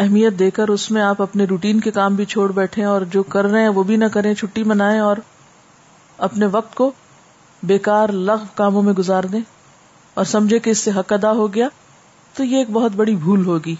اہمیت 0.00 0.38
دے 0.38 0.50
کر 0.50 0.68
اس 0.68 0.90
میں 0.90 1.02
آپ 1.02 1.22
اپنے 1.22 1.44
روٹین 1.44 1.80
کے 1.80 1.90
کام 1.90 2.14
بھی 2.14 2.24
چھوڑ 2.24 2.52
بیٹھے 2.52 2.84
اور 2.84 3.02
جو 3.02 3.22
کر 3.22 3.44
رہے 3.44 3.60
ہیں 3.60 3.68
وہ 3.68 3.82
بھی 3.82 3.96
نہ 3.96 4.04
کریں، 4.04 4.34
چھٹی 4.34 4.64
منائیں 4.64 5.00
اور 5.00 5.16
اپنے 6.18 6.46
وقت 6.46 6.74
کو 6.74 6.90
بیکار 7.62 8.08
لغ 8.08 8.42
کاموں 8.54 8.82
میں 8.82 8.92
گزار 8.92 9.24
دیں 9.24 9.40
اور 10.14 10.24
سمجھے 10.24 10.58
کہ 10.58 10.70
اس 10.70 10.78
سے 10.78 10.90
حق 10.90 11.12
ادا 11.12 11.32
ہو 11.32 11.54
گیا 11.54 11.68
تو 12.34 12.44
یہ 12.44 12.56
ایک 12.56 12.70
بہت 12.70 12.92
بڑی 12.92 13.16
بھول 13.16 13.46
ہوگی۔ 13.46 13.74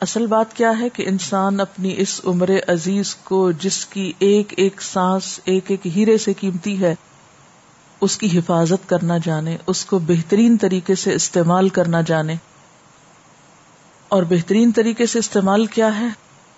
اصل 0.00 0.26
بات 0.26 0.54
کیا 0.54 0.72
ہے 0.80 0.88
کہ 0.88 1.04
انسان 1.08 1.60
اپنی 1.60 1.94
اس 1.98 2.20
عمر 2.24 2.50
عزیز 2.68 3.14
کو 3.14 3.50
جس 3.50 3.86
کی 3.86 4.12
ایک 4.18 4.54
ایک 4.56 4.82
سانس، 4.82 5.40
ایک 5.44 5.70
ایک 5.70 5.86
ہیرے 5.86 6.18
سے 6.18 6.32
قیمتی 6.32 6.80
ہے، 6.80 6.94
اس 8.00 8.16
کی 8.18 8.38
حفاظت 8.38 8.88
کرنا 8.88 9.16
جانے، 9.24 9.56
اس 9.66 9.84
کو 9.84 9.98
بہترین 9.98 10.56
طریقے 10.56 10.94
سے 10.94 11.14
استعمال 11.14 11.68
کرنا 11.68 12.00
جانے۔ 12.00 12.34
اور 14.08 14.22
بہترین 14.22 14.72
طریقے 14.72 15.06
سے 15.06 15.18
استعمال 15.18 15.66
کیا 15.66 15.98
ہے 15.98 16.06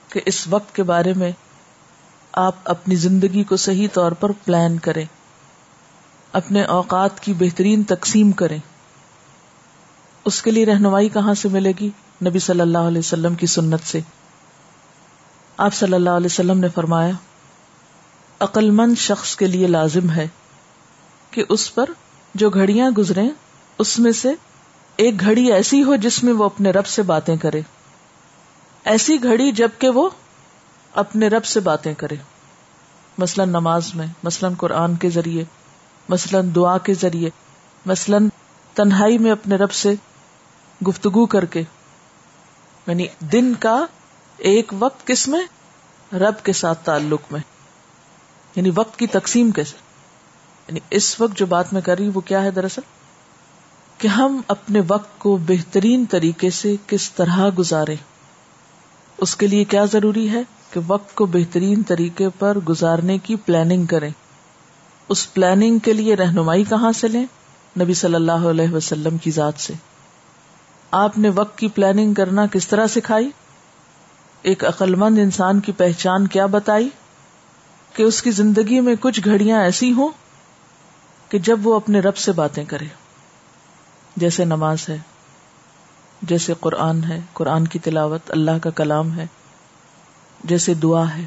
کہ 0.08 0.20
اس 0.26 0.48
وقت 0.48 0.74
کے 0.74 0.82
بارے 0.82 1.12
میں 1.16 1.32
آپ 2.32 2.54
اپنی 2.64 2.94
زندگی 2.94 3.44
کو 3.44 3.56
صحیح 3.56 3.88
طور 3.92 4.12
پر 4.12 4.32
پلان 4.32 4.78
کریں، 4.78 5.04
اپنے 6.32 6.62
اوقات 6.62 7.20
کی 7.20 7.32
بہترین 7.32 7.82
تقسیم 7.82 8.32
کریں۔ 8.32 8.58
اس 10.24 10.42
کے 10.42 10.50
لیے 10.50 10.66
رہنمائی 10.66 11.08
کہاں 11.08 11.34
سے 11.34 11.48
ملے 11.48 11.72
گی؟ 11.80 11.90
نبی 12.24 12.38
صلی 12.38 12.60
اللہ 12.60 12.78
علیہ 12.78 12.98
وسلم 12.98 13.34
کی 13.34 13.46
سنت 13.46 13.80
سے۔ 13.84 14.00
آپ 15.56 15.74
صلی 15.74 15.92
اللہ 15.92 16.10
علیہ 16.10 16.26
وسلم 16.26 16.58
نے 16.58 16.68
فرمایا، 16.68 17.12
عقل 18.40 18.70
مند 18.70 18.98
شخص 18.98 19.36
کے 19.36 19.46
لیے 19.46 19.66
لازم 19.66 20.10
ہے 20.10 20.28
کہ 21.30 21.44
اس 21.48 21.74
پر 21.74 21.84
جو 22.34 22.50
گھڑیاں 22.50 22.90
گزرے 22.90 23.22
اس 23.78 23.98
میں 23.98 24.12
سے 24.12 24.28
ایک 24.98 25.20
گھڑی 25.20 25.52
ایسی 25.52 25.82
ہو 25.82 25.96
جس 25.96 26.24
میں 26.24 26.32
وہ 26.32 26.44
اپنے 26.44 26.70
رب 26.70 26.86
سے 26.86 27.02
باتیں 27.02 27.36
کرے۔ 27.36 27.60
ایسی 28.84 29.22
گھڑی 29.22 29.52
جبکہ 29.52 29.88
وہ 29.88 30.08
اپنے 30.94 31.28
رب 31.28 31.44
سے 31.44 31.60
باتیں 31.60 31.94
کرے۔ 31.94 32.14
مثلاً 33.18 33.48
نماز 33.48 33.94
میں، 33.94 34.06
مثلاً 34.22 34.54
قرآن 34.54 34.96
کے 34.96 35.10
ذریعے، 35.10 35.44
مثلاً 36.08 36.54
دعا 36.54 36.78
کے 36.78 36.94
ذریعے، 36.94 37.30
مثلاً 37.86 38.28
تنہائی 38.74 39.18
میں 39.18 39.30
اپنے 39.30 39.56
رب 39.56 39.72
سے 39.72 39.94
گفتگو 40.86 41.26
کر 41.26 41.44
کے۔ 41.44 41.62
یعنی 42.86 43.06
دن 43.20 43.54
کا 43.54 43.86
ایک 44.36 44.72
وقت 44.78 45.06
کس 45.06 45.28
میں؟ 45.28 45.40
رب 46.14 46.44
کے 46.44 46.52
ساتھ 46.52 46.84
تعلق 46.84 47.20
میں۔ 47.30 47.40
یعنی 48.54 48.70
وقت 48.74 48.98
کی 48.98 49.06
تقسیم 49.06 49.50
کیسے؟ 49.50 49.76
یعنی 50.68 50.80
اس 50.90 51.20
وقت 51.20 51.38
جو 51.38 51.46
بات 51.46 51.72
میں 51.72 51.80
کر 51.80 51.98
رہی 51.98 52.10
وہ 52.14 52.20
کیا 52.20 52.42
ہے 52.42 52.50
دراصل؟ 52.50 52.97
کہ 53.98 54.08
ہم 54.08 54.40
اپنے 54.48 54.80
وقت 54.88 55.18
کو 55.18 55.38
بہترین 55.46 56.04
طریقے 56.10 56.50
سے 56.50 56.76
کس 56.86 57.12
طرح 57.12 57.48
گزارے 57.58 57.94
اس 59.18 59.36
کے 59.36 59.46
لیے 59.46 59.64
کیا 59.64 59.84
ضروری 59.84 60.30
ہے 60.30 60.42
کہ 60.72 60.80
وقت 60.86 61.14
کو 61.14 61.26
بہترین 61.26 61.82
طریقے 61.82 62.28
پر 62.38 62.58
گزارنے 62.68 63.18
کی 63.18 63.36
پلاننگ 63.36 63.86
کریں۔ 63.86 64.10
اس 65.08 65.34
پلاننگ 65.34 65.78
کے 65.78 65.92
لیے 65.92 66.16
رہنمائی 66.16 66.64
کہاں 66.64 66.92
سے 66.92 67.08
لیں؟ 67.08 67.24
نبی 67.80 67.94
صلی 67.94 68.14
اللہ 68.14 68.32
علیہ 68.32 68.72
وسلم 68.72 69.18
کی 69.18 69.30
ذات 69.30 69.52
سے۔ 69.56 69.74
آپ 70.90 71.18
نے 71.18 71.28
وقت 71.28 71.58
کی 71.58 71.68
پلاننگ 71.68 72.14
کرنا 72.14 72.46
کس 72.46 72.68
طرح 72.68 72.86
سکھائی؟ 72.86 73.30
ایک 74.42 74.64
عقلمند 74.64 75.18
انسان 75.18 75.60
کی 75.60 75.72
پہچان 75.72 76.26
کیا 76.26 76.46
بتائی؟ 76.46 76.88
کہ 77.92 78.02
اس 78.02 78.22
کی 78.22 78.30
زندگی 78.30 78.80
میں 78.80 78.94
کچھ 79.00 79.20
گھڑیاں 79.24 79.62
ایسی 79.62 79.92
ہوں 79.92 80.08
کہ 81.28 81.38
جب 81.38 81.66
وہ 81.66 81.74
اپنے 81.74 82.00
رب 82.00 82.16
سے 82.16 82.32
باتیں 82.32 82.64
کرے۔ 82.64 83.07
جیسے 84.18 84.44
نماز 84.44 84.88
ہے، 84.88 84.98
جیسے 86.22 86.54
قرآن 86.60 87.04
ہے، 87.04 87.20
قرآن 87.32 87.66
کی 87.66 87.78
تلاوت 87.78 88.30
اللہ 88.30 88.58
کا 88.62 88.70
کلام 88.70 89.16
ہے، 89.16 89.26
جیسے 90.44 90.74
دعا 90.74 91.16
ہے، 91.16 91.24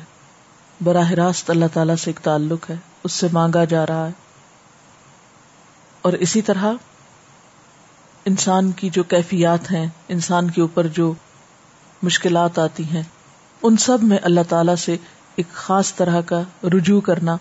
براہ 0.84 1.12
راست 1.12 1.50
اللہ 1.50 1.66
تعالی 1.74 1.96
سے 1.96 2.10
ایک 2.10 2.20
تعلق 2.20 2.70
ہے، 2.70 2.76
اس 3.04 3.12
سے 3.12 3.28
مانگا 3.34 3.64
جا 3.64 3.86
رہا 3.86 4.08
ہے۔ 4.08 4.12
اور 6.02 6.14
اسی 6.14 6.42
طرح 6.42 6.66
انسان 8.26 8.72
کی 8.72 8.90
جو 8.90 9.04
کیفیات 9.04 9.72
ہیں، 9.72 9.88
انسان 10.08 10.52
کے 10.52 10.62
اوپر 10.62 10.88
جو 10.88 11.14
مشکلات 12.04 12.60
آتی 12.60 12.84
ہیں، 12.84 13.04
ان 13.64 13.78
سب 13.78 14.04
میں 14.04 14.18
اللہ 14.22 14.42
تعالی 14.50 14.76
سے 14.76 14.98
ایک 15.36 15.54
خاص 15.54 15.94
طرح 15.94 16.22
کا 16.22 16.42
رجوع 16.64 17.02
کرنا 17.02 17.38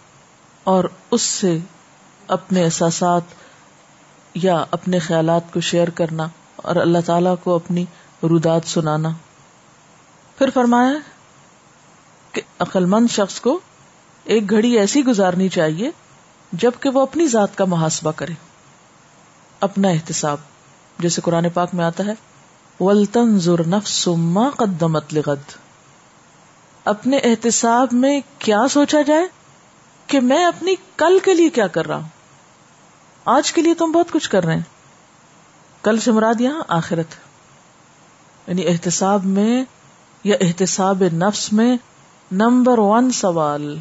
اور 0.64 0.84
اس 1.10 1.22
سے 1.22 1.58
اپنے 2.28 2.64
احساسات 2.64 3.22
یا 4.34 4.64
اپنے 4.70 4.98
خیالات 4.98 5.52
کو 5.52 5.60
شیئر 5.60 5.90
کرنا 5.90 6.26
اور 6.56 6.76
اللہ 6.76 6.98
تعالی 7.06 7.30
کو 7.42 7.54
اپنی 7.54 7.84
رودات 8.22 8.60
سنانا۔ 8.64 9.08
پھر 10.38 10.50
فرمایا 10.54 10.92
کہ 12.32 12.42
عقلمند 12.58 13.06
شخص 13.10 13.40
کو 13.40 13.60
ایک 14.24 14.50
گھڑی 14.50 14.78
ایسی 14.78 15.04
گزارنی 15.04 15.48
چاہیے 15.48 15.90
جبکہ 16.52 16.88
وہ 16.88 17.00
اپنی 17.00 17.26
ذات 17.26 17.58
کا 17.58 17.64
محاسبہ 17.64 18.12
کرے۔ 18.16 18.32
اپنا 19.60 19.88
احتساب، 19.88 20.36
جیسے 20.98 21.20
قرآن 21.20 21.48
پاک 21.54 21.68
میں 21.72 21.84
آتا 21.84 22.04
ہے 22.04 22.12
ولطن 22.80 23.38
ضر 23.38 23.66
نفس 23.66 24.08
قدمت 24.56 25.14
لغد۔ 25.14 25.52
اپنے 26.84 27.16
احتساب 27.18 27.88
میں 27.92 28.20
کیا 28.38 28.60
سوچا 28.70 29.02
جائے 29.02 29.24
کہ 30.06 30.20
میں 30.20 30.44
اپنی 30.44 30.74
کل 30.96 31.18
کے 31.24 31.34
لیے 31.34 31.50
کیا 31.50 31.66
کر 31.66 31.86
رہا 31.86 31.96
ہوں؟ 31.96 32.19
آج 33.24 33.52
کے 33.52 33.62
لیے 33.62 33.74
تم 33.74 33.92
بہت 33.92 34.10
کچھ 34.10 34.30
کر 34.30 34.44
رہے 34.44 34.54
ہیں۔ 34.54 34.62
کل 35.82 35.98
سے 35.98 36.12
مراد 36.12 36.40
یہاں 36.40 36.62
آخرت۔ 36.68 37.06
یعنی 38.46 38.66
احتساب 38.66 39.24
میں 39.24 39.64
یا 40.24 40.36
احتساب 40.40 41.02
نفس 41.12 41.52
میں 41.52 41.76
نمبر 42.32 42.78
ون 42.78 43.10
سوال 43.10 43.78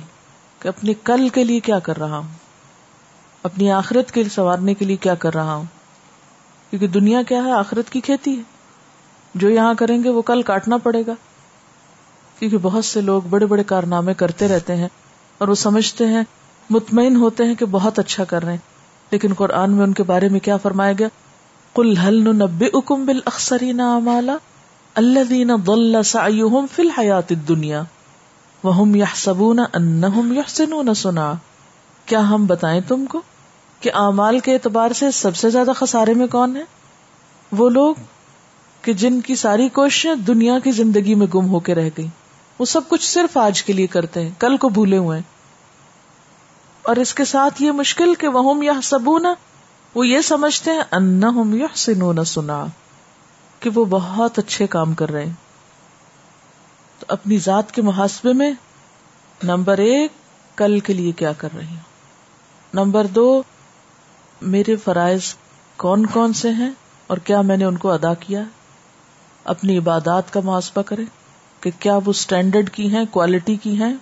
کہ 0.59 0.67
اپنی 0.67 0.93
کل 1.03 1.29
کے 1.29 1.43
لیے 1.43 1.59
کیا 1.59 1.79
کر 1.79 1.97
رہا 1.97 2.17
ہوں؟ 2.17 2.27
اپنی 3.43 3.71
آخرت 3.71 4.11
کے 4.11 4.23
سنوارنے 4.23 4.73
کے 4.73 4.85
لیے 4.85 4.95
کیا 4.95 5.15
کر 5.15 5.33
رہا 5.33 5.53
ہوں؟ 5.53 5.63
کیونکہ 6.69 6.87
دنیا 6.87 7.23
کیا 7.23 7.43
ہے؟ 7.43 7.51
آخرت 7.51 7.89
کی 7.89 7.99
کھیتی 7.99 8.37
ہے۔ 8.37 8.43
جو 9.35 9.49
یہاں 9.49 9.73
کریں 9.73 10.03
گے 10.03 10.09
وہ 10.09 10.21
کل 10.21 10.41
کاٹنا 10.41 10.77
پڑے 10.77 11.03
گا۔ 11.07 11.13
کیونکہ 12.39 12.57
بہت 12.57 12.85
سے 12.85 13.01
لوگ 13.01 13.21
بڑے 13.21 13.45
بڑے 13.45 13.63
کارنامے 13.63 14.13
کرتے 14.13 14.47
رہتے 14.47 14.75
ہیں 14.75 14.87
اور 15.37 15.47
وہ 15.47 15.55
سمجھتے 15.55 16.07
ہیں، 16.07 16.23
مطمئن 16.69 17.15
ہوتے 17.15 17.43
ہیں 17.43 17.55
کہ 17.55 17.65
بہت 17.65 17.99
اچھا 17.99 18.23
کر 18.23 18.43
رہے 18.43 18.51
ہیں۔ 18.51 18.78
لیکن 19.11 19.33
قرآن 19.33 19.71
میں 19.71 19.83
ان 19.83 19.93
کے 19.93 20.03
بارے 20.03 20.29
میں 20.29 20.39
کیا 20.39 20.57
فرمایا 20.57 20.93
گیا؟ 20.99 21.07
کل 21.75 21.97
حل 21.97 22.35
نبے 22.35 22.65
اکم 22.73 23.05
بل 23.05 23.19
اکثری 23.25 23.71
نامالا 23.71 24.37
اللہ 24.95 25.19
دین 25.29 25.51
فی 26.75 26.81
الحیات 26.81 27.29
دنیا 27.29 27.81
وہ 28.63 28.97
یا 28.97 29.05
سبون 29.15 29.59
ان 29.73 30.93
سنا 30.93 31.33
کیا 32.05 32.19
ہم 32.19 32.45
بتائیں 32.45 32.81
تم 32.87 33.05
کو 33.05 33.21
کہ 33.79 33.91
اعمال 33.93 34.39
کے 34.39 34.53
اعتبار 34.53 34.93
سے 34.93 35.11
سب 35.11 35.35
سے 35.35 35.49
زیادہ 35.49 35.71
خسارے 35.75 36.13
میں 36.13 36.27
کون 36.27 36.55
ہے 36.55 36.63
وہ 37.51 37.69
لوگ 37.69 37.95
کہ 38.81 38.93
جن 38.93 39.21
کی 39.21 39.35
ساری 39.35 39.69
کوششیں 39.69 40.15
دنیا 40.15 40.59
کی 40.59 40.71
زندگی 40.71 41.15
میں 41.15 41.27
گم 41.27 41.49
ہو 41.49 41.59
کے 41.59 41.75
رہ 41.75 41.89
گئی 41.97 42.07
وہ 42.59 42.65
سب 42.65 42.81
کچھ 42.89 43.09
صرف 43.09 43.37
آج 43.37 43.63
کے 43.63 43.73
لیے 43.73 43.87
کرتے 43.87 44.23
ہیں، 44.23 44.29
کل 44.39 44.57
کو 44.57 44.69
بھولے 44.69 44.97
ہوئے 44.97 45.17
ہیں۔ 45.17 45.38
اور 46.89 46.95
اس 46.95 47.13
کے 47.13 47.25
ساتھ 47.25 47.61
یہ 47.61 47.71
مشکل 47.71 48.13
کہ 48.15 48.27
وہ 48.27 48.63
یا 48.65 48.73
سبونا 48.83 49.33
وہ 49.95 50.07
یہ 50.07 50.21
سمجھتے 50.21 50.71
ہیں 50.71 50.83
ان 50.91 51.21
یا 51.53 51.67
سنو 51.75 52.23
سنا، 52.23 52.65
کہ 53.59 53.69
وہ 53.75 53.85
بہت 53.85 54.39
اچھے 54.39 54.67
کام 54.67 54.93
کر 54.93 55.09
رہے 55.09 55.25
ہیں۔ 55.25 55.33
تو 56.99 57.05
اپنی 57.07 57.37
ذات 57.37 57.71
کے 57.71 57.81
محاسبے 57.81 58.33
میں 58.33 58.51
نمبر 59.43 59.77
ایک، 59.77 60.11
کل 60.57 60.79
کے 60.79 60.93
لیے 60.93 61.11
کیا 61.11 61.33
کر 61.33 61.49
رہی 61.57 61.65
ہوں 61.65 61.87
نمبر 62.73 63.07
دو، 63.07 63.43
میرے 64.41 64.75
فرائض 64.75 65.33
کون 65.77 66.05
کون 66.05 66.33
سے 66.33 66.49
ہیں 66.49 66.71
اور 67.07 67.17
کیا 67.17 67.41
میں 67.41 67.57
نے 67.57 67.65
ان 67.65 67.77
کو 67.77 67.91
ادا 67.91 68.13
کیا؟ 68.13 68.43
اپنی 69.43 69.77
عبادات 69.77 70.33
کا 70.33 70.39
محاسبہ 70.43 70.81
کرے 70.81 71.03
کہ 71.59 71.71
کیا 71.79 71.95
وہ 71.95 72.09
اسٹینڈرڈ 72.09 72.69
کی 72.69 72.93
ہیں 72.95 73.05
کوالٹی 73.11 73.55
کی 73.55 73.75
ہیں؟ 73.81 73.93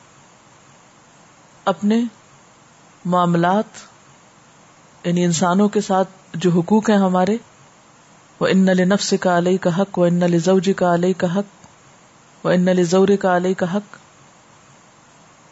اپنے 1.65 2.01
معاملات 3.07 3.65
یعنی 5.03 5.25
انسانوں 5.25 5.69
کے 5.69 5.81
ساتھ 5.81 6.09
جو 6.33 6.51
حقوق 6.51 6.89
ہیں 6.89 6.97
ہمارے 6.97 7.37
وہ 8.39 8.47
ان 8.47 8.65
نفس 8.65 9.13
کا 9.21 9.37
علیہ 9.37 9.57
کا 9.57 9.81
حق 9.81 9.99
و 9.99 10.03
ان 10.03 10.19
لوجی 10.19 10.73
کا 10.73 10.93
علیہ 10.93 11.13
کا 11.17 11.35
حق 11.35 11.65
وہ 12.45 12.51
ان 12.51 12.83
زور 12.83 13.07
کا 13.19 13.37
علیہ 13.37 13.53
کا 13.53 13.73
حق۔ 13.73 13.97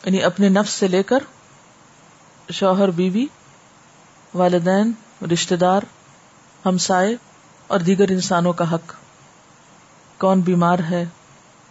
یعنی 0.06 0.24
اپنے 0.24 0.50
نفس 0.50 0.70
سے 0.70 0.88
لے 0.88 1.04
کر 1.04 1.18
شوہر، 2.52 2.90
بیوی، 2.90 3.26
والدین 4.34 4.92
رشتے 5.34 5.56
دار، 5.56 5.82
ہمسائے 6.66 7.16
اور 7.68 7.80
دیگر 7.80 8.10
انسانوں 8.10 8.54
کا 8.54 8.74
حق۔ 8.74 8.94
کون 10.18 10.42
بیمار 10.42 10.80
ہے، 10.80 11.06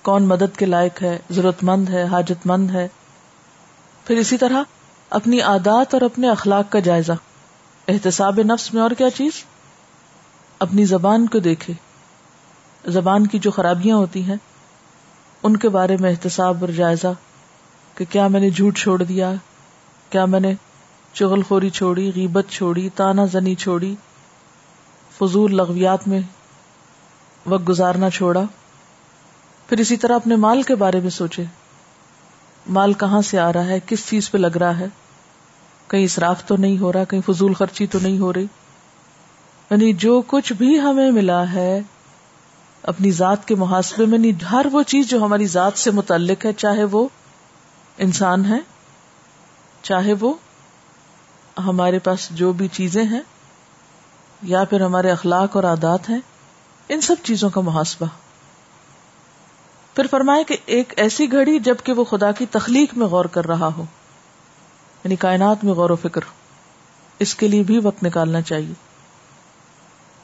کون 0.03 0.29
مدد 0.29 0.59
کے 0.59 0.67
لائق 0.67 1.03
ہے 1.03 1.19
ضرورت 1.31 1.65
مند 1.65 1.89
ہے 1.89 2.05
حاجت 2.05 2.47
مند 2.47 2.71
ہے۔ 2.71 2.89
پھر 4.05 4.17
اسی 4.17 4.39
طرح 4.39 4.63
اپنی 5.11 5.41
عادات 5.41 5.95
اور 5.95 6.03
اپنے 6.03 6.31
اخلاق 6.31 6.73
کا 6.73 6.79
جائزہ۔ 6.79 7.13
احتساب 7.89 8.39
نفس 8.39 8.75
میں 8.75 8.83
اور 8.83 8.91
کیا 8.91 9.11
چیز؟ 9.11 9.33
اپنی 10.59 10.85
زبان 10.85 11.27
کو 11.27 11.39
دیکھے۔ 11.39 11.73
زبان 12.87 13.27
کی 13.27 13.39
جو 13.39 13.51
خرابیاں 13.51 13.97
ہوتی 13.97 14.23
ہیں، 14.23 14.37
ان 15.43 15.57
کے 15.57 15.69
بارے 15.69 15.97
میں 16.01 16.11
احتساب 16.11 16.57
اور 16.61 16.69
جائزہ 16.69 17.07
کہ 17.95 18.05
کیا 18.05 18.29
میں 18.29 18.41
نے 18.41 18.51
جھوٹ 18.51 18.79
چھوڑ 18.79 19.03
دیا، 19.03 19.33
کیا 20.11 20.25
میں 20.25 20.41
نے 20.41 20.55
چغل 21.13 21.43
خوری 21.43 21.71
چھوڑی، 21.71 22.13
غیبت 22.15 22.45
چھوڑی، 22.51 22.89
تانا 22.89 23.25
زنی 23.25 23.55
چھوڑی، 23.55 23.95
فضول 25.19 25.57
لغویات 25.57 26.09
میں 26.09 26.21
وقت 27.47 27.69
گزارنا 27.69 28.11
چھوڑا۔ 28.11 28.43
پھر 29.69 29.79
اسی 29.79 29.97
طرح 29.97 30.15
اپنے 30.15 30.37
مال 30.37 30.63
کے 30.63 30.75
بارے 30.75 31.01
میں 31.01 31.11
سوچے۔ 31.11 31.45
مال 32.67 32.93
کہاں 32.93 33.23
سے 33.23 33.39
آ 33.39 33.53
رہا 33.53 33.65
ہے؟ 33.65 33.81
کس 33.87 34.09
چیز 34.09 34.31
پہ 34.31 34.39
لگ 34.39 34.57
رہا 34.57 34.79
ہے؟ 34.79 34.87
کہیں 35.87 36.05
اصراف 36.05 36.45
تو 36.45 36.57
نہیں 36.57 36.79
ہو 36.79 36.93
رہا، 36.93 37.05
کہیں 37.05 37.33
فضول 37.33 37.55
خرچی 37.55 37.87
تو 37.87 37.99
نہیں 38.03 38.19
ہو 38.19 38.33
رہی۔ 38.33 38.47
یعنی 39.71 39.93
جو 39.93 40.23
کچھ 40.27 40.53
بھی 40.53 40.81
ہمیں 40.81 41.11
ملا 41.11 41.53
ہے، 41.53 41.81
اپنی 42.83 43.11
ذات 43.11 43.49
کے 43.49 43.55
محاسبے 43.55 44.07
میں 44.07 44.19
نہیں 44.19 44.45
ہر 44.45 44.67
وہ 44.73 44.83
چیز 44.83 45.09
جو 45.09 45.25
ہماری 45.25 45.47
ذات 45.47 45.79
سے 45.79 45.91
متعلق 45.91 46.47
ہے، 46.47 46.53
چاہے 46.53 46.85
وہ 46.85 47.09
انسان 47.99 48.45
ہے، 48.45 48.59
چاہے 49.83 50.15
وہ 50.21 50.35
ہمارے 51.59 51.99
پاس 51.99 52.29
جو 52.31 52.53
بھی 52.53 52.69
چیزیں 52.69 53.05
ہیں، 53.05 53.21
یا 54.43 54.65
پھر 54.65 54.81
ہمارے 54.81 55.11
اخلاق 55.11 55.57
اور 55.57 55.65
عادات 55.65 56.11
ہیں، 56.11 56.21
ان 56.89 57.01
سب 57.01 57.17
چیزوں 57.23 57.51
کا 57.51 57.61
محاسبہ۔ 57.61 58.07
پھر 59.95 60.07
فرمائے 60.07 60.45
کہ 60.45 60.57
ایک 60.67 60.93
ایسی 60.97 61.33
گھڑی 61.33 61.59
جبکہ 61.59 61.93
وہ 61.93 62.05
خدا 62.05 62.33
کی 62.33 62.47
تخلیق 62.51 62.95
میں 62.95 63.07
غور 63.07 63.25
کر 63.25 63.47
رہا 63.47 63.69
ہو 63.77 63.85
یعنی 65.05 65.17
کائنات 65.17 65.65
میں 65.65 65.73
غور 65.73 65.91
و 65.91 65.97
فکر، 65.97 66.21
اس 67.19 67.35
کے 67.35 67.49
لیے 67.49 67.63
بھی 67.63 67.79
وقت 67.79 68.05
نکالنا 68.05 68.43
چاہیے۔ 68.43 68.73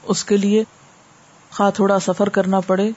اس 0.03 0.25
کے 0.25 0.37
لیے 0.37 0.65
خواہ 1.51 1.71
تھوڑا 1.71 1.99
سفر 1.99 2.29
کرنا 2.29 2.61
پڑے، 2.61 2.91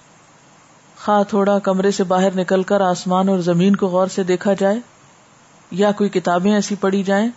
خواہ 1.06 1.24
تھوڑا 1.24 1.60
کمرے 1.60 1.92
سے 1.92 2.04
باہر 2.04 2.36
نکل 2.36 2.64
کر 2.64 2.82
آسمان 2.82 3.30
اور 3.30 3.40
زمین 3.40 3.76
کو 3.76 3.88
غور 3.88 4.08
سے 4.08 4.24
دیکھا 4.24 4.54
جائے، 4.54 4.80
یا 5.72 5.92
کوئی 5.92 6.10
کتابیں 6.10 6.54
ایسی 6.54 6.76
پڑھی 6.76 7.04
جائیں، 7.04 7.30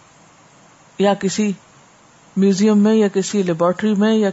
یا 0.99 1.15
کسی 1.15 1.53
میوزیم 2.37 2.79
میں، 2.79 2.95
یا 2.95 3.09
کسی 3.09 3.43
لیبورٹری 3.43 3.95
میں، 3.95 4.15
یا 4.15 4.31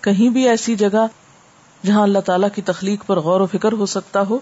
کہیں 0.00 0.28
بھی 0.28 0.48
ایسی 0.48 0.74
جگہ 0.74 1.06
جہاں 1.82 2.02
اللہ 2.02 2.18
تعالی 2.18 2.46
کی 2.54 2.62
تخلیق 2.62 3.06
پر 3.06 3.20
غور 3.20 3.40
و 3.40 3.46
فکر 3.46 3.72
ہو 3.72 3.86
سکتا 3.86 4.22
ہو، 4.30 4.38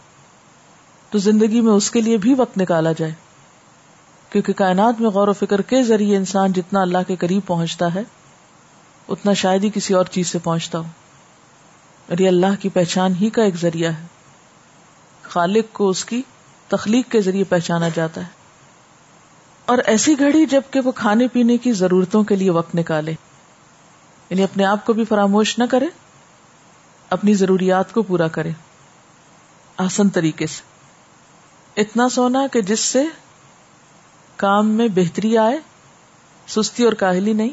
تو 1.11 1.19
زندگی 1.19 1.61
میں 1.61 1.73
اس 1.73 1.91
کے 1.91 2.01
لیے 2.01 2.17
بھی 2.17 2.35
وقت 2.35 2.59
نکالا 2.59 2.93
جائے۔ 2.93 3.13
کیونکہ 4.31 4.53
کائنات 4.53 5.01
میں 5.01 5.11
غور 5.11 5.29
و 5.29 5.33
فکر 5.33 5.63
کے 5.63 5.83
ذریعے 5.83 6.17
انسان 6.17 6.53
جتنا 6.53 6.81
اللہ 6.81 6.99
کے 7.07 7.17
قریب 7.17 7.43
پہنچتا 7.47 7.95
ہے، 7.95 8.03
اتنا 9.09 9.33
شاید 9.33 9.65
ہی 9.65 9.71
کسی 9.75 9.95
اور 9.95 10.05
چیز 10.05 10.29
سے 10.29 10.39
پہنچتا 10.39 10.79
ہو۔ 10.79 10.85
اور 12.09 12.19
یہ 12.19 12.29
اللہ 12.29 12.63
کی 12.63 12.69
پہچان 12.69 13.13
ہی 13.21 13.31
کا 13.31 13.43
ایک 13.43 13.57
ذریعہ 13.57 13.93
ہے۔ 13.93 14.07
خالق 15.23 15.65
کو 15.73 15.89
اس 15.89 16.05
کی 16.05 16.23
تخلیق 16.69 17.11
کے 17.11 17.21
ذریعے 17.21 17.45
پہچانا 17.45 17.89
جاتا 17.95 18.21
ہے۔ 18.21 18.45
اور 19.67 19.79
ایسی 19.87 20.19
گھڑی 20.19 20.47
جبکہ 20.47 20.81
وہ 20.81 20.93
کھانے 20.93 21.29
پینے 21.29 21.57
کی 21.57 21.73
ضرورتوں 21.73 22.25
کے 22.25 22.37
لیے 22.37 22.51
وقت 22.51 22.75
نکالے 22.75 23.13
یعنی 24.31 24.43
اپنے 24.43 24.65
آپ 24.65 24.87
کو 24.87 24.93
بھی 24.93 25.05
فراموش 25.05 25.59
نہ 25.59 25.65
کرے 25.71 25.87
اپنی 27.11 27.35
ضروریات 27.35 27.93
کو 27.93 28.03
پورا 28.03 28.29
کرے۔ 28.29 28.51
آسن 29.77 30.09
طریقے 30.09 30.47
سے۔ 30.47 30.63
اتنا 31.81 32.09
سونا 32.09 32.47
کہ 32.53 32.61
جس 32.61 32.81
سے 32.81 33.05
کام 34.37 34.71
میں 34.71 34.89
بہتری 34.89 35.39
آئے، 35.39 35.59
سستی 36.47 36.85
اور 36.85 36.93
کاہلی 36.93 37.33
نہیں۔ 37.33 37.49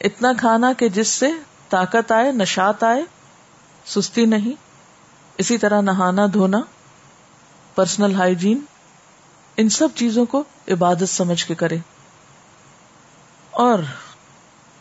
اتنا 0.00 0.32
کھانا 0.38 0.72
کہ 0.72 0.88
جس 0.88 1.08
سے 1.08 1.30
طاقت 1.68 2.12
آئے 2.12 2.32
نشات 2.32 2.82
آئے، 2.82 3.02
سستی 3.86 4.24
نہیں۔ 4.24 4.52
اسی 5.38 5.58
طرح 5.58 5.80
نہانا، 5.80 6.26
دھونا، 6.32 6.60
پرسنل 7.74 8.14
ہائیجین، 8.14 8.60
ان 9.56 9.68
سب 9.68 9.88
چیزوں 9.94 10.26
کو 10.26 10.44
عبادت 10.68 11.08
سمجھ 11.08 11.44
کے 11.44 11.54
کرے۔ 11.54 11.76
اور 13.50 13.78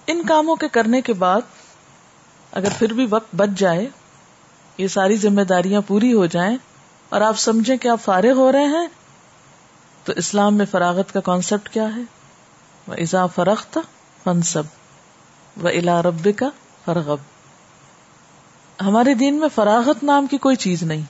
ان 0.07 0.23
کاموں 0.27 0.55
کے 0.55 0.67
کرنے 0.67 1.01
کے 1.01 1.13
بعد 1.13 1.41
اگر 2.51 2.67
پھر 2.79 2.93
بھی 2.93 3.07
وقت 3.09 3.35
بچ 3.35 3.49
جائے، 3.57 3.87
یہ 4.77 4.87
ساری 4.87 5.15
ذمہ 5.15 5.41
داریاں 5.41 5.81
پوری 5.87 6.13
ہو 6.13 6.25
جائیں 6.25 6.57
اور 7.09 7.21
آپ 7.21 7.39
سمجھیں 7.39 7.77
کہ 7.77 7.87
آپ 7.87 8.01
فارغ 8.01 8.31
ہو 8.31 8.51
رہے 8.51 8.65
ہیں، 8.65 8.87
تو 10.03 10.13
اسلام 10.15 10.55
میں 10.55 10.65
فراغت 10.65 11.13
کا 11.13 11.19
کانسیپٹ 11.19 11.69
کیا 11.69 11.95
ہے؟ 11.95 12.01
وہ 12.87 12.93
ایزا 12.93 13.25
فرخت 13.25 13.79
فنسب 14.23 14.63
و 15.63 15.67
الا 15.67 16.01
رب 16.01 16.27
کا 16.37 16.49
فرغب 16.85 17.17
ہمارے 18.81 19.13
دین 19.13 19.39
میں 19.39 19.49
فراغت 19.55 20.03
نام 20.03 20.27
کی 20.27 20.37
کوئی 20.37 20.55
چیز 20.55 20.83
نہیں 20.83 21.01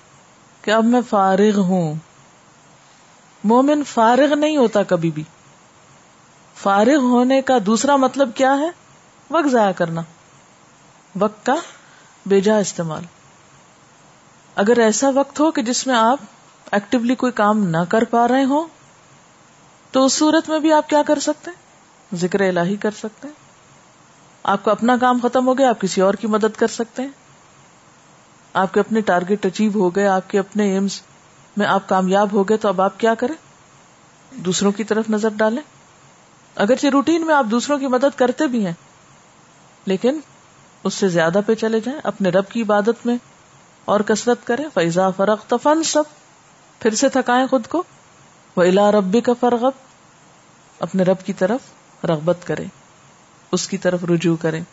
کہ 0.62 0.72
اب 0.72 0.86
میں 0.86 1.02
فارغ 1.10 1.58
ہوں۔ 1.58 1.96
مومن 3.44 3.84
فارغ 3.84 4.34
نہیں 4.34 4.58
ہوتا 4.58 4.84
کبھی 4.84 5.12
بھی۔ 5.12 5.24
فارغ 6.56 6.98
ہونے 6.98 7.42
کا 7.42 7.58
دوسرا 7.66 7.96
مطلب 7.96 8.30
کیا 8.36 8.58
ہے؟ 8.60 8.70
وقت 9.32 9.48
ضائع 9.48 9.72
کرنا۔ 9.72 10.02
وقت 11.16 11.46
کا 11.46 11.56
بے 12.26 12.42
جا 12.42 12.58
استعمال۔ 12.58 13.04
اگر 14.56 14.78
ایسا 14.78 15.10
وقت 15.16 15.40
ہو 15.40 15.52
کہ 15.52 15.62
جس 15.62 15.88
میں 15.88 15.96
آپ 15.96 16.20
ایکٹیولی 16.72 17.16
کوئی 17.16 17.32
کام 17.32 17.68
نہ 17.68 17.78
کر 17.90 18.04
پا 18.04 18.28
رہے 18.28 18.44
ہوں، 18.44 18.68
تو 19.92 20.06
اس 20.06 20.14
صورت 20.14 20.50
میں 20.50 20.60
بھی 20.60 20.74
آپ 20.74 20.90
کیا 20.90 21.04
کر 21.04 21.20
سکتے 21.20 21.52
ہیں؟ 21.52 22.16
ذکر 22.16 22.40
الہی 22.40 22.76
کر 22.76 22.92
سکتے 22.92 23.28
ہیں۔ 23.28 23.36
آپ 24.44 24.66
کا 24.66 24.72
اپنا 24.72 24.98
کام 24.98 25.20
ختم 25.24 25.48
ہو 25.48 25.58
گیا، 25.58 25.70
آپ 25.70 25.82
کسی 25.82 26.02
اور 26.02 26.14
کی 26.14 26.28
مدد 26.28 26.58
کر 26.58 26.68
سکتے 26.68 27.02
ہیں۔ 27.02 27.10
آپ 28.54 28.74
کے 28.74 28.80
اپنے 28.80 29.02
ٹارگیٹ 29.02 29.46
اچیو 29.46 29.72
ہو 29.76 29.90
گئے، 29.90 30.08
آپ 30.08 30.30
کے 30.30 30.40
اپنے 30.40 30.74
ایمز 30.74 31.02
میں 31.58 31.68
آپ 31.68 31.90
کامیاب 31.90 32.34
ہو 32.34 32.44
گئے، 32.44 32.58
تو 32.58 32.68
اب 32.68 32.82
آپ 32.82 33.00
کیا 33.00 33.16
کریں؟ 33.16 33.36
دوسروں 34.32 34.72
کی 34.72 34.84
طرف 34.84 35.10
نظر 35.10 35.30
ڈالیں۔ 35.30 35.62
اگرچہ 36.56 36.88
روٹین 36.88 37.26
میں 37.26 37.36
آپ 37.36 37.46
دوسروں 37.52 37.78
کی 37.78 37.88
مدد 37.88 38.18
کرتے 38.18 38.48
بھی 38.48 38.66
ہیں، 38.66 38.74
لیکن 39.86 40.20
اس 40.84 40.94
سے 40.94 41.08
زیادہ 41.08 41.40
پہ 41.46 41.56
چلے 41.56 41.80
جائیں، 41.80 42.00
اپنے 42.04 42.30
رب 42.30 42.50
کی 42.50 42.62
عبادت 42.62 43.06
میں 43.06 43.18
اور 43.86 44.00
کثرت 44.00 44.48
کریں۔ 44.48 44.66
فیضا 44.74 45.10
فرق 45.10 45.46
تفن 45.48 45.84
سب 45.84 46.04
پھر 46.80 46.96
سے 46.96 47.10
تھکائیں 47.10 47.48
خود 47.48 47.68
کو۔ 47.68 47.84
وہ 48.56 48.64
الا 48.64 48.92
ربی 48.92 49.22
کا 49.22 49.34
فرغب 49.40 49.72
اپنے 50.80 51.04
رب 51.04 51.26
کی 51.26 51.34
طرف 51.34 51.60
رغبت 52.06 52.38
کریں، 52.44 52.68
اس 53.52 53.68
کی 53.68 53.78
طرف 53.78 54.04
رجوع 54.04 54.36
کریں۔ 54.42 54.64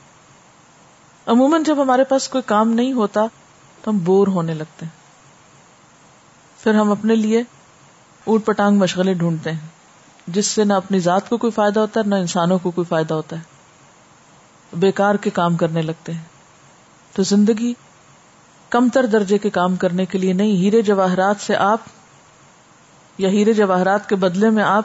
عموماً 1.26 1.62
جب 1.62 1.82
ہمارے 1.82 2.04
پاس 2.04 2.28
کوئی 2.28 2.42
کام 2.46 2.70
نہیں 2.70 2.92
ہوتا، 2.92 3.26
تو 3.82 3.90
ہم 3.90 3.98
بور 3.98 4.26
ہونے 4.26 4.54
لگتے 4.54 4.86
ہیں۔ 4.86 4.92
پھر 6.62 6.74
ہم 6.74 6.90
اپنے 6.90 7.14
لیے 7.14 7.42
اوٹ 8.24 8.44
پٹانگ 8.44 8.78
مشغلے 8.78 9.14
ڈھونڈتے 9.14 9.52
ہیں، 9.52 9.68
جس 10.26 10.46
سے 10.46 10.64
نہ 10.64 10.72
اپنی 10.72 10.98
ذات 10.98 11.28
کو 11.28 11.36
کوئی 11.36 11.50
فائدہ 11.50 11.80
ہوتا 11.80 12.00
ہے، 12.00 12.08
نہ 12.08 12.14
انسانوں 12.14 12.58
کو 12.58 12.70
کوئی 12.70 12.84
فائدہ 12.84 13.14
ہوتا 13.14 13.36
ہے۔ 13.36 13.55
بیکار 14.72 15.14
کے 15.14 15.30
کام 15.30 15.56
کرنے 15.56 15.82
لگتے 15.82 16.12
ہیں۔ 16.12 16.24
تو 17.12 17.22
زندگی 17.22 17.74
کم 18.68 18.88
تر 18.88 19.06
درجے 19.06 19.38
کے 19.38 19.50
کام 19.50 19.76
کرنے 19.76 20.06
کے 20.06 20.18
لیے 20.18 20.32
نہیں، 20.32 20.56
ہیرے 20.56 20.82
جواہرات 20.82 21.36
سے 21.40 21.56
آپ 21.56 21.80
یا 23.18 23.28
ہیرے 23.28 23.52
جواہرات 23.52 24.08
کے 24.08 24.16
بدلے 24.16 24.50
میں 24.50 24.62
آپ 24.62 24.84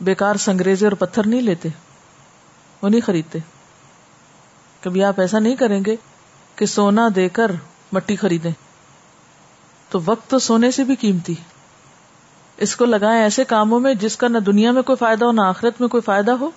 بیکار 0.00 0.36
سنگریزے 0.36 0.86
اور 0.86 0.92
پتھر 0.92 1.26
نہیں 1.26 1.42
لیتے 1.42 1.68
وہ 2.82 2.88
نہیں 2.88 3.00
خریدتے۔ 3.06 3.38
کبھی 4.80 5.04
آپ 5.04 5.20
ایسا 5.20 5.38
نہیں 5.38 5.56
کریں 5.56 5.82
گے 5.86 5.96
کہ 6.56 6.66
سونا 6.66 7.08
دے 7.16 7.28
کر 7.28 7.50
مٹی 7.92 8.16
خریدیں۔ 8.16 8.50
تو 9.88 10.00
وقت 10.04 10.30
تو 10.30 10.38
سونے 10.38 10.70
سے 10.70 10.84
بھی 10.84 10.94
قیمتی۔ 10.94 11.34
اس 12.56 12.76
کو 12.76 12.84
لگائیں 12.84 13.22
ایسے 13.22 13.44
کاموں 13.44 13.80
میں 13.80 13.94
جس 13.94 14.16
کا 14.16 14.28
نہ 14.28 14.38
دنیا 14.38 14.72
میں 14.72 14.82
کوئی 14.82 14.96
فائدہ 14.96 15.24
ہو، 15.24 15.32
نہ 15.32 15.40
آخرت 15.40 15.80
میں 15.80 15.88
کوئی 15.88 16.00
فائدہ 16.00 16.30
ہو۔ 16.30 16.50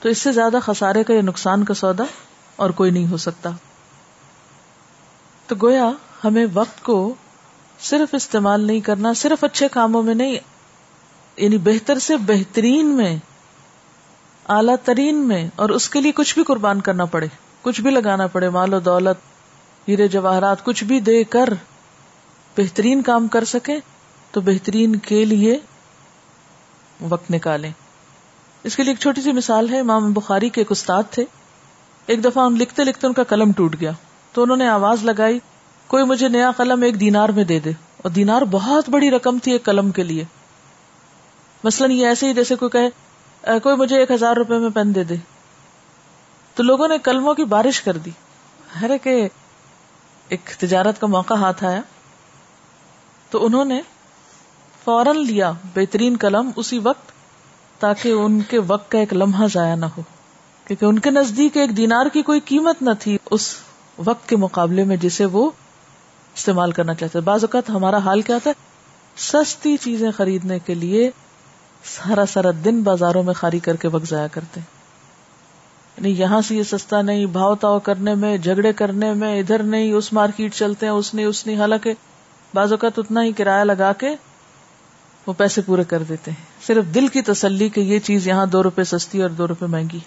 تو 0.00 0.08
اس 0.08 0.18
سے 0.18 0.32
زیادہ 0.32 0.56
خسارے 0.64 1.04
کا 1.04 1.14
یا 1.14 1.20
نقصان 1.20 1.64
کا 1.64 1.74
سودا 1.74 2.04
اور 2.56 2.70
کوئی 2.70 2.90
نہیں 2.90 3.10
ہو 3.10 3.16
سکتا۔ 3.16 3.50
تو 5.46 5.54
گویا 5.62 5.90
ہمیں 6.24 6.46
وقت 6.54 6.82
کو 6.82 7.14
صرف 7.80 8.14
استعمال 8.14 8.60
نہیں 8.60 8.80
کرنا، 8.80 9.12
صرف 9.12 9.44
اچھے 9.44 9.68
کاموں 9.68 10.02
میں 10.02 10.14
نہیں 10.14 10.36
یعنی 11.36 11.58
بہتر 11.58 11.98
سے 11.98 12.16
بہترین 12.16 12.86
میں، 12.86 13.16
اعلی 14.48 14.72
ترین 14.84 15.16
میں، 15.16 15.48
اور 15.56 15.68
اس 15.68 15.88
کے 15.90 16.00
لیے 16.00 16.12
کچھ 16.12 16.34
بھی 16.34 16.44
قربان 16.44 16.80
کرنا 16.80 17.04
پڑے، 17.04 17.26
کچھ 17.62 17.80
بھی 17.80 17.90
لگانا 17.90 18.26
پڑے، 18.26 18.48
مال 18.48 18.74
و 18.74 18.80
دولت، 18.80 19.16
ہیرے 19.88 20.08
جواہرات، 20.08 20.64
کچھ 20.64 20.84
بھی 20.84 21.00
دے 21.00 21.24
کر 21.24 21.48
بہترین 22.56 23.02
کام 23.02 23.28
کر 23.28 23.44
سکے 23.44 23.76
تو 24.30 24.40
بہترین 24.40 24.96
کے 24.96 25.24
لیے 25.24 25.58
وقت 27.08 27.30
نکالیں۔ 27.30 27.72
اس 28.64 28.76
کے 28.76 28.82
لیے 28.82 28.92
ایک 28.92 29.00
چھوٹی 29.00 29.20
سی 29.20 29.32
مثال 29.32 29.68
ہے، 29.68 29.80
امام 29.80 30.12
بخاری 30.12 30.48
کے 30.48 30.60
ایک 30.60 30.70
استاد 30.70 31.02
تھے۔ 31.10 31.24
ایک 32.06 32.24
دفعہ 32.24 32.44
ہم 32.44 32.56
لکھتے 32.56 32.84
لکھتے 32.84 33.06
ان 33.06 33.12
کا 33.12 33.22
قلم 33.22 33.52
ٹوٹ 33.52 33.76
گیا۔ 33.80 33.90
تو 34.32 34.42
انہوں 34.42 34.56
نے 34.56 34.68
آواز 34.68 35.04
لگائی، 35.04 35.38
کوئی 35.86 36.04
مجھے 36.04 36.28
نیا 36.28 36.50
قلم 36.56 36.82
ایک 36.82 37.00
دینار 37.00 37.28
میں 37.28 37.44
دے 37.44 37.60
دے۔ 37.60 37.70
اور 37.96 38.10
دینار 38.10 38.42
بہت 38.50 38.88
بڑی 38.88 39.10
رقم 39.10 39.38
تھی 39.38 39.52
ایک 39.52 39.64
قلم 39.64 39.90
کے 39.90 40.02
لیے۔ 40.02 40.24
مثلاً 41.64 41.90
یہ 41.90 42.06
ایسے 42.06 42.28
ہی 42.28 42.34
جیسے 42.34 42.56
کوئی 42.56 42.70
کہے 42.70 43.58
کوئی 43.58 43.76
مجھے 43.76 43.98
ایک 43.98 44.10
ہزار 44.10 44.36
روپے 44.36 44.58
میں 44.58 44.70
پین 44.70 44.94
دے 44.94 45.04
دے۔ 45.04 45.14
تو 46.54 46.62
لوگوں 46.62 46.88
نے 46.88 46.98
کلموں 46.98 47.34
کی 47.34 47.44
بارش 47.44 47.80
کر 47.80 47.96
دی۔ 47.96 48.10
ہر 48.80 48.90
ایک 49.04 50.50
تجارت 50.58 51.00
کا 51.00 51.06
موقع 51.06 51.34
ہاتھ 51.34 51.64
آیا۔ 51.64 51.80
تو 53.30 53.46
انہوں 53.46 53.64
نے 53.64 53.80
فوراً 54.84 55.16
لیا 55.16 55.52
بہترین 55.74 56.16
قلم، 56.20 56.50
اسی 56.56 56.78
وقت 56.78 57.17
تاکہ 57.78 58.08
ان 58.08 58.40
کے 58.40 58.58
وقت 58.58 58.90
کا 58.90 58.98
ایک 58.98 59.14
لمحہ 59.14 59.46
ضائع 59.52 59.74
نہ 59.74 59.86
ہو۔ 59.86 60.02
کیونکہ 60.64 60.84
ان 60.84 60.98
کے 60.98 61.10
نزدیک 61.10 61.56
ایک 61.56 61.76
دینار 61.76 62.06
کی 62.12 62.22
کوئی 62.22 62.40
قیمت 62.40 62.82
نہ 62.82 62.90
تھی 63.00 63.18
اس 63.30 63.54
وقت 63.98 64.28
کے 64.28 64.36
مقابلے 64.36 64.84
میں 64.84 64.96
جسے 64.96 65.24
وہ 65.24 65.50
استعمال 66.36 66.72
کرنا 66.72 66.94
چاہتے 66.94 67.20
بعض 67.20 67.44
اوقات 67.44 67.70
ہمارا 67.70 67.96
حال 67.96 68.20
کیا 68.20 68.38
تھا؟ 68.42 68.50
سستی 69.16 69.76
چیزیں 69.76 70.10
خریدنے 70.10 70.58
کے 70.58 70.74
لیے 70.74 71.10
سارا 71.84 72.26
سارا 72.26 72.48
دن 72.64 72.82
بازاروں 72.82 73.22
میں 73.22 73.34
خالی 73.34 73.58
کر 73.58 73.76
کے 73.76 73.88
وقت 73.88 74.08
ضائع 74.08 74.26
کرتے۔ 74.32 74.60
یعنی 75.96 76.10
یہاں 76.10 76.40
سے 76.40 76.56
یہ 76.56 76.62
سستا 76.62 77.02
نہیں، 77.02 77.26
بھاؤ 77.26 77.54
تاؤ 77.54 77.78
کرنے 77.78 78.14
میں، 78.14 78.38
جھگڑے 78.38 78.72
کرنے 78.72 79.14
میں، 79.14 79.38
ادھر 79.38 79.62
نہیں، 79.62 79.92
اس 79.92 80.12
مارکیٹ 80.12 80.54
چلتے 80.54 80.86
ہیں، 80.86 80.92
اس 80.92 81.14
نے 81.14 81.24
اس 81.24 81.46
نے 81.46 81.56
حالانکہ 81.56 81.92
بعض 82.54 82.72
اوقات 82.72 82.98
اتنا 82.98 83.22
ہی 83.22 83.32
کرایہ 83.32 83.64
لگا 83.64 83.92
کے 83.92 84.08
وہ 85.28 85.32
پیسے 85.32 85.60
پورے 85.60 85.84
کر 85.84 86.02
دیتے 86.02 86.30
ہیں۔ 86.30 86.66
صرف 86.66 86.84
دل 86.94 87.08
کی 87.08 87.22
تسلی 87.22 87.68
کہ 87.68 87.80
یہ 87.80 87.98
چیز 87.98 88.28
یہاں 88.28 88.46
دو 88.46 88.62
روپے 88.62 88.84
سستی 88.84 89.22
اور 89.22 89.30
دو 89.30 89.48
روپے 89.48 89.66
مہنگی۔ 89.66 89.98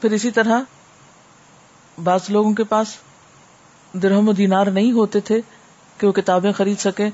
پھر 0.00 0.10
اسی 0.10 0.30
طرح 0.30 0.60
بعض 2.04 2.20
لوگوں 2.28 2.52
کے 2.52 2.64
پاس 2.64 2.96
درہم 3.92 4.28
و 4.28 4.32
دینار 4.32 4.66
نہیں 4.66 4.92
ہوتے 4.92 5.20
تھے 5.20 5.40
کہ 5.98 6.06
وہ 6.06 6.12
کتابیں 6.12 6.52
خرید 6.52 6.78
سکیں 6.78 7.10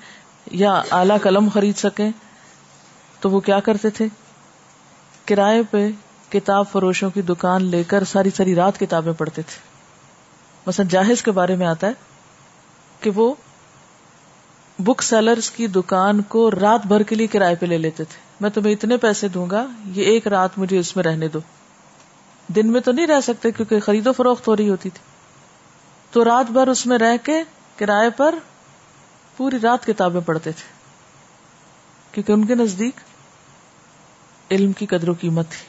یا 0.50 0.82
اعلی 0.90 1.14
قلم 1.22 1.48
خرید 1.54 1.76
سکیں، 1.76 2.10
تو 3.20 3.30
وہ 3.30 3.40
کیا 3.40 3.60
کرتے 3.60 3.90
تھے؟ 3.90 4.06
کرائے 5.24 5.62
پہ 5.70 5.90
کتاب 6.28 6.64
فروشوں 6.72 7.10
کی 7.10 7.22
دکان 7.22 7.64
لے 7.64 7.84
کر 7.84 8.04
ساری 8.04 8.30
ساری 8.30 8.54
رات 8.54 8.80
کتابیں 8.80 9.12
پڑھتے 9.12 9.42
تھے۔ 9.42 9.58
مثلا 10.66 10.86
جاہز 10.90 11.22
کے 11.22 11.30
بارے 11.30 11.56
میں 11.56 11.66
آتا 11.66 11.86
ہے 11.86 11.92
کہ 13.00 13.10
وہ 13.10 13.34
بک 14.78 15.02
سیلرز 15.02 15.50
کی 15.50 15.66
دکان 15.66 16.22
کو 16.22 16.50
رات 16.50 16.86
بھر 16.86 17.02
کے 17.02 17.14
لیے 17.14 17.26
کرائے 17.26 17.54
پہ 17.54 17.66
لے 17.66 17.78
لیتے 17.78 18.04
تھے۔ 18.04 18.20
میں 18.40 18.50
تمہیں 18.50 18.72
اتنے 18.72 18.96
پیسے 18.96 19.28
دوں 19.28 19.50
گا، 19.50 19.66
یہ 19.84 20.04
ایک 20.04 20.26
رات 20.26 20.50
مجھے 20.56 20.78
اس 20.78 20.96
میں 20.96 21.04
رہنے 21.04 21.28
دو۔ 21.28 21.38
دن 22.48 22.72
میں 22.72 22.80
تو 22.80 22.92
نہیں 22.92 23.06
رہ 23.06 23.20
سکتے 23.20 23.50
کیونکہ 23.50 23.80
خرید 23.80 24.06
و 24.06 24.12
فروخت 24.12 24.48
ہو 24.48 24.56
رہی 24.56 24.68
ہوتی 24.68 24.90
تھی۔ 24.90 25.00
تو 26.10 26.24
رات 26.24 26.50
بھر 26.50 26.68
اس 26.68 26.86
میں 26.86 26.98
رہ 26.98 27.16
کے 27.22 27.42
کرائے 27.76 28.10
پر 28.10 28.34
پوری 29.36 29.58
رات 29.62 29.86
کتابیں 29.86 30.20
پڑھتے 30.20 30.52
تھے۔ 30.52 30.72
کیونکہ 32.12 32.32
ان 32.32 32.44
کے 32.44 32.54
نزدیک 32.54 33.00
علم 34.50 34.72
کی 34.72 34.86
قدر 34.86 35.08
و 35.08 35.14
قیمت 35.20 35.48
تھی۔ 35.50 35.66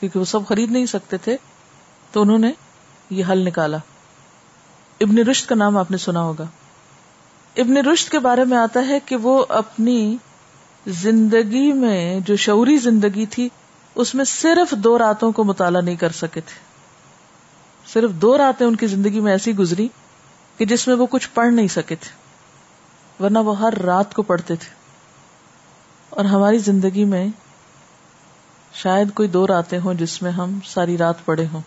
کیونکہ 0.00 0.18
وہ 0.18 0.24
سب 0.24 0.46
خرید 0.48 0.70
نہیں 0.70 0.86
سکتے 0.86 1.16
تھے، 1.16 1.36
تو 2.12 2.22
انہوں 2.22 2.38
نے 2.38 2.52
یہ 3.10 3.24
حل 3.30 3.38
نکالا۔ 3.38 3.78
ابن 5.00 5.18
رشت 5.18 5.48
کا 5.48 5.54
نام 5.54 5.76
آپ 5.76 5.90
نے 5.90 5.96
سنا 5.96 6.22
ہوگا۔ 6.22 6.44
ابن 7.56 7.76
رشت 7.76 8.10
کے 8.10 8.18
بارے 8.18 8.44
میں 8.44 8.56
آتا 8.56 8.86
ہے 8.88 8.98
کہ 9.00 9.16
وہ 9.16 9.44
اپنی 9.48 10.16
زندگی 10.86 11.72
میں 11.72 12.20
جو 12.20 12.36
شعوری 12.36 12.76
زندگی 12.76 13.26
تھی، 13.26 13.48
اس 13.94 14.14
میں 14.14 14.24
صرف 14.24 14.70
دو 14.70 14.98
راتوں 14.98 15.32
کو 15.32 15.44
مطالعہ 15.44 15.80
نہیں 15.80 15.96
کر 15.96 16.10
سکے 16.10 16.40
تھے۔ 16.40 16.60
صرف 17.92 18.10
دو 18.10 18.38
راتیں 18.38 18.66
ان 18.66 18.76
کی 18.76 18.86
زندگی 18.86 19.20
میں 19.20 19.32
ایسی 19.32 19.56
گزری 19.56 19.88
کہ 20.58 20.64
جس 20.64 20.88
میں 20.88 20.96
وہ 20.96 21.06
کچھ 21.10 21.28
پڑھ 21.34 21.52
نہیں 21.52 21.68
سکے 21.68 21.96
تھے، 21.96 22.10
ورنہ 23.24 23.38
وہ 23.38 23.58
ہر 23.58 23.82
رات 23.82 24.14
کو 24.14 24.22
پڑھتے 24.22 24.56
تھے۔ 24.56 24.74
اور 26.10 26.24
ہماری 26.24 26.58
زندگی 26.58 27.04
میں 27.04 27.26
شاید 28.74 29.14
کوئی 29.14 29.28
دو 29.28 29.46
راتیں 29.46 29.78
ہوں 29.78 29.94
جس 29.94 30.22
میں 30.22 30.30
ہم 30.30 30.58
ساری 30.66 30.98
رات 30.98 31.24
پڑے 31.24 31.46
ہوں۔ 31.52 31.60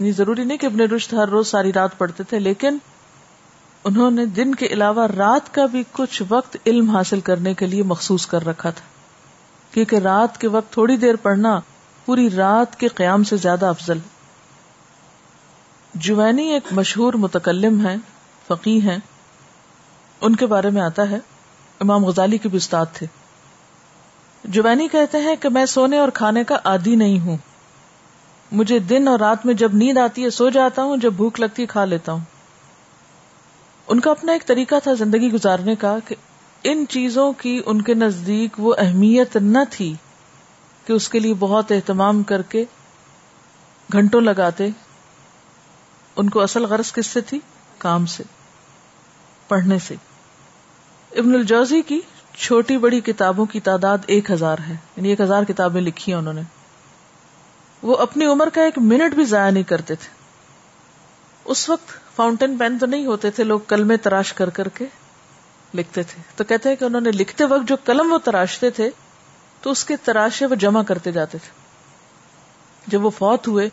یعنی 0.00 0.12
ضروری 0.12 0.44
نہیں 0.44 0.58
کہ 0.58 0.66
اپنے 0.66 0.84
رشت 0.84 1.14
ہر 1.14 1.28
روز 1.28 1.48
ساری 1.48 1.72
رات 1.72 1.98
پڑھتے 1.98 2.22
تھے، 2.22 2.38
لیکن 2.38 2.78
انہوں 3.84 4.10
نے 4.10 4.26
دن 4.26 4.54
کے 4.54 4.66
علاوہ 4.66 5.06
رات 5.06 5.54
کا 5.54 5.66
بھی 5.66 5.82
کچھ 5.92 6.22
وقت 6.28 6.56
علم 6.66 6.90
حاصل 6.90 7.20
کرنے 7.20 7.54
کے 7.54 7.66
لیے 7.66 7.82
مخصوص 7.82 8.26
کر 8.26 8.46
رکھا 8.46 8.70
تھا۔ 8.70 8.84
کیونکہ 9.74 9.96
رات 9.96 10.40
کے 10.40 10.48
وقت 10.48 10.72
تھوڑی 10.72 10.96
دیر 10.96 11.16
پڑھنا 11.16 11.60
پوری 12.06 12.30
رات 12.30 12.80
کے 12.80 12.88
قیام 12.88 13.24
سے 13.24 13.36
زیادہ 13.36 13.66
افضل۔ 13.66 13.98
جوینی 15.94 16.42
ایک 16.42 16.62
مشہور 16.72 17.14
متکلم 17.14 17.86
ہے 17.86 17.96
فقی 18.48 18.80
ہیں۔ 18.80 18.98
ان 20.20 20.36
کے 20.36 20.46
بارے 20.46 20.70
میں 20.70 20.82
آتا 20.82 21.10
ہے۔ 21.10 21.18
امام 21.80 22.04
غزالی 22.04 22.38
کے 22.38 22.48
بھی 22.48 22.56
استاد 22.56 22.86
تھے۔ 22.92 23.06
جوینی 24.44 24.88
کہتے 24.88 25.18
ہیں 25.18 25.36
کہ 25.36 25.48
میں 25.48 25.66
سونے 25.66 25.98
اور 25.98 26.08
کھانے 26.08 26.44
کا 26.44 26.58
عادی 26.64 26.96
نہیں 26.96 27.20
ہوں۔ 27.20 27.36
مجھے 28.52 28.78
دن 28.78 29.08
اور 29.08 29.18
رات 29.18 29.46
میں 29.46 29.54
جب 29.54 29.74
نیند 29.74 29.98
آتی 29.98 30.24
ہے، 30.24 30.30
سو 30.30 30.50
جاتا 30.50 30.82
ہوں، 30.82 30.96
جب 30.96 31.12
بھوک 31.12 31.40
لگتی 31.40 31.62
ہے، 31.62 31.66
کھا 31.66 31.84
لیتا 31.84 32.12
ہوں۔ 32.12 32.31
ان 33.88 34.00
کا 34.00 34.10
اپنا 34.10 34.32
ایک 34.32 34.46
طریقہ 34.46 34.74
تھا 34.82 34.92
زندگی 34.92 35.32
گزارنے 35.32 35.74
کا 35.74 35.98
کہ 36.08 36.14
ان 36.64 36.84
چیزوں 36.88 37.32
کی 37.32 37.62
ان 37.66 37.82
کے 37.82 37.94
نزدیک 37.94 38.60
وہ 38.60 38.74
اہمیت 38.78 39.36
نہ 39.36 39.58
تھی 39.70 39.94
کہ 40.86 40.92
اس 40.92 41.08
کے 41.08 41.18
لیے 41.18 41.34
بہت 41.34 41.72
اہتمام 41.72 42.22
کر 42.22 42.42
کے 42.42 42.64
گھنٹوں 43.92 44.20
لگاتے۔ 44.20 44.68
ان 46.16 46.30
کو 46.30 46.40
اصل 46.40 46.64
غرض 46.64 46.92
کس 46.92 47.06
سے 47.06 47.20
تھی؟ 47.20 47.40
کام 47.78 48.06
سے، 48.06 48.22
پڑھنے 49.48 49.78
سے۔ 49.78 49.94
ابن 51.12 51.34
الجوزی 51.34 51.82
کی 51.82 52.00
چھوٹی 52.38 52.78
بڑی 52.78 53.00
کتابوں 53.00 53.46
کی 53.46 53.60
تعداد 53.60 53.98
ایک 54.06 54.30
ہزار 54.30 54.56
ہے 54.68 54.76
یعنی 54.96 55.08
ایک 55.08 55.20
ہزار 55.20 55.42
کتابیں 55.42 55.82
لکھی 55.82 56.12
ہیں 56.12 56.18
انہوں 56.18 56.34
نے۔ 56.34 56.42
وہ 57.82 57.96
اپنی 57.96 58.24
عمر 58.24 58.48
کا 58.48 58.62
ایک 58.62 58.78
منٹ 58.78 59.14
بھی 59.14 59.24
ضائع 59.24 59.50
نہیں 59.50 59.62
کرتے 59.62 59.94
تھے۔ 59.94 60.08
اس 61.44 61.68
وقت 61.68 62.01
فاؤنٹین 62.16 62.58
پین 62.58 62.78
تو 62.78 62.86
نہیں 62.86 63.06
ہوتے 63.06 63.30
تھے، 63.30 63.44
لوگ 63.44 63.60
کلمے 63.68 63.96
تراش 63.96 64.32
کر 64.32 64.50
کر 64.50 64.68
کے 64.68 64.84
لکھتے 65.74 66.02
تھے۔ 66.02 66.22
تو 66.36 66.44
کہتے 66.44 66.68
ہیں 66.68 66.76
کہ 66.76 66.84
انہوں 66.84 67.00
نے 67.00 67.10
لکھتے 67.10 67.44
وقت 67.44 67.68
جو 67.68 67.76
قلم 67.84 68.12
وہ 68.12 68.18
تراشتے 68.18 68.70
تھے، 68.70 68.90
تو 69.60 69.70
اس 69.70 69.84
کے 69.84 69.96
تراشے 69.96 70.46
وہ 70.46 70.54
جمع 70.54 70.82
کرتے 70.82 71.12
جاتے 71.12 71.38
تھے۔ 71.38 71.50
جب 72.86 73.04
وہ 73.04 73.10
فوت 73.10 73.48
ہوئے، 73.48 73.68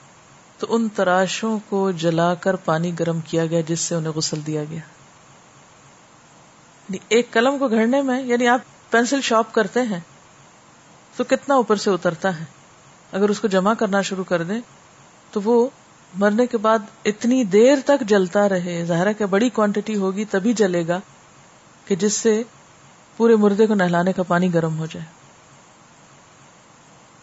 تو 0.59 0.67
ان 0.69 0.89
تراشوں 0.89 1.59
کو 1.69 1.91
جلا 1.91 2.33
کر 2.33 2.55
پانی 2.55 2.99
گرم 2.99 3.21
کیا 3.21 3.45
گیا، 3.45 3.61
جس 3.61 3.79
سے 3.79 3.95
انہیں 3.95 4.13
غسل 4.13 4.39
دیا 4.47 4.63
گیا۔ 4.63 4.75
یعنی 4.75 6.97
ایک 7.09 7.31
قلم 7.31 7.57
کو 7.57 7.67
گھڑنے 7.67 8.01
میں 8.01 8.23
یعنی 8.23 8.47
آپ 8.47 8.59
پینسل 8.89 9.21
شارپ 9.21 9.53
کرتے 9.53 9.81
ہیں، 9.81 9.99
تو 11.15 11.23
کتنا 11.23 11.55
اوپر 11.55 11.75
سے 11.75 11.91
اترتا 11.91 12.39
ہے؟ 12.39 12.45
اگر 13.11 13.29
اس 13.29 13.39
کو 13.39 13.47
جمع 13.47 13.73
کرنا 13.73 14.01
شروع 14.01 14.23
کر 14.23 14.43
دیں، 14.43 14.61
تو 15.31 15.39
وہ 15.43 15.69
مرنے 16.17 16.47
کے 16.47 16.57
بعد 16.57 16.79
اتنی 17.05 17.43
دیر 17.43 17.75
تک 17.85 18.01
جلتا 18.01 18.49
رہے 18.49 18.85
ظاہر 18.85 19.13
کہ 19.13 19.25
بڑی 19.25 19.49
کوانٹٹی 19.49 19.95
ہوگی 19.95 20.25
تبھی 20.25 20.53
جلے 20.53 20.87
گا 20.87 20.99
کہ 21.85 21.95
جس 21.95 22.13
سے 22.13 22.43
پورے 23.17 23.35
مردے 23.35 23.67
کو 23.67 23.73
نہلانے 23.73 24.13
کا 24.13 24.23
پانی 24.23 24.53
گرم 24.53 24.79
ہو 24.79 24.85
جائے۔ 24.85 25.05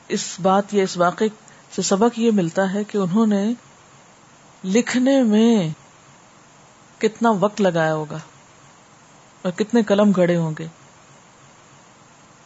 اس 0.09 0.37
بات 0.43 0.75
یا 0.75 0.83
اس 0.83 0.97
واقع 0.97 1.25
سے 1.75 1.83
سبق 1.83 2.19
یہ 2.19 2.31
ملتا 2.31 2.75
ہے 2.75 2.85
کہ 2.85 2.99
انہوں 2.99 3.27
نے 3.27 3.53
لکھنے 4.65 5.23
میں 5.23 5.69
کتنا 6.99 7.31
وقت 7.31 7.61
لگایا 7.61 7.95
ہوگا 7.95 8.19
اور 9.43 9.53
کتنے 9.53 9.83
قلم 9.83 10.13
گڑے 10.13 10.37
ہوں 10.37 10.53
گے۔ 10.59 10.67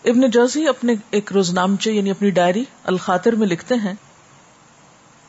ابن 0.05 0.31
جوزی 0.31 0.68
اپنے 0.68 0.94
ایک 1.11 1.33
روزنامچے 1.33 1.92
یعنی 1.92 2.11
اپنی 2.11 2.31
ڈائری 2.31 2.64
الخاطر 2.85 3.33
میں 3.33 3.46
لکھتے 3.46 3.74
ہیں 3.74 3.94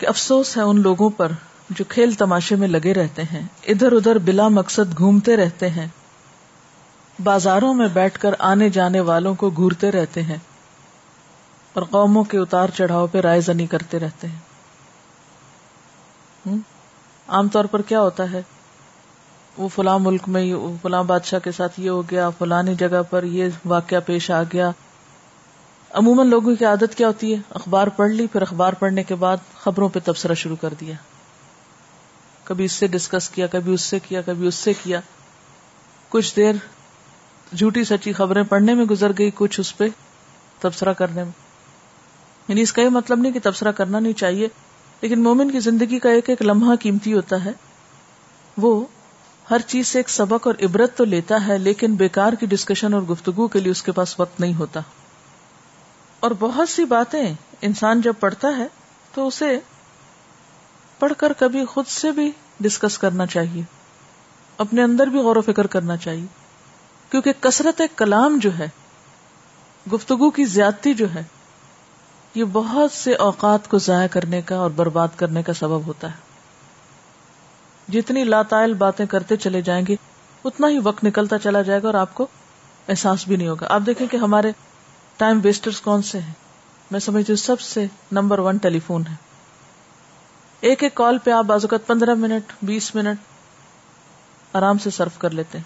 کہ 0.01 0.07
افسوس 0.07 0.57
ہے 0.57 0.61
ان 0.61 0.81
لوگوں 0.81 1.09
پر 1.09 1.31
جو 1.69 1.83
کھیل 1.89 2.13
تماشے 2.13 2.55
میں 2.55 2.67
لگے 2.67 2.93
رہتے 2.93 3.23
ہیں، 3.23 3.47
ادھر 3.67 3.91
ادھر 3.91 4.17
بلا 4.17 4.47
مقصد 4.47 4.97
گھومتے 4.97 5.37
رہتے 5.37 5.69
ہیں۔ 5.69 5.87
بازاروں 7.23 7.73
میں 7.73 7.87
بیٹھ 7.87 8.19
کر 8.19 8.33
آنے 8.39 8.69
جانے 8.69 8.99
والوں 8.99 9.35
کو 9.35 9.49
گورتے 9.57 9.91
رہتے 9.91 10.21
ہیں 10.21 10.37
اور 11.73 11.83
قوموں 11.83 12.23
کے 12.23 12.37
اتار 12.37 12.69
چڑھاؤ 12.69 13.07
پہ 13.07 13.19
رائے 13.19 13.41
زنی 13.41 13.67
کرتے 13.67 13.99
رہتے 13.99 14.27
ہیں۔ 14.27 14.39
عام 17.27 17.47
طور 17.47 17.65
پر 17.65 17.81
کیا 17.81 18.01
ہوتا 18.01 18.31
ہے؟ 18.31 18.41
وہ 19.57 19.67
فلاں 19.67 19.99
ملک 19.99 20.21
میں 20.27 20.53
فلاں 20.81 21.03
بادشاہ 21.03 21.39
کے 21.39 21.51
ساتھ 21.51 21.79
یہ 21.79 21.89
ہو 21.89 22.01
گیا، 22.01 22.29
فلانی 22.29 22.75
جگہ 22.75 23.01
پر 23.09 23.23
یہ 23.23 23.49
واقعہ 23.65 23.99
پیش 24.05 24.31
آ 24.31 24.43
گیا۔ 24.43 24.71
عموماً 25.93 26.27
لوگوں 26.27 26.56
کی 26.56 26.65
عادت 26.65 26.95
کیا 26.95 27.08
ہوتی 27.08 27.36
ہے؟ 27.36 27.39
اخبار 27.49 27.88
پڑھ 27.88 28.12
لی، 28.12 28.27
پھر 28.27 28.41
اخبار 28.41 28.73
پڑھنے 28.73 29.04
کے 29.04 29.15
بعد 29.15 29.38
خبروں 29.60 29.89
پہ 29.89 29.99
تبصرہ 30.04 30.34
شروع 30.34 30.56
کر 30.62 30.73
دیا۔ 30.80 30.93
کبھی 32.43 32.65
اس 32.65 32.71
سے 32.71 32.88
ڈسکس 32.88 33.30
کیا، 33.30 33.47
کبھی 33.47 33.73
اس 33.73 33.82
سے 33.82 33.99
کیا، 33.99 34.21
کبھی 34.21 34.47
اس 34.47 34.56
سے 34.56 34.73
کیا۔ 34.73 35.01
کچھ 36.10 36.36
دیر 36.36 36.54
جھوٹی 37.58 37.84
سچی 37.84 38.13
خبریں 38.13 38.43
پڑھنے 38.43 38.73
میں 38.73 38.86
گزر 38.86 39.12
گئی، 39.17 39.32
کچھ 39.36 39.60
اس 39.60 39.77
پہ 39.77 39.84
تبصرہ 40.60 40.93
کرنے 40.93 41.23
میں۔ 41.23 41.32
یعنی 42.47 42.62
اس 42.62 42.73
کا 42.73 42.82
یہ 42.82 42.89
مطلب 42.89 43.19
نہیں 43.19 43.32
کہ 43.32 43.39
تبصرہ 43.43 43.71
کرنا 43.71 43.99
نہیں 43.99 44.13
چاہیے، 44.13 44.47
لیکن 45.01 45.23
مومن 45.23 45.51
کی 45.51 45.60
زندگی 45.60 45.99
کا 45.99 46.10
ایک 46.10 46.30
ایک 46.30 46.41
لمحہ 46.41 46.75
قیمتی 46.75 47.13
ہوتا 47.13 47.45
ہے۔ 47.45 47.51
وہ 48.58 48.86
ہر 49.51 49.60
چیز 49.60 49.88
سے 49.88 49.99
ایک 49.99 50.10
سبق 50.10 50.47
اور 50.47 50.56
عبرت 50.62 50.97
تو 50.97 51.06
لیتا 51.06 51.47
ہے، 51.47 51.58
لیکن 51.58 51.95
بیکار 51.95 52.34
کی 52.34 52.45
ڈسکشن 52.45 52.93
اور 52.93 53.01
گفتگو 53.01 53.47
کے 53.47 53.60
لیے 53.60 53.71
اس 53.71 53.84
کے 53.84 53.91
پاس 53.91 54.19
وقت 54.19 54.39
نہیں 54.39 54.54
ہوتا۔ 54.54 54.80
اور 56.21 56.31
بہت 56.39 56.69
سی 56.69 56.86
باتیں 56.86 57.34
انسان 57.62 58.01
جب 58.01 58.13
پڑھتا 58.19 58.47
ہے 58.57 58.67
تو 59.13 59.27
اسے 59.27 59.60
پڑھ 60.99 61.13
کر 61.17 61.34
کبھی 61.34 61.65
خود 61.65 61.88
سے 61.88 62.12
بھی 62.12 62.31
ڈسکس 62.60 62.97
کرنا 62.97 63.25
چاہیے۔ 63.25 63.63
اپنے 64.57 64.84
اندر 64.84 65.07
بھی 65.07 65.19
غور 65.19 65.36
و 65.36 65.41
فکر 65.41 65.67
کرنا 65.67 65.97
چاہیے۔ 65.97 66.25
کیونکہ 67.10 67.34
کثرت 67.39 67.81
کلام 67.95 68.39
جو 68.41 68.57
ہے، 68.60 68.69
گفتگو 69.93 70.29
کی 70.29 70.45
زیادتی 70.45 70.93
جو 70.93 71.13
ہے، 71.15 71.23
یہ 72.36 72.43
بہت 72.43 72.91
سے 72.91 73.13
اوقات 73.13 73.69
کو 73.69 73.77
ضائع 73.77 74.07
کرنے 74.07 74.41
کا 74.41 74.55
اور 74.55 74.69
برباد 74.69 75.07
کرنے 75.15 75.43
کا 75.43 75.53
سبب 75.53 75.88
ہوتا 75.88 76.07
ہے۔ 76.07 76.17
جتنی 77.91 78.23
لاتائل 78.23 78.73
باتیں 78.73 79.05
کرتے 79.05 79.38
چلے 79.38 79.62
جائیں 79.62 79.86
گے، 79.88 79.95
اتنا 80.43 80.69
ہی 80.69 80.79
وقت 80.79 81.03
نکلتا 81.03 81.39
چلا 81.39 81.62
جائے 81.62 81.81
گا 81.81 81.88
اور 81.88 81.93
آپ 81.93 82.15
کو 82.15 82.27
احساس 82.88 83.27
بھی 83.27 83.36
نہیں 83.36 83.47
ہوگا۔ 83.47 83.67
آپ 83.69 83.81
دیکھیں 83.86 84.07
کہ 84.07 84.17
ہمارے 84.17 84.51
ٹائم 85.21 85.39
ویسٹر 85.43 85.71
کون 85.84 86.01
سے 86.01 86.19
ہیں؟ 86.19 86.34
میں 86.91 86.99
سمجھتی 86.99 87.31
ہوں 87.31 87.38
سب 87.38 87.60
سے 87.60 87.86
نمبر 88.12 88.39
ون 88.39 88.57
ٹیلی 88.57 88.79
فون 88.79 89.03
ہے۔ 89.10 89.15
ایک 90.62 90.84
ایک 90.84 90.95
کال 90.95 91.17
پہ 91.17 91.31
آپ 91.31 91.45
بازو 91.45 91.67
پندرہ 91.67 92.13
منٹ، 92.13 92.51
بیس 92.62 92.95
منٹ 92.95 93.19
آرام 94.55 94.77
سے 94.77 94.89
سرف 94.89 95.17
کر 95.17 95.29
لیتے 95.29 95.57
ہیں۔ 95.57 95.65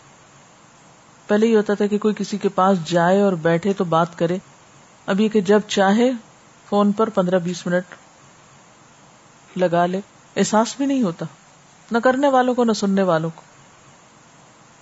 پہلے 1.27 1.47
یہ 1.47 1.57
ہوتا 1.57 1.73
تھا 1.73 1.87
کہ 1.87 1.97
کوئی 1.97 2.13
کسی 2.17 2.37
کے 2.37 2.49
پاس 2.49 2.85
جائے 2.85 3.21
اور 3.21 3.33
بیٹھے 3.33 3.73
تو 3.73 3.83
بات 3.83 4.17
کرے۔ 4.17 4.37
اب 5.05 5.19
یہ 5.19 5.29
کہ 5.29 5.41
جب 5.41 5.59
چاہے 5.67 6.11
فون 6.69 6.91
پر 6.91 7.09
پندرہ 7.09 7.39
بیس 7.39 7.67
منٹ 7.67 7.95
لگا 9.57 9.85
لے۔ 9.85 10.01
احساس 10.35 10.73
بھی 10.77 10.85
نہیں 10.85 11.03
ہوتا۔ 11.03 11.25
نہ 11.91 11.97
کرنے 11.97 12.27
والوں 12.27 12.55
کو، 12.55 12.63
نہ 12.63 12.73
سننے 12.73 13.03
والوں 13.03 13.29
کو۔ 13.35 13.41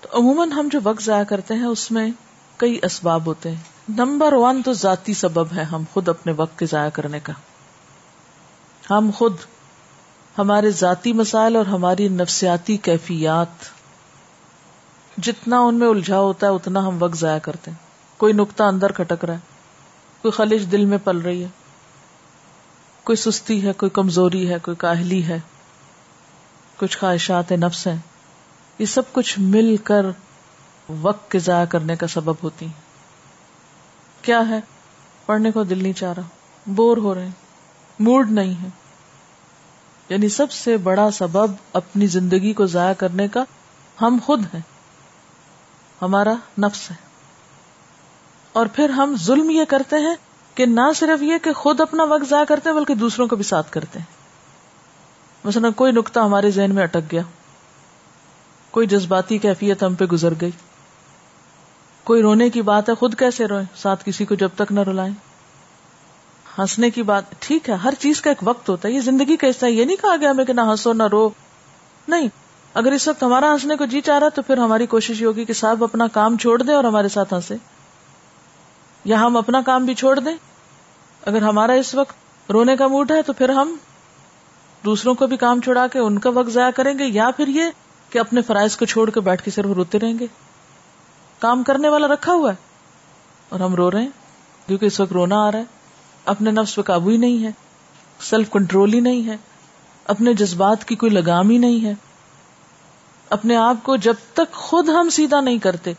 تو 0.01 0.19
عموماً 0.19 0.51
ہم 0.51 0.69
جو 0.71 0.79
وقت 0.83 1.03
ضائع 1.03 1.23
کرتے 1.23 1.53
ہیں، 1.53 1.65
اس 1.65 1.91
میں 1.91 2.09
کئی 2.57 2.79
اسباب 2.83 3.25
ہوتے 3.25 3.51
ہیں۔ 3.51 3.72
نمبر 3.89 4.33
ون 4.33 4.61
تو 4.65 4.73
ذاتی 4.73 5.13
سبب 5.13 5.47
ہے 5.55 5.63
ہم 5.63 5.83
خود 5.93 6.09
اپنے 6.09 6.33
وقت 6.33 6.59
کے 6.59 6.65
ضائع 6.65 6.89
کرنے 6.89 7.19
کا۔ 7.19 7.33
ہم 8.89 9.09
خود 9.15 9.35
ہمارے 10.37 10.71
ذاتی 10.71 11.13
مسائل 11.13 11.55
اور 11.55 11.65
ہماری 11.65 12.07
نفسیاتی 12.07 12.77
کیفیات، 12.77 13.65
جتنا 15.17 15.59
ان 15.59 15.75
میں 15.75 15.87
الجھا 15.87 16.19
ہوتا 16.19 16.47
ہے 16.47 16.51
اتنا 16.51 16.87
ہم 16.87 17.03
وقت 17.03 17.17
ضائع 17.17 17.39
کرتے 17.39 17.71
ہیں۔ 17.71 17.77
کوئی 18.17 18.33
نقطہ 18.33 18.63
اندر 18.63 18.91
کھٹک 18.91 19.25
رہا 19.25 19.33
ہے، 19.33 19.39
کوئی 20.21 20.31
خلش 20.31 20.71
دل 20.71 20.85
میں 20.85 20.97
پل 21.03 21.17
رہی 21.17 21.43
ہے، 21.43 21.47
کوئی 23.03 23.15
سستی 23.15 23.67
ہے، 23.67 23.73
کوئی 23.73 23.89
کمزوری 23.89 24.49
ہے، 24.49 24.59
کوئی 24.59 24.77
کاہلی 24.77 25.23
ہے، 25.23 25.39
کچھ 26.77 26.97
خواہشات 26.97 27.51
نفس 27.51 27.87
ہیں۔ 27.87 27.97
یہ 28.79 28.85
سب 28.85 29.13
کچھ 29.13 29.39
مل 29.39 29.77
کر 29.77 30.05
وقت 31.01 31.31
کے 31.31 31.39
ضائع 31.39 31.65
کرنے 31.65 31.95
کا 31.95 32.07
سبب 32.07 32.35
ہوتی 32.43 32.65
ہیں۔ 32.65 32.82
کیا 34.23 34.49
ہے؟ 34.49 34.59
پڑھنے 35.25 35.51
کو 35.51 35.63
دل 35.63 35.83
نہیں 35.83 35.93
چاہ 35.93 36.13
رہا۔ 36.13 36.21
بور 36.65 36.97
ہو 36.97 37.15
رہے 37.15 37.29
موڈ 37.99 38.31
نہیں 38.31 38.63
ہے۔ 38.63 38.67
یعنی 40.09 40.29
سب 40.29 40.51
سے 40.51 40.77
بڑا 40.77 41.11
سبب 41.11 41.51
اپنی 41.73 42.07
زندگی 42.07 42.53
کو 42.53 42.65
ضائع 42.65 42.93
کرنے 42.93 43.27
کا 43.27 43.43
ہم 44.01 44.17
خود 44.25 44.45
ہیں۔ 44.53 44.61
ہمارا 46.01 46.33
نفس 46.57 46.91
ہے۔ 46.91 46.95
اور 48.53 48.65
پھر 48.65 48.89
ہم 48.89 49.15
ظلم 49.23 49.49
یہ 49.49 49.63
کرتے 49.65 49.95
ہیں 49.95 50.15
کہ 50.55 50.65
نہ 50.65 50.93
صرف 50.95 51.23
یہ 51.23 51.37
کہ 51.43 51.53
خود 51.53 51.81
اپنا 51.81 52.03
وقت 52.03 52.29
ضائع 52.29 52.43
کرتے 52.43 52.69
ہیں، 52.69 52.77
بلکہ 52.77 52.95
دوسروں 52.95 53.27
کو 53.27 53.35
بھی 53.35 53.43
ساتھ 53.43 53.71
کرتے 53.71 53.99
ہیں۔ 53.99 54.05
مثلا 55.43 55.69
کوئی 55.69 55.91
نقطہ 55.91 56.19
ہمارے 56.19 56.51
ذہن 56.51 56.75
میں 56.75 56.83
اٹک 56.83 57.11
گیا۔ 57.11 57.21
کوئی 58.71 58.87
جذباتی 58.87 59.37
کیفیت 59.37 59.83
ہم 59.83 59.95
پہ 59.95 60.05
گزر 60.05 60.33
گئی۔ 60.41 60.51
کوئی 62.03 62.21
رونے 62.21 62.49
کی 62.49 62.61
بات 62.61 62.89
ہے، 62.89 62.95
خود 62.95 63.15
کیسے 63.15 63.45
روئے 63.45 63.63
ساتھ 63.75 64.03
کسی 64.05 64.25
کو 64.25 64.35
جب 64.35 64.49
تک 64.55 64.71
نہ 64.71 64.79
رلائیں۔ 64.79 65.13
ہنسنے 66.57 66.89
کی 66.89 67.03
بات، 67.03 67.23
ٹھیک 67.39 67.69
ہے، 67.69 67.73
ہر 67.73 67.93
چیز 67.99 68.21
کا 68.21 68.29
ایک 68.29 68.37
وقت 68.41 68.69
ہوتا 68.69 68.87
ہے۔ 68.87 68.93
یہ 68.93 69.01
زندگی 69.01 69.37
کا 69.37 69.47
حصہ 69.47 69.65
یہ 69.65 69.85
نہیں 69.85 70.01
کہا 70.01 70.15
گیا 70.21 70.31
ہمیں 70.31 70.45
کہ 70.45 70.53
نہ 70.53 70.61
ہنسو، 70.61 70.93
نہ 70.93 71.03
رو۔ 71.11 71.29
نہیں، 72.07 72.27
اگر 72.73 72.91
اس 72.91 73.07
وقت 73.07 73.23
ہمارا 73.23 73.53
ہنسنے 73.53 73.75
کو 73.75 73.85
جی 73.85 74.01
چاہ 74.01 74.19
رہا 74.19 74.29
تو 74.29 74.41
پھر 74.41 74.57
ہماری 74.57 74.85
کوشش 74.85 75.21
یہ 75.21 75.25
ہوگی 75.25 75.45
کہ 75.45 75.53
صاحب 75.53 75.83
اپنا 75.83 76.07
کام 76.07 76.37
چھوڑ 76.37 76.61
دیں 76.61 76.73
اور 76.73 76.83
ہمارے 76.83 77.09
ساتھ 77.09 77.33
ہنسے 77.33 77.55
یا 79.03 79.21
ہم 79.21 79.37
اپنا 79.37 79.61
کام 79.61 79.85
بھی 79.85 79.93
چھوڑ 79.93 80.19
دیں۔ 80.19 80.35
اگر 81.25 81.41
ہمارا 81.41 81.73
اس 81.73 81.95
وقت 81.95 82.51
رونے 82.51 82.75
کا 82.75 82.87
موڈ 82.87 83.11
ہے 83.11 83.21
تو 83.21 83.33
پھر 83.33 83.49
ہم 83.49 83.75
دوسروں 84.85 85.15
کو 85.15 85.27
بھی 85.27 85.37
کام 85.37 85.61
چھوڑا 85.61 85.87
کے 85.87 85.99
ان 85.99 86.19
کا 86.19 86.29
وقت 86.29 86.49
ضائع 86.49 86.69
کریں 86.69 86.99
گے، 86.99 87.05
یا 87.05 87.29
پھر 87.37 87.47
یہ 87.47 87.63
کہ 88.09 88.19
اپنے 88.19 88.41
فرائض 88.41 88.77
کو 88.77 88.85
چھوڑ 88.85 89.09
کے 89.09 89.19
بیٹھ 89.19 89.43
کے 89.43 89.51
صرف 89.51 89.65
روتے 89.65 89.99
رہیں 89.99 90.19
گے۔ 90.19 90.27
کام 91.43 91.63
کرنے 91.63 91.89
والا 91.89 92.07
رکھا 92.07 92.33
ہوا 92.33 92.51
ہے 92.51 92.55
اور 93.49 93.59
ہم 93.59 93.75
رو 93.75 93.91
رہے 93.91 94.01
ہیں 94.01 94.09
کیونکہ 94.67 94.85
اس 94.85 94.99
وقت 94.99 95.11
رونا 95.11 95.43
آ 95.43 95.51
رہا 95.51 95.59
ہے۔ 95.59 95.63
اپنے 96.25 96.51
نفس 96.51 96.75
پہ 96.75 96.81
قابو 96.81 97.09
ہی 97.09 97.17
نہیں 97.17 97.43
ہے 97.43 97.51
سیلف 98.19 98.49
کنٹرول 98.49 98.93
ہی 98.93 98.99
نہیں 98.99 99.27
ہے، 99.27 99.37
اپنے 100.05 100.33
جذبات 100.33 100.85
کی 100.85 100.95
کوئی 100.95 101.11
لگام 101.11 101.49
ہی 101.49 101.57
نہیں 101.57 101.85
ہے۔ 101.85 101.93
اپنے 103.29 103.55
آپ 103.55 103.75
کو 103.83 103.95
جب 103.95 104.13
تک 104.33 104.53
خود 104.53 104.89
ہم 104.89 105.09
سیدھا 105.09 105.39
نہیں 105.41 105.57
کرتے، 105.57 105.93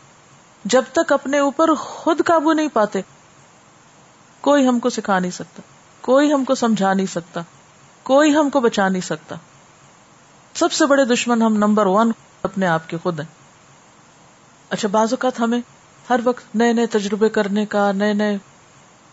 جب 0.65 0.83
تک 0.93 1.11
اپنے 1.11 1.39
اوپر 1.39 1.73
خود 1.73 2.21
قابو 2.25 2.53
نہیں 2.53 2.67
پاتے، 2.73 3.01
کوئی 4.41 4.67
ہم 4.67 4.79
کو 4.79 4.89
سکھا 4.89 5.19
نہیں 5.19 5.31
سکتا، 5.31 5.61
کوئی 6.01 6.33
ہم 6.33 6.43
کو 6.43 6.55
سمجھا 6.55 6.93
نہیں 6.93 7.05
سکتا، 7.05 7.41
کوئی 8.03 8.35
ہم 8.35 8.49
کو 8.49 8.59
بچا 8.59 8.89
نہیں 8.89 9.01
سکتا۔ 9.01 9.35
سب 10.53 10.71
سے 10.71 10.85
بڑے 10.85 11.05
دشمن 11.05 11.41
ہم 11.41 11.53
نمبر 11.57 11.85
ون 11.85 12.11
اپنے 12.43 12.67
آپ 12.67 12.89
کے 12.89 12.97
خود 13.03 13.19
ہیں۔ 13.19 13.44
اچھا 14.69 14.87
بعض 14.87 15.07
اوقات 15.13 15.39
ہمیں 15.39 15.61
ہر 16.09 16.19
وقت 16.23 16.55
نئے 16.55 16.73
نئے 16.73 16.85
تجربے 16.85 17.29
کرنے 17.29 17.65
کا، 17.65 17.91
نئے 17.91 18.13
نئے 18.13 18.37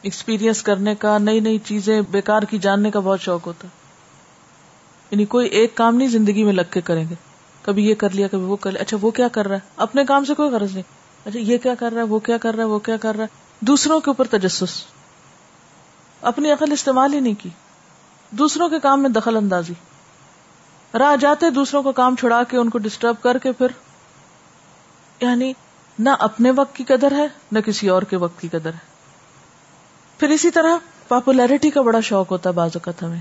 ایکسپیرئنس 0.02 0.62
کرنے 0.62 0.94
کا، 0.94 1.18
نئی 1.18 1.40
نئی 1.40 1.58
چیزیں 1.58 2.00
بیکار 2.00 2.42
کی 2.42 2.58
جاننے 2.58 2.90
کا 2.90 3.00
بہت 3.00 3.20
شوق 3.20 3.46
ہوتا 3.46 3.68
ہے۔ 3.68 3.72
یعنی 5.10 5.24
کوئی 5.24 5.48
ایک 5.48 5.74
کام 5.74 5.96
نہیں 5.96 6.08
زندگی 6.08 6.44
میں 6.44 6.52
لگ 6.52 6.62
کے 6.70 6.80
کریں 6.80 7.08
گے۔ 7.10 7.14
کبھی 7.62 7.86
یہ 7.86 7.94
کر 7.94 8.10
لیا، 8.10 8.28
کبھی 8.28 8.44
وہ 8.44 8.56
کر 8.56 8.72
لیا۔ 8.72 8.82
اچھا 8.82 8.96
وہ 9.00 9.10
کیا 9.10 9.28
کر 9.28 9.46
رہا 9.46 9.54
ہے؟ 9.54 9.60
اپنے 9.76 10.04
کام 10.04 10.24
سے 10.24 10.34
کوئی 10.34 10.50
غرض 10.50 10.72
نہیں۔ 10.72 10.82
اچھا 11.24 11.38
یہ 11.38 11.58
کیا 11.58 11.74
کر 11.74 11.92
رہا 11.92 12.02
ہے؟ 12.02 12.06
وہ 12.06 12.18
کیا 12.18 12.38
کر 12.38 12.54
رہا 12.54 12.64
ہے؟ 12.64 12.68
وہ 12.68 12.78
کیا 12.78 12.96
کر 12.96 13.14
رہا 13.16 13.24
ہے؟ 13.24 13.28
دوسروں 13.60 14.00
کے 14.00 14.10
اوپر 14.10 14.24
تجسس۔ 14.24 14.84
اپنی 16.20 16.52
عقل 16.52 16.72
استعمال 16.72 17.14
ہی 17.14 17.20
نہیں 17.20 17.34
کی۔ 17.38 17.48
دوسروں 18.30 18.68
کے 18.68 18.80
کام 18.80 19.02
میں 19.02 19.10
دخل 19.10 19.36
اندازی۔ 19.36 19.72
راہ 20.98 21.16
جاتے 21.16 21.50
دوسروں 21.50 21.82
کو 21.82 21.92
کام 21.92 22.16
چھڑا 22.16 22.42
کے 22.42 22.56
ان 22.56 22.70
کو 22.70 22.78
ڈسٹرب 22.78 23.14
کر 23.22 23.38
کے 23.38 23.52
پھر 23.52 23.66
یعنی 25.22 25.52
نہ 25.98 26.10
اپنے 26.18 26.50
وقت 26.50 26.76
کی 26.76 26.84
قدر 26.84 27.12
ہے، 27.12 27.26
نہ 27.52 27.58
کسی 27.58 27.88
اور 27.88 28.02
کے 28.02 28.16
وقت 28.16 28.40
کی 28.40 28.48
قدر 28.48 28.70
ہے۔ 28.70 28.90
پھر 30.18 30.28
اسی 30.28 30.50
طرح 30.50 30.76
پاپولیرٹی 31.08 31.70
کا 31.70 31.82
بڑا 31.82 32.00
شوق 32.00 32.30
ہوتا 32.30 32.50
ہے 32.50 32.54
بعض 32.54 32.70
اوقات 32.74 33.02
ہمیں، 33.02 33.20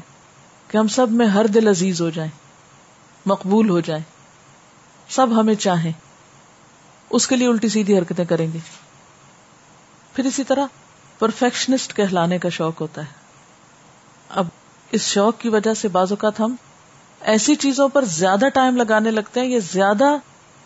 کہ 0.68 0.78
ہم 0.78 0.88
سب 0.88 1.12
میں 1.12 1.26
ہر 1.26 1.48
دل 1.48 1.68
عزیز 1.68 2.02
ہو 2.02 2.10
جائیں، 2.10 2.32
مقبول 3.26 3.70
ہو 3.70 3.80
جائیں، 3.80 4.04
سب 5.10 5.40
ہمیں 5.40 5.56
چاہیں۔ 5.56 5.92
اس 7.10 7.28
کے 7.28 7.36
لیے 7.36 7.48
الٹی 7.48 7.70
سیدھی 7.70 7.98
حرکتیں 7.98 8.26
کریں 8.26 8.48
گے۔ 8.54 8.60
پھر 10.14 10.26
اسی 10.26 10.44
طرح 10.44 10.66
پرفیکشنسٹ 11.20 11.96
کہلانے 11.96 12.40
کا 12.40 12.50
شوق 12.50 12.82
ہوتا 12.82 13.02
ہے۔ 13.02 13.20
اب 14.30 14.48
اس 14.92 15.02
شوق 15.02 15.40
کی 15.40 15.50
وجہ 15.50 15.74
سے 15.74 15.88
بعض 15.88 16.12
اوقات 16.12 16.40
ہم 16.40 16.56
ایسی 17.22 17.56
چیزوں 17.56 17.88
پر 17.90 18.06
زیادہ 18.06 18.46
ٹائم 18.54 18.78
لگانے 18.78 19.12
لگتے 19.12 19.40
ہیں، 19.40 19.48
یا 19.48 19.60
زیادہ 19.72 20.16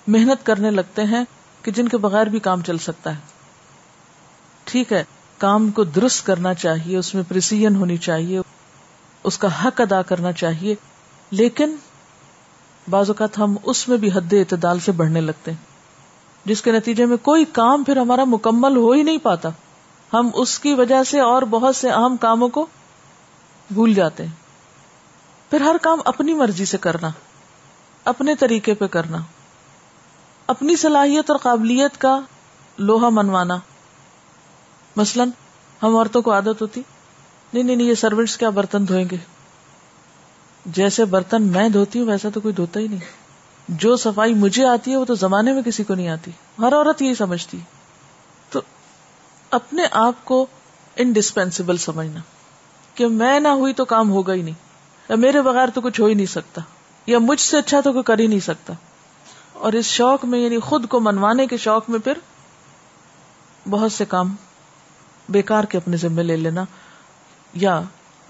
محنت 0.08 0.46
کرنے 0.46 0.72
لگتے 0.72 1.04
ہیں 1.04 1.24
کہ 1.62 1.72
جن 1.72 1.88
کے 1.88 1.98
بغیر 1.98 2.28
بھی 2.28 2.40
کام 2.40 2.62
چل 2.62 2.78
سکتا 2.78 3.10
ہے۔ 3.10 3.20
ٹھیک 4.64 4.94
ہے، 4.94 5.04
کام 5.38 5.72
کو 5.72 5.84
درست 5.84 6.26
کرنا 6.26 6.54
چاہیے، 6.54 6.98
اس 6.98 7.16
میں 7.16 7.24
پرسیجن 7.28 7.76
ہونی 7.76 7.98
چاہیے، 7.98 8.42
اس 9.24 9.38
کا 9.38 9.64
حق 9.64 9.82
ادا 9.82 10.02
کرنا 10.02 10.32
چاہیے، 10.32 10.76
لیکن 11.32 11.76
بعض 12.90 13.10
اوقات 13.10 13.38
ہم 13.38 13.56
اس 13.64 13.90
میں 13.90 13.98
بھی 13.98 14.10
حد 14.14 14.34
اعتدال 14.34 14.80
سے 14.80 14.92
بڑھنے 14.92 15.22
لگتے 15.22 15.52
ہیں، 15.52 15.58
جس 16.46 16.62
کے 16.62 16.72
نتیجے 16.72 17.06
میں 17.06 17.18
کوئی 17.18 17.46
کام 17.46 17.84
پھر 17.84 17.98
ہمارا 17.98 18.24
مکمل 18.24 18.78
ہو 18.78 18.92
ہی 18.92 19.04
نہیں 19.04 19.18
پاتا۔ 19.18 19.50
ہم 20.14 20.30
اس 20.34 20.60
کی 20.60 20.74
وجہ 20.74 21.04
سے 21.04 21.20
اور 21.20 21.42
بہت 21.42 21.76
سے 21.76 21.90
اہم 21.90 22.18
کاموں 22.18 22.50
کو 22.50 22.66
بھول 23.74 23.94
جاتے 23.94 24.24
ہیں۔ 24.26 24.32
پھر 25.50 25.62
ہر 25.62 25.76
کام 25.82 26.00
اپنی 26.06 26.34
مرضی 26.34 26.66
سے 26.66 26.78
کرنا، 26.78 27.10
اپنے 28.06 28.36
طریقے 28.36 28.74
پہ 28.74 28.88
کرنا۔ 28.88 29.18
اپنی 30.48 30.76
صلاحیت 30.76 31.30
اور 31.32 31.40
قابلیت 31.40 32.02
کا 32.02 32.20
لوہا 32.78 33.10
منوانا۔ 33.10 33.58
مثلا، 34.96 35.24
ہم 35.84 35.96
عورتوں 35.96 36.22
کو 36.22 36.34
عادت 36.34 36.62
ہوتی، 36.62 36.82
نہیں 37.54 37.64
نہیں 37.64 37.88
یہ 37.88 37.94
سروینٹس 37.94 38.38
کیا 38.38 38.50
برتن 38.50 38.88
دھوئیں 38.88 39.06
گے؟ 39.12 39.18
جیسے 40.66 41.06
برتن 41.06 41.44
میں 41.44 41.70
دھوتی 41.70 42.00
ہوں، 42.00 42.08
ویسا 42.08 42.30
تو 42.34 42.42
کوئی 42.42 42.54
دھوتا 42.54 42.80
ہی 42.80 42.88
نہیں۔ 42.88 43.00
جو 43.70 43.96
صفائی 43.96 44.34
مجھے 44.34 44.68
آتی 44.68 44.92
ہے، 44.92 44.98
وہ 44.98 45.06
تو 45.06 45.16
زمانے 45.16 45.54
میں 45.54 45.62
کسی 45.62 45.84
کو 45.84 45.96
نہیں 45.96 46.08
آتی۔ 46.08 46.32
ہر 46.60 46.74
عورت 46.74 47.02
یہی 47.02 47.16
سمجھتی۔ 47.16 47.60
تو 48.50 48.62
اپنے 49.52 49.84
آپ 49.92 50.14
کو 50.24 50.46
انڈسپینسیبل 50.96 51.78
سمجھنا۔ 51.78 52.20
کہ 52.96 53.08
میں 53.08 53.40
نہ 53.40 53.48
ہوئی 53.48 53.74
تو 53.74 53.86
کام 53.86 54.12
ہوگا 54.12 54.34
ہی 54.34 54.42
نہیں۔ 54.42 54.56
یا 55.10 55.16
میرے 55.16 55.42
بغیر 55.42 55.70
تو 55.74 55.82
کچھ 55.82 56.02
ہو 56.02 56.06
ہی 56.06 56.14
نہیں 56.14 56.26
سکتا۔ 56.26 56.62
یا 57.08 57.20
مجھ 57.20 57.42
سے 57.42 57.58
اچھا 57.58 57.82
تو 57.82 57.92
کوئی 57.92 58.04
کر 58.04 58.20
ہی 58.20 58.28
نہیں 58.28 58.40
سکتا۔ 58.40 58.74
اور 59.56 59.74
اس 59.74 59.86
شوق 59.86 60.26
میں 60.26 60.40
یعنی 60.40 60.60
خود 60.60 60.88
کو 60.88 61.00
منوانے 61.00 61.48
کے 61.48 61.58
شوق 61.58 61.90
میں 61.90 62.00
پھر 62.00 62.14
بہت 63.70 63.92
سے 63.92 64.06
کام 64.06 64.36
بیکار 65.30 65.64
کے 65.64 65.78
اپنے 65.78 65.98
ذمے 65.98 66.24
لے 66.24 66.36
لینا 66.38 66.64
یا 67.54 67.82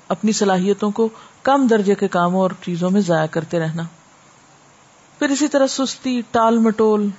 اپنی 0.08 0.32
صلاحیتوں 0.32 0.92
کو 0.92 1.10
کم 1.44 1.68
درجے 1.68 1.96
کے 1.96 2.08
کاموں 2.08 2.42
اور 2.42 2.52
چیزوں 2.62 2.92
میں 2.92 3.02
ضائع 3.02 3.28
کرتے 3.28 3.60
رہنا۔ 3.60 3.84
پھر 5.20 5.30
اسی 5.30 5.48
طرح 5.48 5.68
سستی، 5.68 6.22
ٹال 6.32 6.58
مٹول، 6.58 7.10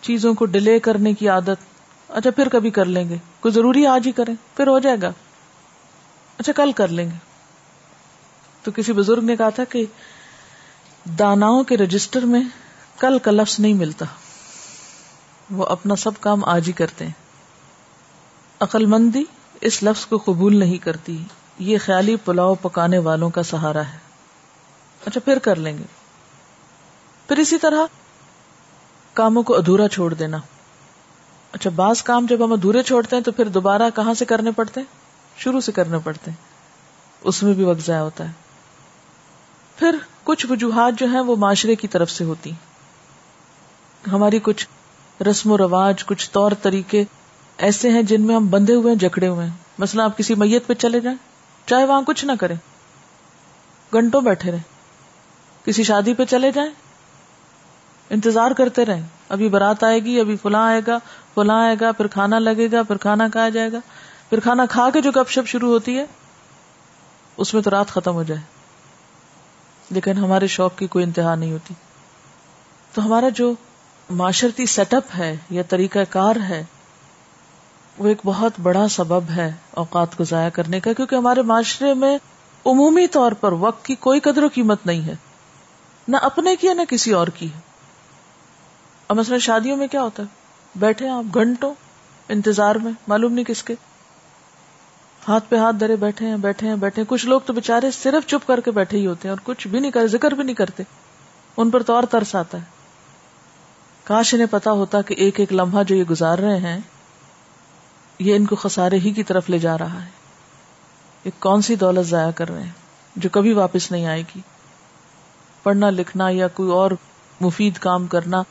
چیزوں 0.00 0.34
کو 0.34 0.46
ڈیلے 0.46 0.78
کرنے 0.78 1.14
کی 1.14 1.28
عادت۔ 1.28 1.76
اچھا 2.08 2.30
پھر 2.30 2.48
کبھی 2.48 2.70
کر 2.70 2.84
لیں 2.84 3.08
گے۔ 3.08 3.16
کوئی 3.40 3.52
ضروری 3.52 3.86
آج 3.86 4.06
ہی 4.06 4.12
کریں۔ 4.12 4.34
پھر 4.56 4.66
ہو 4.66 4.78
جائے 4.78 4.96
گا۔ 5.02 5.10
اچھا 6.38 6.52
کل 6.52 6.72
کر 6.72 6.88
لیں 6.88 7.04
گے۔ 7.04 7.16
تو 8.62 8.70
کسی 8.76 8.92
بزرگ 8.92 9.24
نے 9.24 9.36
کہا 9.36 9.48
تھا 9.48 9.64
کہ 9.64 9.84
داناؤں 11.18 11.64
کے 11.64 11.76
رجسٹر 11.76 12.20
میں 12.20 12.40
کل 12.98 13.18
کا 13.18 13.30
لفظ 13.30 13.60
نہیں 13.60 13.74
ملتا۔ 13.74 14.04
وہ 15.50 15.66
اپنا 15.66 15.96
سب 15.96 16.10
کام 16.20 16.44
آج 16.44 16.68
ہی 16.68 16.72
کرتے 16.72 17.04
ہیں۔ 17.04 17.12
عقل 18.60 18.86
مندی 18.86 19.24
اس 19.60 19.82
لفظ 19.82 20.06
کو 20.06 20.18
قبول 20.24 20.56
نہیں 20.56 20.78
کرتی۔ 20.78 21.24
یہ 21.58 21.78
خیالی 21.78 22.16
پلاؤ 22.16 22.54
پکانے 22.54 22.98
والوں 22.98 23.30
کا 23.30 23.42
سہارا 23.42 23.80
ہے۔ 23.80 23.98
اچھا 25.06 25.20
پھر 25.20 25.38
کر 25.38 25.56
لیں 25.56 25.78
گے۔ 25.78 25.82
پھر 27.28 27.36
اسی 27.36 27.58
طرح 27.58 27.86
کاموں 29.12 29.42
کو 29.42 29.56
ادھورا 29.56 29.88
چھوڑ 29.88 30.14
دینا۔ 30.14 30.38
اچھا 31.52 31.70
بعض 31.70 32.02
کام 32.02 32.26
جب 32.26 32.44
ہم 32.44 32.52
ادھورے 32.52 32.82
چھوڑتے 32.82 33.16
ہیں 33.16 33.22
تو 33.22 33.32
پھر 33.32 33.48
دوبارہ 33.48 33.82
کہاں 33.94 34.14
سے 34.14 34.24
کرنے 34.24 34.50
پڑتے 34.50 34.80
ہیں؟ 34.80 34.86
شروع 35.40 35.60
سے 35.60 35.72
کرنے 35.72 35.98
پڑتے 36.04 36.30
ہیں۔ 36.30 36.44
اس 37.20 37.42
میں 37.42 37.54
بھی 37.54 37.64
وقت 37.64 37.86
ضائع 37.86 38.00
ہوتا 38.00 38.24
ہے۔ 38.24 38.32
پھر 39.76 39.96
کچھ 40.24 40.46
وجوہات 40.50 40.92
جو 40.98 41.06
ہیں 41.06 41.20
وہ 41.20 41.36
معاشرے 41.36 41.74
کی 41.74 41.88
طرف 41.88 42.10
سے 42.10 42.24
ہوتی 42.24 42.52
ہماری 44.12 44.38
کچھ 44.42 44.68
رسم 45.22 45.50
و 45.50 45.58
رواج، 45.58 46.04
کچھ 46.04 46.30
طور 46.30 46.52
طریقے 46.62 47.04
ایسے 47.58 47.90
ہیں 47.90 48.02
جن 48.02 48.22
میں 48.22 48.36
ہم 48.36 48.46
بندھے 48.46 48.74
ہوئے 48.74 48.92
ہیں، 48.92 48.98
جکڑے 48.98 49.28
ہوئے 49.28 49.46
ہیں۔ 49.46 49.52
مثلا 49.78 50.04
آپ 50.04 50.18
کسی 50.18 50.34
میت 50.34 50.66
پہ 50.66 50.74
چلے 50.74 51.00
جائیں، 51.00 51.18
چاہے 51.66 51.84
وہاں 51.84 52.02
کچھ 52.06 52.24
نہ 52.24 52.32
کریں، 52.40 52.56
گھنٹوں 53.92 54.20
بیٹھے 54.20 54.50
رہیں۔ 54.50 54.62
کسی 55.64 55.82
شادی 55.82 56.14
پہ 56.14 56.24
چلے 56.24 56.52
جائیں، 56.52 56.70
انتظار 58.10 58.50
کرتے 58.50 58.84
رہیں۔ 58.84 59.02
ابھی 59.28 59.48
برات 59.48 59.84
آئے 59.84 60.00
گی، 60.00 60.20
ابھی 60.20 60.36
فلاں 60.36 60.66
آئے 60.66 60.80
گا، 60.86 60.98
فلاں 61.34 61.66
آئے 61.66 61.76
گا، 61.80 61.92
پھر 61.92 62.06
کھانا 62.06 62.38
لگے 62.38 62.68
گا، 62.72 62.82
پھر 62.82 62.96
کھانا 62.96 63.28
کھایا 63.28 63.48
جائے 63.48 63.72
گا۔ 63.72 63.78
پھر 64.30 64.40
کھانا 64.40 64.66
کھا 64.66 64.90
کے 64.92 65.00
جو 65.00 65.10
گپ 65.10 65.30
شپ 65.30 65.48
شروع 65.48 65.68
ہوتی 65.68 65.98
ہے، 65.98 66.06
اس 67.36 67.54
میں 67.54 67.62
تو 67.62 67.70
رات 67.70 67.88
ختم 67.88 68.14
ہو 68.14 68.22
جائے۔ 68.22 68.40
لیکن 69.90 70.18
ہمارے 70.18 70.46
شوق 70.46 70.78
کی 70.78 70.86
کوئی 70.86 71.04
انتہا 71.04 71.34
نہیں 71.34 71.52
ہوتی۔ 71.52 71.74
تو 72.94 73.06
ہمارا 73.06 73.28
جو 73.28 73.54
معاشرتی 74.10 74.66
سیٹ 74.66 74.94
اپ 74.94 75.02
ہے 75.18 75.36
یا 75.50 75.62
طریقہ 75.62 75.98
کار 76.10 76.36
ہے، 76.36 76.64
وہ 77.98 78.08
ایک 78.08 78.18
بہت 78.24 78.52
بڑا 78.62 78.88
سبب 78.88 79.30
ہے 79.36 79.52
اوقات 79.70 80.16
کو 80.16 80.24
ضائع 80.24 80.48
کرنے 80.48 80.80
کا، 80.80 80.92
کیونکہ 80.92 81.14
ہمارے 81.14 81.42
معاشرے 81.42 81.94
میں 81.94 82.18
عمومی 82.66 83.06
طور 83.06 83.32
پر 83.32 83.52
وقت 83.52 83.84
کی 83.84 83.94
کوئی 83.94 84.20
قدر 84.20 84.42
و 84.42 84.48
قیمت 84.54 84.86
نہیں 84.86 85.02
ہے، 85.02 85.14
نہ 86.08 86.16
اپنے 86.22 86.56
کی 86.56 86.68
ہے 86.68 86.74
نہ 86.74 86.82
کسی 86.88 87.12
اور 87.12 87.26
کی 87.26 87.52
ہے۔ 87.54 87.60
اب 89.08 89.16
مثلا 89.16 89.38
شادیوں 89.38 89.76
میں 89.76 89.88
کیا 89.88 90.02
ہوتا 90.02 90.22
ہے؟ 90.22 90.28
بیٹھے 90.76 91.08
آپ 91.08 91.34
گھنٹوں 91.34 91.74
انتظار 92.28 92.74
میں، 92.74 92.92
معلوم 93.08 93.32
نہیں 93.32 93.44
کس 93.44 93.62
کے۔ 93.62 93.74
ہاتھ 95.28 95.44
پہ 95.48 95.56
ہاتھ 95.56 95.76
درے 95.76 95.96
بیٹھے 95.96 96.26
ہیں 96.26 96.36
بیٹھے 96.36 96.68
ہیں 96.68 96.76
بیٹھے 96.76 97.02
ہیں۔ 97.02 97.10
کچھ 97.10 97.26
لوگ 97.26 97.40
تو 97.46 97.52
بےچارے 97.52 97.90
صرف 97.90 98.26
چپ 98.26 98.46
کر 98.46 98.60
کے 98.60 98.70
بیٹھے 98.70 98.98
ہی 98.98 99.06
ہوتے 99.06 99.28
ہیں 99.28 99.30
اور 99.30 99.38
کچھ 99.44 99.68
بھی 99.68 99.80
نہیں 99.80 99.90
کرتے 99.90 100.06
ذکر 100.06 100.30
بھی 100.30 100.42
نہیں 100.42 100.56
کرتے۔ 100.56 100.82
ان 101.56 101.70
پر 101.70 101.82
تو 101.82 101.94
اور 101.94 102.02
ترس 102.02 102.34
آتا 102.34 102.58
ہے۔ 102.58 102.75
کاش 104.06 104.34
انہیں 104.34 104.46
پتا 104.50 104.70
ہوتا 104.70 105.02
کہ 105.02 105.14
ایک 105.14 105.40
ایک 105.40 105.52
لمحہ 105.52 105.82
جو 105.82 105.94
یہ 105.94 106.04
گزار 106.04 106.38
رہے 106.38 106.56
ہیں، 106.56 106.78
یہ 108.18 108.36
ان 108.36 108.46
کو 108.46 108.56
خسارے 108.56 108.98
ہی 108.98 109.10
کی 109.10 109.22
طرف 109.22 109.50
لے 109.50 109.58
جا 109.58 109.78
رہا 109.78 110.04
ہے۔ 110.04 110.10
یہ 111.24 111.30
کون 111.38 111.62
سی 111.62 111.74
دولت 111.74 112.06
ضائع 112.06 112.30
کر 112.30 112.48
رہے 112.48 112.62
ہیں 112.62 112.70
جو 113.16 113.28
کبھی 113.32 113.52
واپس 113.52 113.90
نہیں 113.90 114.06
آئے 114.06 114.22
گی؟ 114.22 114.40
پڑھنا، 115.62 115.90
لکھنا 115.90 116.28
یا 116.30 116.48
کوئی 116.48 116.70
اور 116.70 116.90
مفید 117.40 117.78
کام 117.78 118.06
کرنا، 118.06 118.42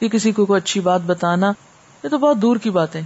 یا 0.00 0.08
کسی 0.08 0.32
کو 0.32 0.46
کوئی 0.46 0.58
اچھی 0.58 0.80
بات 0.80 1.00
بتانا، 1.00 1.52
یہ 2.04 2.08
تو 2.08 2.18
بہت 2.18 2.36
دور 2.36 2.56
کی 2.56 2.70
بات 2.70 2.96
ہے 2.96 3.02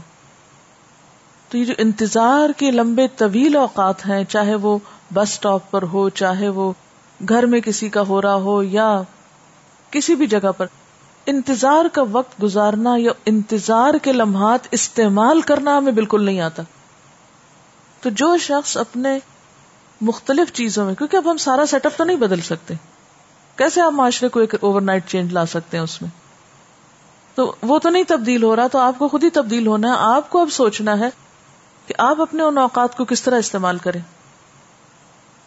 تو 1.48 1.58
یہ 1.58 1.64
جو 1.64 1.74
انتظار 1.78 2.50
کے 2.56 2.70
لمبے 2.70 3.08
طویل 3.08 3.56
اوقات 3.56 4.06
ہیں، 4.06 4.24
چاہے 4.24 4.54
وہ 4.54 4.78
بس 5.14 5.28
اسٹاپ 5.28 5.70
پر 5.70 5.82
ہو، 5.82 6.08
چاہے 6.08 6.48
وہ 6.48 6.72
گھر 7.28 7.46
میں 7.46 7.60
کسی 7.60 7.88
کا 7.88 8.02
ہو 8.08 8.22
رہا 8.22 8.34
ہو 8.34 8.62
یا 8.62 9.02
کسی 9.90 10.14
بھی 10.14 10.26
جگہ 10.26 10.52
پر 10.56 10.66
انتظار 11.26 11.84
کا 11.92 12.02
وقت 12.12 12.42
گزارنا 12.42 12.94
یا 12.98 13.12
انتظار 13.26 13.94
کے 14.02 14.12
لمحات 14.12 14.60
استعمال 14.70 15.40
کرنا 15.40 15.78
ہمیں 15.78 15.92
بالکل 15.92 16.22
نہیں 16.22 16.40
آتا۔ 16.40 16.62
تو 18.00 18.10
جو 18.10 18.36
شخص 18.36 18.76
اپنے 18.76 19.18
مختلف 20.00 20.52
چیزوں 20.52 20.84
میں، 20.84 20.94
کیونکہ 20.94 21.16
اب 21.16 21.30
ہم 21.30 21.36
سارا 21.36 21.66
سیٹ 21.66 21.86
اپ 21.86 21.92
تو 21.96 22.04
نہیں 22.04 22.16
بدل 22.16 22.40
سکتے۔ 22.40 22.74
کیسے 23.56 23.80
آپ 23.80 23.92
معاشرے 23.92 24.28
کو 24.28 24.40
ایک 24.40 24.54
اوور 24.60 24.80
نائٹ 24.80 25.06
چینج 25.06 25.32
لا 25.32 25.46
سکتے 25.46 25.76
ہیں 25.76 25.84
اس 25.84 26.02
میں؟ 26.02 26.10
تو 27.34 27.54
وہ 27.62 27.78
تو 27.78 27.88
نہیں 27.88 28.04
تبدیل 28.08 28.42
ہو 28.42 28.56
رہا، 28.56 28.66
تو 28.66 28.78
آپ 28.78 28.98
کو 28.98 29.08
خود 29.08 29.24
ہی 29.24 29.30
تبدیل 29.30 29.66
ہونا 29.66 29.88
ہے۔ 29.88 29.94
آپ 29.96 30.30
کو 30.30 30.40
اب 30.40 30.48
سوچنا 30.52 30.98
ہے 30.98 31.08
کہ 31.86 31.94
آپ 31.98 32.20
اپنے 32.20 32.42
ان 32.42 32.58
اوقات 32.58 32.96
کو 32.96 33.04
کس 33.04 33.22
طرح 33.22 33.38
استعمال 33.38 33.78
کریں۔ 33.78 34.00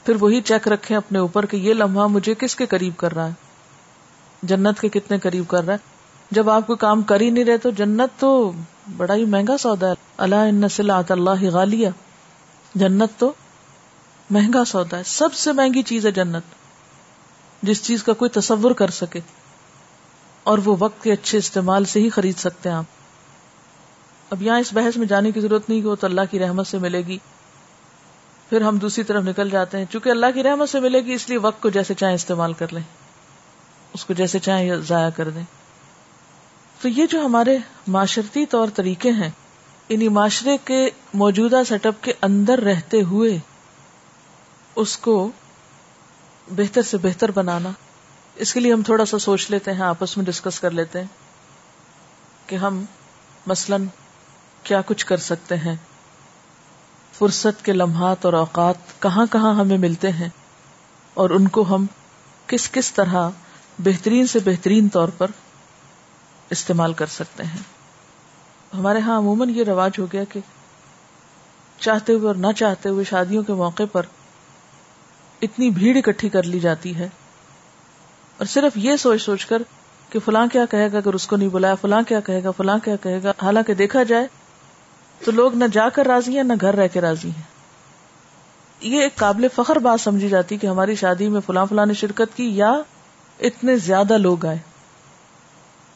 پھر 0.05 0.15
وہی 0.19 0.41
چیک 0.41 0.67
رکھیں 0.67 0.97
اپنے 0.97 1.19
اوپر 1.19 1.45
کہ 1.45 1.57
یہ 1.57 1.73
لمحہ 1.73 2.07
مجھے 2.07 2.33
کس 2.35 2.55
کے 2.55 2.65
قریب 2.65 2.97
کر 2.97 3.13
رہا 3.13 3.27
ہے۔ 3.27 3.46
جنت 4.43 4.81
کے 4.81 4.89
کتنے 4.89 5.19
قریب 5.19 5.47
کر 5.47 5.63
رہا 5.63 5.73
ہے۔ 5.73 5.77
جب 6.31 6.49
آپ 6.49 6.67
کو 6.67 6.75
کام 6.75 7.01
کر 7.01 7.21
ہی 7.21 7.29
نہیں 7.29 7.43
رہے 7.43 7.57
تو 7.57 7.69
جنت 7.69 8.19
تو 8.19 8.51
بڑا 8.97 9.13
ہی 9.13 9.25
مہنگا 9.25 9.57
سودا 9.57 9.87
ہے۔ 9.87 9.93
اللہ 10.17 10.35
نسل 10.51 10.91
اللہ 10.91 11.43
غالیہ۔ 11.43 11.89
جنت 12.75 13.19
تو 13.19 13.33
مہنگا 14.29 14.65
سودا 14.65 14.97
ہے۔ 14.97 15.03
سب 15.05 15.33
سے 15.33 15.51
مہنگی 15.51 15.81
چیز 15.81 16.05
ہے 16.05 16.11
جنت۔ 16.11 16.43
جس 17.61 17.83
چیز 17.83 18.03
کا 18.03 18.13
کوئی 18.13 18.29
تصور 18.29 18.71
کر 18.71 18.89
سکے۔ 18.89 19.19
اور 20.43 20.57
وہ 20.57 20.75
وقت 20.79 21.03
کے 21.03 21.11
اچھے 21.11 21.37
استعمال 21.37 21.85
سے 21.85 21.99
ہی 21.99 22.09
خرید 22.09 22.37
سکتے 22.37 22.69
ہیں 22.69 22.75
آپ۔ 22.75 22.85
اب 24.29 24.41
یہاں 24.41 24.59
اس 24.59 24.73
بحث 24.73 24.97
میں 24.97 25.07
جانے 25.07 25.31
کی 25.31 25.39
ضرورت 25.39 25.69
نہیں 25.69 25.81
کہ 25.81 25.87
وہ 25.87 25.95
تو 25.95 26.07
اللہ 26.07 26.21
کی 26.31 26.39
رحمت 26.39 26.67
سے 26.67 26.77
ملے 26.77 27.01
گی۔ 27.01 27.17
پھر 28.49 28.61
ہم 28.61 28.77
دوسری 28.77 29.03
طرف 29.03 29.23
نکل 29.23 29.49
جاتے 29.49 29.77
ہیں۔ 29.77 29.85
چونکہ 29.89 30.09
اللہ 30.09 30.25
کی 30.33 30.43
رحمت 30.43 30.69
سے 30.69 30.79
ملے 30.79 30.99
گی، 30.99 31.13
اس 31.13 31.29
لیے 31.29 31.37
وقت 31.37 31.61
کو 31.61 31.69
جیسے 31.69 31.93
چاہیں 31.93 32.15
استعمال 32.15 32.53
کر 32.53 32.73
لیں۔ 32.73 33.06
اس 33.97 34.05
کو 34.05 34.13
جیسے 34.13 34.39
چاہیں 34.39 34.75
ضائع 34.75 35.09
کر 35.09 35.29
دیں۔ 35.29 35.43
تو 36.81 36.87
یہ 36.87 37.05
جو 37.05 37.25
ہمارے 37.25 37.57
معاشرتی 37.87 38.45
طور 38.45 38.67
طریقے 38.75 39.11
ہیں 39.11 39.29
انہیں 39.89 40.09
معاشرے 40.09 40.57
کے 40.65 40.89
موجودہ 41.13 41.61
سیٹ 41.67 41.85
اپ 41.85 42.03
کے 42.03 42.13
اندر 42.21 42.59
رہتے 42.59 43.01
ہوئے 43.01 43.37
اس 44.75 44.97
کو 44.97 45.31
بہتر 46.51 46.81
سے 46.81 46.97
بہتر 46.97 47.31
بنانا، 47.31 47.69
اس 48.35 48.53
کے 48.53 48.59
لیے 48.59 48.73
ہم 48.73 48.83
تھوڑا 48.83 49.05
سا 49.05 49.19
سوچ 49.19 49.51
لیتے 49.51 49.73
ہیں، 49.73 49.81
آپس 49.81 50.17
میں 50.17 50.25
ڈسکس 50.25 50.59
کر 50.59 50.71
لیتے 50.71 50.99
ہیں 50.99 51.07
کہ 52.47 52.55
ہم 52.55 52.85
مثلا 53.47 53.77
کیا 54.63 54.81
کچھ 54.85 55.05
کر 55.05 55.17
سکتے 55.17 55.57
ہیں۔ 55.57 55.75
فرصت 57.13 57.65
کے 57.65 57.73
لمحات 57.73 58.25
اور 58.25 58.33
اوقات 58.33 59.01
کہاں 59.01 59.25
کہاں 59.31 59.53
ہمیں 59.53 59.77
ملتے 59.77 60.11
ہیں 60.11 60.29
اور 61.13 61.29
ان 61.29 61.47
کو 61.47 61.75
ہم 61.75 61.85
کس 62.47 62.71
کس 62.71 62.93
طرح 62.93 63.29
بہترین 63.79 64.27
سے 64.27 64.39
بہترین 64.45 64.89
طور 64.89 65.07
پر 65.07 65.31
استعمال 66.49 66.93
کر 66.93 67.05
سکتے 67.05 67.43
ہیں۔ 67.43 67.59
ہمارے 68.77 68.99
ہاں 68.99 69.17
عموماً 69.17 69.49
یہ 69.49 69.63
رواج 69.63 69.91
ہو 69.99 70.05
گیا 70.13 70.23
کہ 70.23 70.39
چاہتے 71.79 72.13
ہوئے 72.13 72.27
اور 72.27 72.35
نہ 72.35 72.47
چاہتے 72.55 72.89
ہوئے 72.89 73.03
شادیوں 73.03 73.43
کے 73.43 73.53
موقع 73.53 73.83
پر 73.91 74.01
اتنی 75.41 75.69
بھیڑ 75.69 75.97
اکٹھی 75.97 76.29
کر 76.29 76.43
لی 76.43 76.59
جاتی 76.59 76.95
ہے۔ 76.95 77.09
اور 78.37 78.45
صرف 78.45 78.77
یہ 78.77 78.95
سوچ 78.95 79.21
سوچ 79.21 79.45
کر 79.45 79.61
کہ 80.09 80.19
فلاں 80.25 80.47
کیا 80.47 80.65
کہے 80.65 80.91
گا 80.91 80.97
اگر 80.97 81.13
اس 81.13 81.27
کو 81.27 81.35
نہیں 81.35 81.49
بلایا، 81.49 81.75
فلاں 81.75 82.01
کیا 82.07 82.19
کہے 82.19 82.43
گا، 82.43 82.51
فلاں 82.51 82.77
کیا 82.83 82.95
کہے 82.95 83.23
گا، 83.23 83.33
حالانکہ 83.41 83.73
دیکھا 83.73 84.03
جائے 84.03 84.27
تو 85.25 85.31
لوگ 85.31 85.55
نہ 85.55 85.65
جا 85.65 85.89
کر 85.89 86.05
راضی 86.05 86.35
ہیں، 86.35 86.43
نہ 86.43 86.53
گھر 86.61 86.75
رہ 86.75 86.87
کے 86.87 87.01
راضی 87.01 87.29
ہیں۔ 87.29 87.43
یہ 88.81 89.01
ایک 89.01 89.15
قابل 89.15 89.47
فخر 89.55 89.75
بات 89.75 90.01
سمجھی 90.01 90.29
جاتی 90.29 90.57
کہ 90.57 90.67
ہماری 90.67 90.95
شادی 90.95 91.27
میں 91.27 91.41
فلاں 91.45 91.65
فلاں 91.65 91.85
نے 91.85 91.93
شرکت 91.93 92.37
کی 92.37 92.43
یا 92.43 92.81
اتنے 93.39 93.77
زیادہ 93.77 94.17
لوگ 94.17 94.45
آئے۔ 94.45 94.57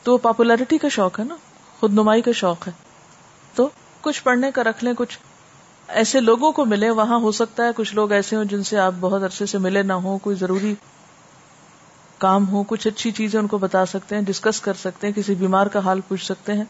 تو 0.04 0.18
پاپولیرٹی 0.18 0.78
کا 0.78 0.90
شوق 0.90 1.20
ہے 1.20 1.26
نا 1.26 1.36
خود 1.80 1.94
نمائی 1.94 2.22
کا 2.22 2.32
شوق 2.32 2.68
ہے۔ 2.68 2.72
تو 3.56 3.70
کچھ 4.02 4.24
پڑھنے 4.24 4.52
کا 4.52 4.64
رکھ 4.64 4.84
لیں، 4.84 4.94
کچھ 4.94 5.20
ایسے 5.88 6.20
لوگوں 6.20 6.52
کو 6.52 6.66
ملے، 6.66 6.90
وہاں 6.90 7.20
ہو 7.20 7.32
سکتا 7.32 7.66
ہے 7.66 7.70
کچھ 7.76 7.96
لوگ 7.96 8.12
ایسے 8.12 8.36
ہوں 8.36 8.46
جن 8.46 8.64
سے 8.64 8.80
آپ 8.80 8.94
بہت 9.00 9.24
عرصے 9.24 9.46
سے 9.46 9.58
ملے 9.58 9.82
نہ 9.82 9.94
ہوں، 9.94 10.20
کوئی 10.20 10.36
ضروری 10.36 10.76
کام 12.18 12.50
ہو، 12.50 12.64
کچھ 12.64 12.88
اچھی 12.88 13.12
چیزیں 13.12 13.40
ان 13.40 13.48
کو 13.48 13.58
بتا 13.58 13.86
سکتے 13.86 14.16
ہیں 14.16 14.22
ڈسکس 14.22 14.62
کر 14.62 14.74
سکتے 14.74 15.08
ہیں، 15.08 15.14
کسی 15.14 15.36
بیمار 15.36 15.68
کا 15.68 15.80
حال 15.80 16.02
پوچھ 16.02 16.26
سکتے 16.26 16.54
ہیں۔ 16.54 16.64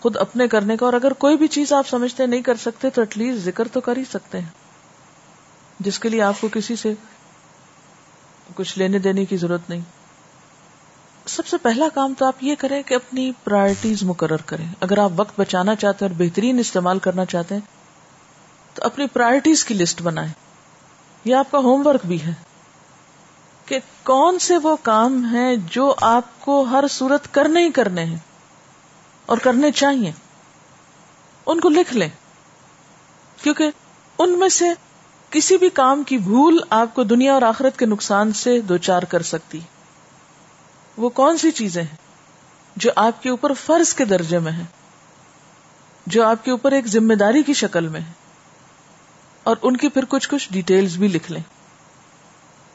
خود 0.00 0.16
اپنے 0.16 0.48
کرنے 0.48 0.76
کا، 0.76 0.86
اور 0.86 0.94
اگر 0.94 1.12
کوئی 1.12 1.36
بھی 1.36 1.48
چیز 1.48 1.72
آپ 1.72 1.88
سمجھتے 1.88 2.26
نہیں 2.26 2.42
کر 2.42 2.54
سکتے، 2.54 2.90
تو 2.90 3.00
ایٹ 3.00 3.18
لیسٹ 3.18 3.44
ذکر 3.44 3.68
تو 3.68 3.80
کر 3.80 3.96
ہی 3.96 4.04
سکتے 4.12 4.40
ہیں۔ 4.40 4.48
جس 5.80 5.98
کے 5.98 6.08
لیے 6.08 6.22
آپ 6.22 6.34
کو 6.40 6.48
کسی 6.52 6.76
سے 6.76 6.94
کچھ 8.56 8.78
لینے 8.78 8.98
دینے 8.98 9.24
کی 9.24 9.36
ضرورت 9.36 9.70
نہیں۔ 9.70 9.80
سب 11.26 11.46
سے 11.46 11.56
پہلا 11.56 11.88
کام 11.94 12.14
تو 12.18 12.26
آپ 12.26 12.34
یہ 12.40 12.54
کریں 12.58 12.82
کہ 12.82 12.94
اپنی 12.94 13.32
پرائرٹیز 13.44 14.02
مقرر 14.02 14.36
کریں۔ 14.36 14.66
اگر 14.80 14.98
آپ 14.98 15.10
وقت 15.16 15.40
بچانا 15.40 15.74
چاہتے 15.74 16.04
ہیں 16.04 16.12
اور 16.12 16.26
بہترین 16.26 16.58
استعمال 16.58 16.98
کرنا 16.98 17.24
چاہتے 17.24 17.54
ہیں، 17.54 17.62
تو 18.74 18.82
اپنی 18.84 19.06
پرائرٹیز 19.06 19.64
کی 19.64 19.74
لسٹ 19.74 20.02
بنائیں۔ 20.02 20.32
یہ 21.24 21.34
آپ 21.34 21.50
کا 21.50 21.58
ہوم 21.58 21.86
ورک 21.86 22.06
بھی 22.06 22.22
ہے۔ 22.22 22.34
کہ 23.66 23.78
کون 24.02 24.38
سے 24.38 24.56
وہ 24.56 24.76
کام 24.82 25.24
ہیں 25.24 25.56
جو 25.70 25.94
آپ 26.00 26.24
کو 26.40 26.62
ہر 26.62 26.84
صورت 26.90 27.34
کرنے 27.34 27.66
ہی 27.66 27.70
کرنے 27.70 28.04
ہیں 28.04 28.18
اور 29.26 29.38
کرنے 29.38 29.70
چاہیے۔ 29.70 30.12
ان 31.46 31.60
کو 31.60 31.68
لکھ 31.68 31.94
لیں۔ 31.94 32.08
کیونکہ 33.42 33.70
ان 34.18 34.38
میں 34.38 34.48
سے 34.48 34.64
کسی 35.30 35.56
بھی 35.56 35.68
کام 35.68 36.02
کی 36.02 36.18
بھول 36.18 36.58
آپ 36.70 36.94
کو 36.94 37.02
دنیا 37.04 37.34
اور 37.34 37.42
آخرت 37.42 37.78
کے 37.78 37.86
نقصان 37.86 38.32
سے 38.32 38.60
دو 38.60 38.76
چار 38.76 39.02
کر 39.02 39.22
سکتی۔ 39.22 39.60
وہ 40.96 41.08
کون 41.08 41.38
سی 41.38 41.50
چیزیں 41.50 41.82
ہیں 41.82 41.96
جو 42.76 42.90
آپ 42.96 43.22
کے 43.22 43.30
اوپر 43.30 43.52
فرض 43.52 43.94
کے 43.94 44.04
درجے 44.04 44.38
میں 44.38 44.52
ہے 44.52 44.64
جو 46.06 46.26
آپ 46.26 46.44
کے 46.44 46.50
اوپر 46.50 46.72
ایک 46.72 46.86
ذمہ 46.86 47.14
داری 47.14 47.42
کی 47.42 47.52
شکل 47.52 47.88
میں 47.88 48.00
ہے 48.00 48.12
اور 49.42 49.56
ان 49.62 49.76
کی 49.76 49.88
پھر 49.88 50.04
کچھ 50.08 50.28
کچھ 50.28 50.48
ڈیٹیلز 50.52 50.96
بھی 50.96 51.08
لکھ 51.08 51.32
لیں۔ 51.32 51.42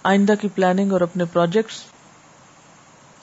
آئندہ 0.03 0.33
کی 0.41 0.47
پلاننگ 0.47 0.91
اور 0.91 1.01
اپنے 1.01 1.25
پروجیکٹس 1.25 1.83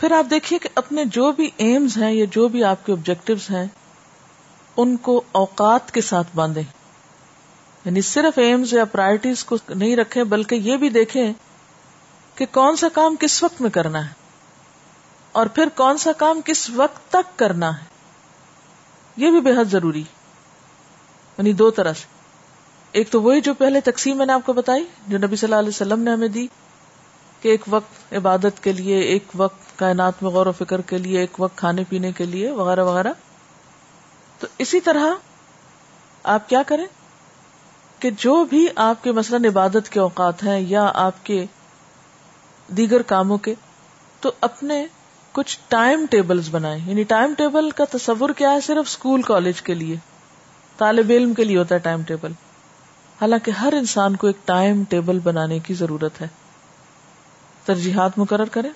پھر 0.01 0.13
آپ 0.13 0.31
دیکھیے 0.31 0.59
کہ 0.59 0.69
اپنے 0.75 1.05
جو 1.05 1.33
بھی 1.33 1.51
ایمز 1.57 1.97
ہیں 1.97 2.13
یا 2.13 2.25
جو 2.31 2.49
بھی 2.49 2.65
آپ 2.65 2.87
کے 2.87 2.93
آبجیکٹوز 2.93 3.51
ہیں، 3.51 3.67
ان 4.77 4.97
کو 4.97 5.23
اوقات 5.33 5.95
کے 5.95 6.01
ساتھ 6.01 6.29
باندھیں۔ 6.35 6.63
یعنی 7.89 8.01
صرف 8.01 8.39
ایمز 8.39 8.75
یا 8.75 8.85
پرائرٹیز 8.85 9.45
کو 9.45 9.57
نہیں 9.69 9.97
رکھیں، 9.97 10.25
بلکہ 10.25 10.55
یہ 10.55 10.77
بھی 10.77 10.89
دیکھیں 10.89 11.33
کہ 12.35 12.47
کون 12.53 12.77
سا 12.77 12.89
کام 12.89 13.17
کس 13.21 13.43
وقت 13.43 13.61
میں 13.61 13.71
کرنا 13.71 14.09
ہے 14.09 14.13
اور 15.33 15.47
پھر 15.47 15.69
کون 15.75 15.97
سا 15.97 16.13
کام 16.13 16.41
کس 16.45 16.71
وقت 16.71 17.13
تک 17.13 17.39
کرنا 17.39 17.81
ہے۔ 17.81 17.85
یہ 19.17 19.31
بھی 19.31 19.41
بے 19.41 19.51
حد 19.51 19.65
ضروری۔ 19.65 20.05
یعنی 21.39 21.53
دو 21.53 21.71
طرح 21.71 21.93
سے۔ 21.93 22.05
ایک 22.93 23.11
تو 23.11 23.23
وہی 23.23 23.41
جو 23.41 23.55
پہلے 23.55 23.81
تقسیم 23.81 24.17
میں 24.17 24.27
نے 24.27 24.33
آپ 24.33 24.41
کو 24.47 24.53
بتائی، 24.53 24.85
جو 25.09 25.19
نبی 25.19 25.37
صلی 25.37 25.47
اللہ 25.47 25.59
علیہ 25.59 25.69
وسلم 25.69 26.01
نے 26.01 26.11
ہمیں 26.11 26.29
دی، 26.29 26.47
کہ 27.41 27.49
ایک 27.49 27.61
وقت 27.67 28.15
عبادت 28.15 28.63
کے 28.63 28.73
لیے، 28.73 28.99
ایک 28.99 29.25
وقت 29.35 29.79
کائنات 29.79 30.23
میں 30.23 30.31
غور 30.31 30.47
و 30.47 30.53
فکر 30.53 30.81
کے 30.81 30.99
لیے، 30.99 31.21
ایک 31.21 31.37
وقت 31.39 31.57
کھانے 31.57 31.85
پینے 31.89 32.13
کے 32.13 32.25
لیے، 32.25 32.51
وغیرہ 32.51 32.85
وغیرہ۔ 32.85 33.13
تو 34.39 34.47
اسی 34.59 34.81
طرح 34.81 35.05
آپ 36.23 36.49
کیا 36.49 36.63
کریں؟ 36.67 36.87
کہ 37.99 38.11
جو 38.11 38.45
بھی 38.45 38.67
آپ 38.77 39.05
کے 39.05 39.13
مثلاً 39.13 39.45
عبادت 39.45 39.89
کے 39.89 40.01
اوقات 40.01 40.43
ہیں 40.45 40.61
یا 40.61 40.91
آپ 40.95 41.27
کے 41.27 41.47
دیگر 42.69 43.03
کاموں 43.03 43.39
کے، 43.39 43.55
تو 44.21 44.33
اپنے 44.41 44.87
کچھ 45.33 45.59
ٹائم 45.69 46.07
ٹیبلز 46.11 46.49
بنائیں۔ 46.51 46.89
یعنی 46.89 47.03
ٹائم 47.03 47.35
ٹیبل 47.35 47.71
کا 47.71 47.85
تصور 47.93 48.31
کیا 48.31 48.51
ہے 48.51 48.61
صرف 48.61 48.85
اسکول، 48.89 49.23
کالج 49.23 49.63
کے 49.63 49.75
لیے۔ 49.75 49.97
طالب 50.77 51.07
علم 51.11 51.35
کے 51.35 51.45
لیے 51.45 51.59
ہوتا 51.59 51.75
ہے 51.75 51.81
ٹائم 51.81 52.03
ٹیبل۔ 52.03 52.33
حالانکہ 53.21 53.51
ہر 53.51 53.73
انسان 53.73 54.17
کو 54.17 54.27
ایک 54.27 54.37
ٹائم 54.45 54.85
ٹیبل 54.89 55.19
بنانے 55.19 55.59
کی 55.59 55.75
ضرورت 55.75 56.21
ہے۔ 56.21 56.29
ترجیحات 57.65 58.19
مقرر 58.19 58.45
کریں۔ 58.45 58.71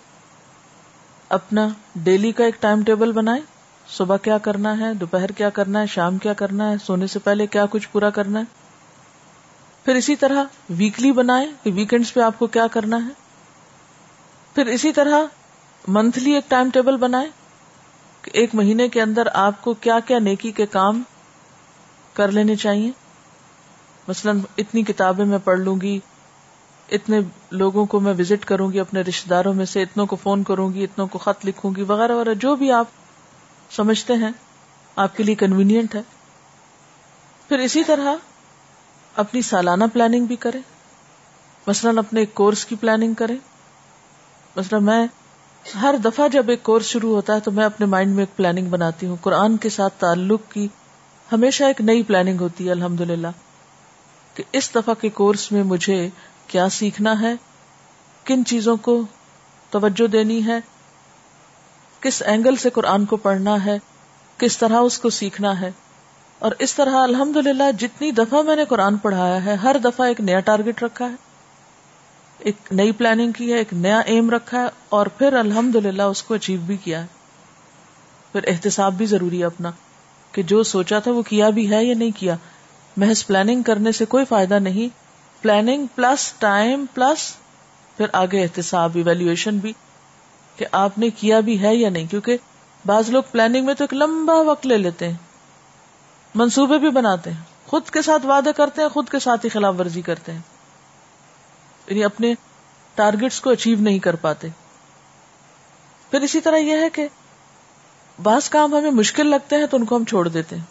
اپنا 1.28 1.68
ڈیلی 1.96 2.32
کا 2.32 2.44
ایک 2.44 2.62
ٹائم 2.62 2.82
ٹیبل 2.82 3.12
بنائیں۔ 3.12 3.42
صبح 3.88 4.16
کیا 4.16 4.38
کرنا 4.38 4.78
ہے، 4.78 4.94
دوپہر 4.94 5.30
کیا 5.30 5.50
کرنا 5.50 5.80
ہے، 5.80 5.86
شام 5.86 6.18
کیا 6.18 6.32
کرنا 6.32 6.70
ہے، 6.70 6.74
سونے 6.86 7.06
سے 7.06 7.18
پہلے 7.18 7.46
کیا 7.46 7.66
کچھ 7.70 7.88
پورا 7.92 8.10
کرنا 8.10 8.40
ہے۔ 8.40 8.61
پھر 9.84 9.94
اسی 9.94 10.16
طرح 10.16 10.44
ویکلی 10.70 11.12
بنائیں 11.12 11.52
کہ 11.62 11.72
ویکینڈز 11.74 12.14
پہ 12.14 12.20
آپ 12.20 12.38
کو 12.38 12.46
کیا 12.46 12.66
کرنا 12.66 12.96
ہے۔ 12.96 13.12
پھر 14.54 14.66
اسی 14.66 14.92
طرح 14.92 15.22
منتھلی 15.88 16.32
ایک 16.32 16.50
ٹائم 16.50 16.70
ٹیبل 16.70 16.96
بنائیں 16.96 17.28
کہ 18.22 18.30
ایک 18.34 18.54
مہینے 18.54 18.88
کے 18.88 19.02
اندر 19.02 19.28
آپ 19.34 19.62
کو 19.62 19.74
کیا 19.74 20.00
کیا 20.00 20.18
نیکی 20.18 20.52
کے 20.52 20.66
کام 20.66 21.02
کر 22.12 22.30
لینے 22.30 22.56
چاہیے۔ 22.56 22.90
مثلاً 24.08 24.40
اتنی 24.58 24.82
کتابیں 24.82 25.24
میں 25.24 25.38
پڑھ 25.44 25.60
لوں 25.60 25.80
گی، 25.80 26.00
اتنے 26.90 27.20
لوگوں 27.50 27.86
کو 27.86 28.00
میں 28.00 28.14
وزٹ 28.18 28.44
کروں 28.44 28.72
گی 28.72 28.80
اپنے 28.80 29.00
رشتے 29.00 29.30
داروں 29.30 29.54
میں 29.54 29.64
سے، 29.64 29.82
اتنوں 29.82 30.06
کو 30.06 30.16
فون 30.16 30.42
کروں 30.42 30.72
گی، 30.72 30.84
اتنوں 30.84 31.06
کو 31.06 31.18
خط 31.18 31.46
لکھوں 31.46 31.74
گی، 31.76 31.82
وغیرہ 31.82 32.12
وغیرہ، 32.12 32.34
جو 32.34 32.56
بھی 32.56 32.72
آپ 32.72 32.86
سمجھتے 33.70 34.14
ہیں، 34.14 34.30
آپ 34.96 35.16
کے 35.16 35.22
لیے 35.22 35.34
کنوینئنٹ 35.34 35.94
ہے۔ 35.94 36.02
پھر 37.48 37.58
اسی 37.58 37.84
طرح 37.84 38.14
اپنی 39.16 39.42
سالانہ 39.42 39.84
پلاننگ 39.92 40.24
بھی 40.24 40.36
کریں۔ 40.36 40.60
مثلاً 41.66 41.98
اپنے 41.98 42.20
ایک 42.20 42.34
کورس 42.34 42.64
کی 42.64 42.76
پلاننگ 42.76 43.14
کریں۔ 43.14 43.36
مثلاً 44.56 44.84
میں 44.84 45.06
ہر 45.82 45.94
دفعہ 46.04 46.28
جب 46.28 46.48
ایک 46.48 46.62
کورس 46.62 46.86
شروع 46.86 47.14
ہوتا 47.14 47.34
ہے 47.34 47.40
تو 47.40 47.50
میں 47.50 47.64
اپنے 47.64 47.86
مائنڈ 47.86 48.14
میں 48.14 48.22
ایک 48.22 48.36
پلاننگ 48.36 48.66
بناتی 48.66 49.06
ہوں۔ 49.06 49.16
قرآن 49.20 49.56
کے 49.56 49.68
ساتھ 49.68 49.94
تعلق 49.94 50.40
کی 50.52 50.68
ہمیشہ 51.32 51.64
ایک 51.64 51.80
نئی 51.80 52.02
پلاننگ 52.02 52.40
ہوتی 52.40 52.66
ہے 52.66 52.70
الحمد 52.70 53.00
للہ 53.00 53.28
کہ 54.34 54.42
اس 54.52 54.74
دفعہ 54.74 54.94
کے 54.94 55.08
کورس 55.08 55.52
میں 55.52 55.62
مجھے 55.62 56.08
کیا 56.46 56.68
سیکھنا 56.68 57.20
ہے، 57.20 57.34
کن 58.24 58.44
چیزوں 58.44 58.76
کو 58.76 59.02
توجہ 59.70 60.06
دینی 60.06 60.46
ہے، 60.46 60.60
کس 62.00 62.22
اینگل 62.22 62.56
سے 62.56 62.70
قرآن 62.70 63.04
کو 63.04 63.16
پڑھنا 63.16 63.64
ہے، 63.64 63.78
کس 64.38 64.58
طرح 64.58 64.76
اس 64.76 64.98
کو 64.98 65.10
سیکھنا 65.10 65.60
ہے۔ 65.60 65.70
اور 66.42 66.52
اس 66.58 66.74
طرح 66.74 66.96
الحمد 66.96 67.36
للہ 67.36 67.70
جتنی 67.78 68.10
دفعہ 68.10 68.42
میں 68.42 68.56
نے 68.56 68.64
قرآن 68.64 68.96
پڑھایا 68.96 69.44
ہے، 69.44 69.54
ہر 69.54 69.76
دفعہ 69.84 70.06
ایک 70.06 70.20
نیا 70.20 70.40
ٹارگیٹ 70.40 70.82
رکھا 70.82 71.08
ہے، 71.10 71.14
ایک 72.38 72.72
نئی 72.72 72.92
پلاننگ 72.92 73.32
کی 73.32 73.52
ہے، 73.52 73.58
ایک 73.58 73.72
نیا 73.72 73.98
ایم 73.98 74.30
رکھا 74.30 74.62
ہے، 74.62 74.68
اور 74.88 75.06
پھر 75.06 75.32
الحمد 75.32 75.76
للہ 75.76 76.02
اس 76.02 76.22
کو 76.22 76.34
اچیو 76.34 76.60
بھی 76.60 76.76
کیا 76.76 77.00
ہے۔ 77.00 77.06
پھر 78.32 78.40
احتساب 78.46 78.94
بھی 78.94 79.06
ضروری 79.06 79.40
ہے 79.40 79.44
اپنا، 79.44 79.70
کہ 80.32 80.42
جو 80.42 80.62
سوچا 80.62 80.98
تھا 80.98 81.10
وہ 81.10 81.22
کیا 81.22 81.50
بھی 81.50 81.70
ہے 81.70 81.84
یا 81.84 81.94
نہیں 81.94 82.10
کیا۔ 82.16 82.36
محض 82.96 83.26
پلاننگ 83.26 83.62
کرنے 83.62 83.92
سے 83.92 84.04
کوئی 84.04 84.24
فائدہ 84.24 84.58
نہیں۔ 84.58 84.88
پلاننگ 85.42 85.86
پلس 85.94 86.32
ٹائم 86.38 86.84
پلس 86.94 87.32
پھر 87.96 88.06
آگے 88.12 88.42
احتساب 88.42 88.90
ایویلویشن 88.94 89.58
بھی، 89.58 89.72
کہ 90.56 90.66
آپ 90.72 90.98
نے 90.98 91.10
کیا 91.10 91.40
بھی 91.40 91.62
ہے 91.62 91.74
یا 91.74 91.90
نہیں۔ 91.90 92.06
کیونکہ 92.06 92.36
بعض 92.84 93.10
لوگ 93.10 93.22
پلاننگ 93.32 93.66
میں 93.66 93.74
تو 93.74 93.84
ایک 93.84 93.94
لمبا 93.94 94.40
وقت 94.40 94.66
لے 94.66 94.76
لیتے 94.76 95.08
ہیں۔ 95.08 95.31
منصوبے 96.34 96.78
بھی 96.78 96.90
بناتے 96.90 97.30
ہیں۔ 97.30 97.40
خود 97.66 97.90
کے 97.90 98.02
ساتھ 98.02 98.26
وعدے 98.26 98.52
کرتے 98.52 98.82
ہیں، 98.82 98.88
خود 98.88 99.08
کے 99.08 99.18
ساتھ 99.18 99.44
ہی 99.44 99.50
خلاف 99.50 99.74
ورزی 99.78 100.02
کرتے 100.02 100.32
ہیں۔ 100.32 100.40
یعنی 101.86 102.04
اپنے 102.04 102.34
ٹارگیٹس 102.94 103.40
کو 103.40 103.50
اچیو 103.50 103.78
نہیں 103.80 103.98
کر 103.98 104.16
پاتے۔ 104.16 104.48
پھر 106.10 106.20
اسی 106.20 106.40
طرح 106.40 106.56
یہ 106.56 106.76
ہے 106.76 106.90
کہ 106.90 107.08
بعض 108.22 108.48
کام 108.48 108.74
ہمیں 108.74 108.90
مشکل 108.90 109.26
لگتے 109.26 109.56
ہیں 109.56 109.66
تو 109.66 109.76
ان 109.76 109.84
کو 109.84 109.96
ہم 109.96 110.04
چھوڑ 110.04 110.28
دیتے 110.28 110.56
ہیں۔ 110.56 110.64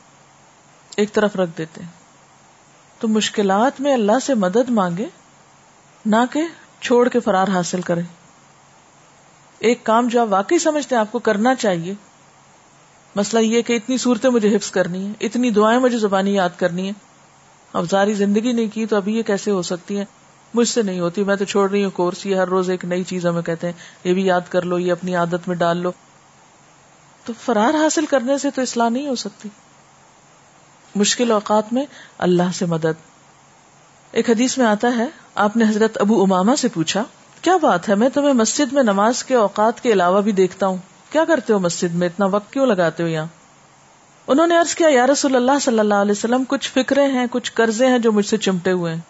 ایک 0.98 1.14
طرف 1.14 1.36
رکھ 1.36 1.58
دیتے 1.58 1.82
ہیں۔ 1.82 1.90
تو 3.00 3.08
مشکلات 3.08 3.82
میں 3.82 3.94
اللہ 3.94 4.20
سے 4.24 4.34
مدد 4.34 4.70
مانگے، 4.70 5.08
نہ 6.06 6.16
کہ 6.32 6.42
چھوڑ 6.82 7.10
کے 7.10 7.20
فرار 7.20 7.48
حاصل 7.48 7.82
کرے۔ 7.82 8.02
ایک 9.60 9.84
کام 9.84 10.08
جو 10.08 10.22
آپ 10.22 10.28
واقعی 10.30 10.60
سمجھتے 10.60 10.96
ہیں، 10.96 11.00
آپ 11.00 11.12
کو 11.12 11.20
کرنا 11.20 11.56
چاہیے 11.56 11.94
مسئلہ 13.16 13.42
یہ 13.42 13.62
کہ 13.62 13.74
اتنی 13.74 13.98
صورتیں 13.98 14.30
مجھے 14.30 14.56
حفظ 14.56 14.72
کرنی 14.72 15.08
ہے 15.08 15.14
اتنی 15.22 15.50
دعائیں 15.50 15.80
مجھے 15.80 15.98
زبانی 15.98 16.34
یاد 16.34 16.50
کرنی 16.58 16.88
ہے 16.88 16.94
اب 17.74 17.86
ساری 17.92 18.14
زندگی 18.14 18.52
نہیں 18.52 18.68
کی 18.74 18.86
تو 18.86 18.96
ابھی 18.96 19.18
یہ 19.18 19.24
کیسے 19.24 19.52
ہو 19.52 19.62
سکتی 19.62 19.98
ہیں؟ 19.98 20.06
مجھ 20.54 20.68
سے 20.68 20.82
نہیں 20.82 21.00
ہوتی، 21.00 21.24
میں 21.24 21.36
تو 21.36 21.46
چھوڑ 21.46 21.72
رہی 21.72 21.84
ہوں 21.84 21.92
کورس، 21.92 22.26
یہ 22.26 22.36
ہر 22.36 22.48
روز 22.48 22.70
ایک 22.70 22.86
نئی 22.86 23.04
چیز 23.04 23.26
ہمیں 23.26 23.42
کہتے 23.42 23.68
ہیں۔ 23.68 23.74
یہ 24.04 24.14
بھی 24.14 24.26
یاد 24.26 24.42
کر 24.50 24.62
لو، 24.62 24.80
یہ 24.80 24.92
اپنی 24.92 25.16
عادت 25.16 25.48
میں 25.48 25.56
ڈال 25.56 25.78
لو۔ 25.78 25.92
تو 27.26 27.34
فرار 27.46 27.74
حاصل 27.74 28.06
کرنے 28.06 28.38
سے 28.38 28.50
تو 28.56 28.62
اصلاح 28.62 28.90
نہیں 28.90 29.08
ہو 29.08 29.16
سکتی۔ 29.16 29.50
مشکل 30.96 31.32
اوقات 31.32 31.74
میں 31.74 31.86
اللہ 32.18 32.52
سے 32.54 32.66
مدد۔ 32.66 33.12
ایک 34.12 34.30
حدیث 34.30 34.58
میں 34.58 34.66
آتا 34.66 34.98
ہے، 34.98 35.06
آپ 35.36 35.58
نے 35.58 35.66
حضرت 35.70 35.98
ابو 36.02 36.24
اماما 36.24 36.56
سے 36.56 36.68
پوچھا، 36.68 37.04
کیا 37.42 37.58
بات 37.58 37.90
ہے؟ 37.90 37.96
میں 37.96 38.10
تمہیں 38.10 38.34
مسجد 38.34 38.74
میں 38.74 38.84
نماز 38.84 39.24
کے 39.24 39.36
اوقات 39.36 39.84
کے 39.84 39.92
علاوہ 39.92 40.22
بھی 40.22 40.32
دیکھتا 40.32 40.68
ہوں۔ 40.68 40.78
کیا 41.12 41.26
کرتے 41.26 41.54
ہو 41.54 41.60
مسجد 41.60 41.96
میں؟ 41.96 42.08
اتنا 42.08 42.26
وقت 42.26 42.54
کیوں 42.54 42.66
لگاتے 42.66 43.04
ہو 43.04 43.08
یہاں؟ 43.08 43.26
انہوں 44.28 44.48
نے 44.48 44.58
عرض 44.58 44.76
کیا، 44.76 44.88
یا 44.92 45.08
رسول 45.08 45.36
اللہ 45.36 45.60
صلی 45.62 45.80
اللہ 45.80 45.94
علیہ 45.94 46.12
وسلم، 46.12 46.44
کچھ 46.48 46.70
فکرے 46.70 47.06
ہیں، 47.06 47.26
کچھ 47.32 47.52
قرضے 47.52 47.88
ہیں 47.88 48.00
جو 48.00 48.12
مجھ 48.12 48.26
سے 48.26 48.38
چمٹے 48.38 48.72
ہوئے 48.72 48.94
ہیں۔ 48.94 49.02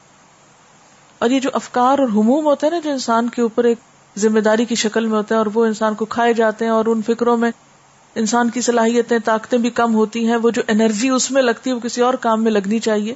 اور 1.19 1.29
یہ 1.29 1.39
جو 1.39 1.49
افکار 1.53 1.99
اور 1.99 2.07
ہموم 2.07 2.45
ہوتے 2.45 2.67
ہیں 2.67 2.71
نا، 2.71 2.79
جو 2.83 2.91
انسان 2.91 3.29
کے 3.29 3.41
اوپر 3.41 3.63
ایک 3.63 3.77
ذمہ 4.17 4.39
داری 4.39 4.65
کی 4.65 4.75
شکل 4.75 5.05
میں 5.05 5.17
ہوتے 5.17 5.33
ہیں، 5.33 5.39
اور 5.39 5.47
وہ 5.53 5.65
انسان 5.65 5.93
کو 5.93 6.05
کھائے 6.05 6.33
جاتے 6.33 6.65
ہیں، 6.65 6.71
اور 6.71 6.85
ان 6.85 7.01
فکروں 7.01 7.37
میں 7.37 7.51
انسان 8.15 8.49
کی 8.49 8.61
صلاحیتیں، 8.61 9.19
طاقتیں 9.25 9.57
بھی 9.57 9.69
کم 9.69 9.95
ہوتی 9.95 10.27
ہیں، 10.27 10.35
وہ 10.35 10.49
جو 10.49 10.61
انرجی 10.67 11.09
اس 11.09 11.31
میں 11.31 11.41
لگتی 11.41 11.69
ہے، 11.69 11.75
وہ 11.75 11.79
کسی 11.79 12.01
اور 12.01 12.13
کام 12.13 12.43
میں 12.43 12.51
لگنی 12.51 12.79
چاہیے۔ 12.79 13.13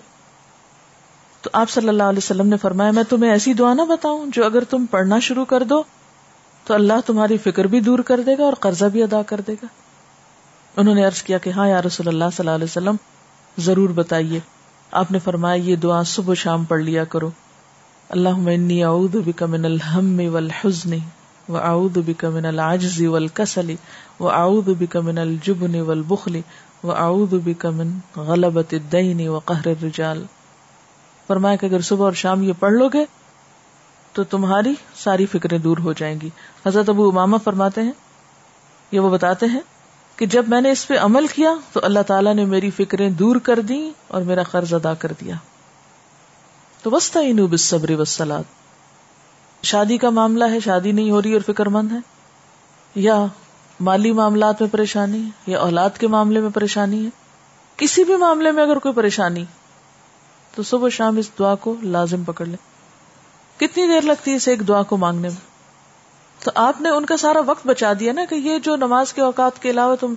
تو 1.42 1.50
آپ 1.54 1.70
صلی 1.70 1.88
اللہ 1.88 2.04
علیہ 2.04 2.18
وسلم 2.18 2.48
نے 2.48 2.58
فرمایا، 2.58 2.92
میں 2.92 3.04
تمہیں 3.04 3.32
ایسی 3.32 3.54
دعا 3.54 3.74
نہ 3.74 3.82
بتاؤں 3.82 4.26
جو 4.28 4.46
اگر 4.46 4.64
تم 4.64 4.86
پڑھنا 4.86 5.20
شروع 5.20 5.46
کر 5.46 5.64
دو 5.64 5.84
تو 6.66 6.74
اللہ 6.74 6.94
تمہاری 7.06 7.38
فکر 7.38 7.66
بھی 7.66 7.80
دور 7.80 8.00
کر 8.00 8.22
دے 8.26 8.38
گا 8.38 8.44
اور 8.44 8.54
قرضہ 8.54 8.86
بھی 8.86 9.04
ادا 9.04 9.22
کر 9.22 9.42
دے 9.48 9.54
گا۔ 9.54 9.68
انہوں 10.78 10.96
نے 10.96 11.06
عرض 11.06 11.24
کیا 11.24 11.38
کہ 11.38 11.50
ہاں 11.50 11.68
یا 11.68 11.82
رسول 11.82 12.08
اللہ 12.08 12.24
صلی 12.36 12.44
اللہ 12.44 12.56
علیہ 12.56 12.64
وسلم، 12.64 12.96
ضرور 13.58 13.90
بتائیے۔ 13.90 14.40
آپ 14.92 15.12
نے 15.12 15.20
فرمایا، 15.20 15.56
یہ 15.56 15.76
دعا 15.76 16.04
صبح 16.04 16.32
و 16.32 16.36
شام 16.36 16.64
پڑھ 16.64 16.82
لیا 16.82 17.04
کرو۔ 17.04 17.30
اللہ 18.10 18.30
انی 18.30 18.84
اعوذ 18.84 19.16
بک 19.26 19.44
من 19.44 19.66
الہم 19.66 20.22
والحزن 20.34 20.94
واعوذ 21.50 21.98
بک 22.06 22.26
من 22.26 22.46
العجز 22.46 23.02
والکسل 23.02 23.74
واعوذ 24.20 24.70
بک 24.80 24.96
من 24.96 25.18
الجبن 25.18 25.76
والبخل 25.76 26.40
واعوذ 26.84 27.34
بک 27.46 27.66
من 27.66 28.00
غلبۃ 28.16 28.72
الدین 28.72 29.28
وقهر 29.28 29.68
الرجال۔ 29.68 30.24
فرمایا 31.28 31.56
کہ 31.56 31.66
اگر 31.66 31.82
صبح 31.82 32.06
اور 32.06 32.14
شام 32.14 32.44
یہ 32.44 32.54
پڑھ 32.60 32.74
لو 32.74 32.90
گے 32.94 33.06
تو 34.16 34.24
تمہاری 34.24 34.74
ساری 34.96 35.26
فکریں 35.26 35.58
دور 35.58 35.78
ہو 35.78 35.94
جائیں 35.94 36.22
گی۔ 36.22 36.30
حضرت 36.66 36.90
ابو 36.90 37.10
اماما 37.10 37.38
فرماتے 37.38 37.82
ہیں، 37.82 37.92
یہ 38.92 39.00
وہ 39.00 39.10
بتاتے 39.10 39.46
ہیں 39.46 39.60
کہ 40.16 40.26
جب 40.26 40.46
میں 40.48 40.62
نے 40.62 40.72
اس 40.72 40.88
پہ 40.88 40.98
عمل 40.98 41.28
کیا 41.28 41.54
تو 41.74 41.80
اللہ 41.84 42.00
تعالیٰ 42.08 42.36
نے 42.36 42.46
میری 42.46 42.70
فکریں 42.70 43.10
دور 43.10 43.36
کر 43.36 43.60
دی 43.60 43.92
اور 44.08 44.22
میرا 44.22 44.44
قرض 44.44 44.74
ادا 44.74 44.94
کر 44.94 45.12
دیا۔ 45.22 45.36
تو 46.82 46.92
وسط 46.92 47.18
صبر 47.60 47.92
وسلاد 47.92 48.44
شادی 49.64 49.98
کا 49.98 50.10
معاملہ 50.10 50.46
ہے، 50.46 50.60
شادی 50.60 50.92
نہیں 50.92 51.12
ہو 51.12 51.22
رہی 51.22 51.34
اور 51.34 51.42
فکر 51.42 51.66
مند 51.66 51.92
ہے 51.92 51.98
یا 52.96 53.26
مالی 53.80 54.12
معاملات 54.12 54.62
میں 54.62 54.70
پریشانی 54.70 55.24
ہے، 55.24 55.30
یا 55.48 55.60
اولاد 55.60 55.90
کے 56.00 56.08
معاملے 56.08 56.40
میں 56.40 56.50
پریشانی 56.50 57.06
ہے۔ 57.06 57.10
کسی 57.78 58.04
بھی 58.04 58.16
معاملے 58.16 58.52
میں 58.52 58.64
اگر 58.64 58.80
کوئی 58.80 58.94
پریشانی، 58.94 59.46
تو 60.56 60.64
صبح 60.64 60.90
شام 60.90 61.18
اس 61.18 61.30
دعا 61.40 61.56
کو 61.56 61.76
لازم 61.82 62.24
پکڑ 62.24 62.46
لیں۔ 62.46 62.75
کتنی 63.60 63.88
دیر 63.88 64.02
لگتی 64.02 64.32
ہے 64.32 64.36
اسے 64.36 64.52
ایک 64.52 64.68
دعا 64.68 64.84
کو 64.84 64.98
مانگنے 64.98 65.30
میں؟ 65.30 65.56
تو 66.44 66.52
آپ 66.56 66.82
نے 66.82 66.90
ان 66.90 67.06
کا 67.06 67.18
سارا 67.18 67.40
وقت 67.46 67.68
بچا 67.68 67.94
دیا 68.00 68.14
نا 68.14 68.26
کہ 68.30 68.36
یہ 68.36 68.60
جو 68.60 68.76
نماز 68.76 69.14
کے 69.14 69.22
اوقات 69.22 69.62
کے 69.62 69.70
علاوہ 69.70 69.96
تم 69.96 70.14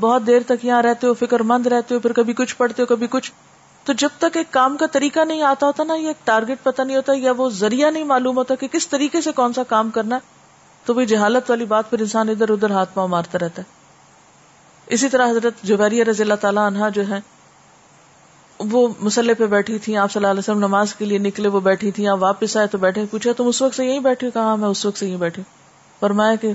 بہت 0.00 0.26
دیر 0.26 0.42
تک 0.46 0.64
یہاں 0.64 0.82
رہتے 0.82 1.06
ہو، 1.06 1.14
فکر 1.14 1.40
مند 1.40 1.66
رہتے 1.66 1.94
ہو، 1.94 2.00
پھر 2.00 2.12
کبھی 2.12 2.32
کچھ 2.32 2.56
پڑھتے 2.56 2.82
ہو، 2.82 2.86
کبھی 2.86 3.06
کچھ۔ 3.10 3.32
تو 3.84 3.92
جب 3.92 4.08
تک 4.18 4.36
ایک 4.36 4.50
کام 4.50 4.76
کا 4.76 4.86
طریقہ 4.86 5.20
نہیں 5.20 5.42
آتا 5.42 5.66
ہوتا 5.66 5.84
نا 5.84 5.94
ایک 5.94 6.26
ٹارگیٹ 6.26 6.58
پتہ 6.62 6.82
نہیں 6.82 6.96
ہوتا، 6.96 7.12
یا 7.16 7.32
وہ 7.36 7.48
ذریعہ 7.50 7.90
نہیں 7.90 8.04
معلوم 8.04 8.36
ہوتا 8.36 8.54
کہ 8.54 8.68
کس 8.68 8.88
طریقے 8.88 9.20
سے 9.20 9.32
کون 9.32 9.52
سا 9.52 9.62
کام 9.62 9.90
کرنا 9.90 10.18
تو 10.84 10.94
وہ 10.94 11.02
جہالت 11.02 11.50
والی 11.50 11.64
بات 11.64 11.90
پھر 11.90 12.00
انسان 12.00 12.28
ادھر 12.28 12.50
ادھر 12.50 12.70
ہاتھ 12.70 12.94
پاؤں 12.94 13.08
مارتا 13.08 13.38
رہتا 13.38 13.62
ہے۔ 13.62 13.80
اسی 14.86 15.08
طرح 15.08 15.30
حضرت 15.30 15.62
جویریہ 15.62 16.04
رضی 16.04 16.22
اللہ 16.22 16.40
تعالیٰ 16.40 16.66
عنہ 16.66 16.84
جو 16.94 17.08
ہے 17.08 17.20
وہ 18.70 18.88
مسلح 19.00 19.32
پہ 19.38 19.46
بیٹھی 19.46 19.78
تھی 19.78 19.96
آپ 19.96 20.12
صلی 20.12 20.20
اللہ 20.20 20.30
علیہ 20.30 20.38
وسلم 20.38 20.58
نماز 20.58 20.94
کے 20.94 21.04
لیے 21.04 21.18
نکلے، 21.18 21.48
وہ 21.48 21.60
بیٹھی 21.60 21.90
تھی 21.90 22.08
آپ 22.08 22.18
واپس 22.20 22.56
آئے 22.56 22.66
تو 22.66 22.78
بیٹھے 22.78 23.04
پوچھا 23.10 23.32
تم 23.36 23.46
اس 23.46 23.62
وقت 23.62 23.76
سے 23.76 23.86
یہی 23.86 23.98
بیٹھی 23.98 24.30
کہا، 24.30 24.54
میں 24.54 24.68
اس 24.68 24.86
وقت 24.86 24.98
سے 24.98 25.06
یہی 25.06 25.16
بیٹھی 25.16 25.42
فرمایا 26.00 26.34
کہ 26.34 26.52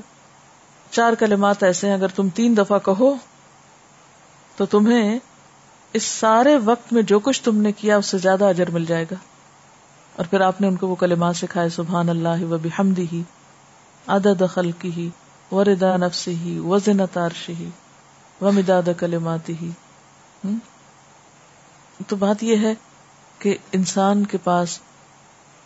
چار 0.91 1.13
کلمات 1.13 1.63
ایسے 1.63 1.87
ہیں، 1.87 1.93
اگر 1.93 2.07
تم 2.07 2.29
تین 2.29 2.57
دفعہ 2.57 2.79
کہو 2.79 3.15
تو 4.55 4.65
تمہیں 4.65 5.19
اس 5.93 6.03
سارے 6.03 6.57
وقت 6.57 6.93
میں 6.93 7.01
جو 7.01 7.19
کچھ 7.19 7.41
تم 7.41 7.61
نے 7.61 7.71
کیا، 7.71 7.97
اس 7.97 8.05
سے 8.05 8.17
زیادہ 8.17 8.45
اجر 8.45 8.69
مل 8.69 8.85
جائے 8.85 9.05
گا۔ 9.11 9.15
اور 10.15 10.25
پھر 10.25 10.41
آپ 10.41 10.61
نے 10.61 10.67
ان 10.67 10.75
کو 10.75 10.87
وہ 10.87 10.95
کلمات 10.95 11.35
سکھائے، 11.35 11.69
سبحان 11.69 12.09
اللہ 12.09 12.43
و 12.43 12.57
بحمدی 12.57 13.05
ہی 13.11 13.21
عدد 14.07 14.43
خلقی 14.53 14.91
ہی 14.91 15.09
وردا 15.51 15.97
نفسی 15.97 16.35
ہی 16.35 16.59
وزن 16.59 17.05
تارشی 17.13 17.53
ہی 17.53 17.69
ومداد 18.41 18.89
کلماتی 18.97 19.53
ہی 19.61 19.69
تو 22.07 22.15
بات 22.15 22.43
یہ 22.43 22.55
ہے 22.57 22.73
کہ 23.39 23.57
انسان 23.71 24.25
کے 24.25 24.37
پاس 24.43 24.79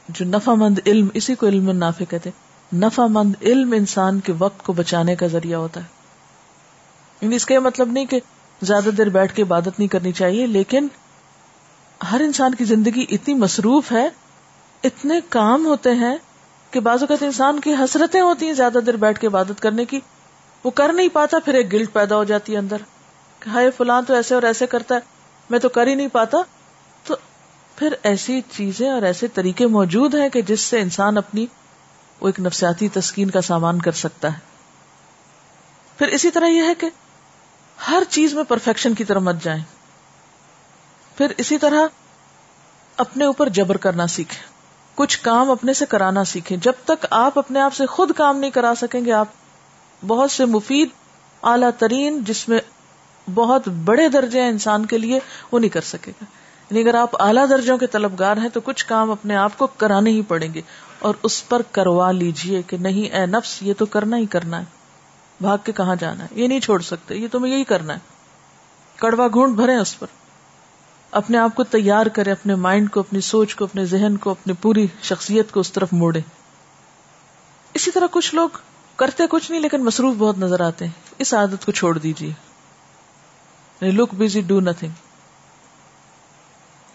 جو 0.09 0.25
نفع 0.25 0.53
مند 0.53 0.79
علم، 0.85 1.07
اسی 1.13 1.35
کو 1.35 1.47
علم 1.47 1.71
نافع 1.71 2.03
کہتے 2.09 2.29
نفع 2.73 3.05
مند 3.05 3.33
علم 3.41 3.71
انسان 3.71 4.19
کے 4.19 4.33
وقت 4.37 4.63
کو 4.63 4.73
بچانے 4.73 5.15
کا 5.15 5.27
ذریعہ 5.27 5.59
ہوتا 5.59 5.79
ہے۔ 5.79 5.85
یعنی 7.21 7.35
اس 7.35 7.45
کا 7.45 7.53
یہ 7.53 7.59
مطلب 7.59 7.91
نہیں 7.91 8.05
کہ 8.05 8.19
زیادہ 8.61 8.89
دیر 8.89 9.09
بیٹھ 9.09 9.33
کے 9.33 9.41
عبادت 9.41 9.67
نہیں 9.67 9.87
کرنی 9.87 10.11
چاہیے، 10.11 10.47
لیکن 10.47 10.87
ہر 12.11 12.19
انسان 12.19 12.55
کی 12.55 12.65
زندگی 12.65 13.05
اتنی 13.09 13.33
مصروف 13.33 13.91
ہے، 13.91 14.09
اتنے 14.83 15.19
کام 15.29 15.65
ہوتے 15.65 15.91
ہیں 15.91 16.17
کہ 16.71 16.79
بعض 16.79 17.01
اوقات 17.01 17.23
انسان 17.23 17.59
کی 17.59 17.73
حسرتیں 17.73 18.21
ہوتی 18.21 18.45
ہیں 18.45 18.53
زیادہ 18.53 18.79
دیر 18.85 18.95
بیٹھ 18.95 19.19
کے 19.19 19.27
عبادت 19.27 19.61
کرنے 19.61 19.85
کی۔ 19.85 19.99
وہ 20.63 20.71
کر 20.71 20.93
نہیں 20.93 21.07
پاتا، 21.13 21.37
پھر 21.45 21.53
ایک 21.53 21.73
گلٹ 21.73 21.93
پیدا 21.93 22.15
ہو 22.15 22.23
جاتی 22.23 22.53
ہے 22.53 22.57
اندر، 22.57 22.77
کہ 23.39 23.49
ہائے 23.49 23.71
فلاں 23.77 24.01
تو 24.07 24.13
ایسے 24.13 24.35
اور 24.35 24.43
ایسے 24.43 24.67
کرتا 24.67 24.95
ہے۔ 24.95 25.20
میں 25.51 25.59
تو 25.59 25.69
کر 25.69 25.87
ہی 25.87 25.95
نہیں 25.95 26.07
پاتا، 26.07 26.37
تو 27.03 27.15
پھر 27.75 27.93
ایسی 28.03 28.41
چیزیں 28.51 28.89
اور 28.89 29.01
ایسے 29.01 29.27
طریقے 29.27 29.67
موجود 29.67 30.15
ہیں 30.15 30.29
کہ 30.29 30.41
جس 30.41 30.61
سے 30.61 30.79
انسان 30.81 31.17
اپنی 31.17 31.45
وہ 32.21 32.27
ایک 32.27 32.39
نفسیاتی 32.39 32.89
تسکین 32.89 33.29
کا 33.29 33.41
سامان 33.41 33.81
کر 33.81 33.91
سکتا 33.91 34.33
ہے۔ 34.33 34.39
پھر 35.97 36.07
اسی 36.07 36.31
طرح 36.31 36.45
یہ 36.45 36.61
ہے 36.61 36.75
کہ 36.75 36.89
ہر 37.89 38.03
چیز 38.09 38.33
میں 38.33 38.43
پرفیکشن 38.43 38.93
کی 38.93 39.03
طرف 39.03 39.21
مت 39.21 39.35
جائیں۔ 39.43 39.63
پھر 41.17 41.33
اسی 41.37 41.57
طرح 41.57 41.87
اپنے 42.97 43.25
اوپر 43.25 43.49
جبر 43.49 43.77
کرنا 43.77 44.07
سیکھیں۔ 44.07 44.43
کچھ 44.95 45.19
کام 45.21 45.51
اپنے 45.51 45.73
سے 45.73 45.85
کرانا 45.85 46.23
سیکھیں۔ 46.23 46.57
جب 46.57 46.73
تک 46.85 47.05
آپ 47.09 47.39
اپنے 47.39 47.59
آپ 47.59 47.73
سے 47.73 47.85
خود 47.85 48.11
کام 48.11 48.37
نہیں 48.37 48.51
کرا 48.51 48.73
سکیں 48.77 49.05
گے، 49.05 49.11
آپ 49.11 49.27
بہت 50.07 50.31
سے 50.31 50.45
مفید 50.45 50.89
اعلی 51.43 51.65
ترین 51.77 52.23
جس 52.23 52.49
میں 52.49 52.59
بہت 53.33 53.67
بڑے 53.67 54.09
درجے 54.09 54.41
ہیں 54.41 54.49
انسان 54.49 54.85
کے 54.85 54.97
لیے 54.97 55.19
وہ 55.51 55.59
نہیں 55.59 55.69
کر 55.69 55.81
سکے 55.81 56.11
گا۔ 56.11 56.25
یعنی 56.69 56.81
اگر 56.81 56.95
آپ 56.95 57.21
اعلیٰ 57.21 57.49
درجوں 57.49 57.77
کے 57.77 57.87
طلبگار 57.87 58.37
ہیں 58.37 58.49
تو 58.49 58.61
کچھ 58.61 58.85
کام 58.85 59.11
اپنے 59.11 59.35
آپ 59.35 59.57
کو 59.57 59.67
کرانے 59.67 60.09
ہی 60.09 60.21
پڑیں 60.21 60.53
گے۔ 60.53 60.61
اور 60.99 61.13
اس 61.23 61.49
پر 61.49 61.61
کروا 61.71 62.11
لیجیے 62.11 62.61
کہ 62.61 62.77
نہیں، 62.77 63.15
اے 63.15 63.25
نفس، 63.25 63.63
یہ 63.63 63.73
تو 63.77 63.85
کرنا 63.85 64.17
ہی 64.17 64.25
کرنا 64.25 64.59
ہے۔ 64.59 64.65
بھاگ 65.41 65.57
کے 65.63 65.71
کہاں 65.71 65.95
جانا 65.95 66.23
ہے؟ 66.23 66.29
یہ 66.31 66.47
نہیں 66.47 66.59
چھوڑ 66.59 66.81
سکتے، 66.81 67.15
یہ 67.15 67.27
تمہیں 67.31 67.53
یہی 67.53 67.63
کرنا 67.63 67.93
ہے۔ 67.93 67.99
کڑوا 68.95 69.27
گھونٹ 69.27 69.55
بھرے 69.55 69.75
اس 69.75 69.99
پر۔ 69.99 70.07
اپنے 71.11 71.37
آپ 71.37 71.55
کو 71.55 71.63
تیار 71.63 72.05
کرے 72.05 72.31
اپنے 72.31 72.55
مائنڈ 72.55 72.91
کو، 72.91 72.99
اپنی 72.99 73.21
سوچ 73.21 73.55
کو، 73.55 73.65
اپنے 73.65 73.85
ذہن 73.85 74.17
کو، 74.17 74.29
اپنی 74.29 74.53
پوری 74.61 74.87
شخصیت 75.03 75.51
کو 75.51 75.59
اس 75.59 75.71
طرف 75.71 75.87
موڑے 75.91 76.19
اسی 77.73 77.91
طرح 77.91 78.07
کچھ 78.11 78.35
لوگ 78.35 78.49
کرتے 78.95 79.23
کچھ 79.29 79.51
نہیں، 79.51 79.61
لیکن 79.61 79.83
مصروف 79.83 80.15
بہت 80.17 80.37
نظر 80.37 80.59
آتے 80.59 80.85
ہیں۔ 80.85 80.91
اس 81.17 81.33
عادت 81.33 81.65
کو 81.65 81.71
چھوڑ 81.71 81.97
دیجیے 81.97 82.33
لک 83.81 84.13
بزی 84.13 84.41
ڈو 84.41 84.59
نتھنگ 84.59 84.91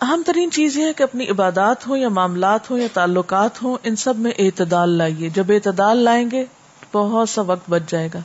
اہم 0.00 0.22
ترین 0.26 0.50
چیز 0.50 0.76
یہ 0.78 0.84
ہے 0.84 0.92
کہ 0.92 1.02
اپنی 1.02 1.28
عبادات 1.28 1.88
ہوں 1.88 1.96
یا 1.96 2.08
معاملات 2.08 2.70
ہوں 2.70 2.78
یا 2.78 2.88
تعلقات 2.92 3.62
ہوں، 3.62 3.76
ان 3.82 3.96
سب 3.96 4.18
میں 4.18 4.32
اعتدال 4.38 4.88
لائیے۔ 4.88 5.28
جب 5.28 5.44
اعتدال 5.48 5.96
لائیں 5.96 6.30
گے، 6.30 6.44
بہت 6.92 7.28
سا 7.28 7.42
وقت 7.42 7.70
بچ 7.70 7.82
جائے 7.88 8.08
گا۔ 8.14 8.18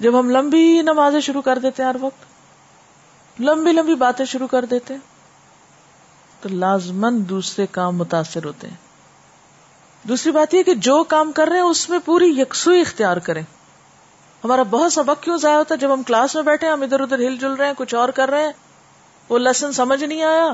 جب 0.00 0.20
ہم 0.20 0.30
لمبی 0.30 0.82
نمازیں 0.82 1.20
شروع 1.20 1.42
کر 1.42 1.58
دیتے 1.58 1.82
ہیں 1.82 1.90
ہر 1.90 1.96
وقت، 2.00 2.24
لمبی 3.40 3.72
لمبی 3.72 3.94
باتیں 3.94 4.24
شروع 4.24 4.46
کر 4.46 4.64
دیتے 4.64 4.94
ہیں، 4.94 5.00
تو 6.40 6.48
لازمن 6.48 7.28
دوسرے 7.28 7.66
کام 7.66 7.96
متاثر 7.96 8.44
ہوتے 8.44 8.68
ہیں۔ 8.68 8.76
دوسری 10.08 10.32
بات 10.32 10.54
یہ 10.54 10.62
کہ 10.62 10.74
جو 10.74 11.04
کام 11.04 11.32
کر 11.32 11.48
رہے 11.48 11.56
ہیں، 11.56 11.64
اس 11.64 11.90
میں 11.90 11.98
پوری 12.04 12.40
یکسوئی 12.40 12.80
اختیار 12.80 13.16
کریں۔ 13.16 13.42
ہمارا 14.44 14.62
بہت 14.62 14.92
سبق 14.92 15.22
کیوں 15.22 15.38
ضائع 15.38 15.56
ہوتا 15.56 15.74
ہے؟ 15.74 15.80
جب 15.80 15.92
ہم 15.92 16.02
کلاس 16.02 16.34
میں 16.34 16.42
بیٹھے 16.42 16.68
ہم 16.68 16.82
ادھر 16.82 17.00
ادھر 17.00 17.18
ہل 17.18 17.36
جل 17.36 17.52
رہے 17.52 17.66
ہیں، 17.66 17.72
کچھ 17.76 17.94
اور 17.94 18.08
کر 18.08 18.30
رہے 18.30 18.44
ہیں، 18.44 18.52
وہ 19.28 19.38
لیسن 19.38 19.72
سمجھ 19.72 20.04
نہیں 20.04 20.22
آیا۔ 20.22 20.52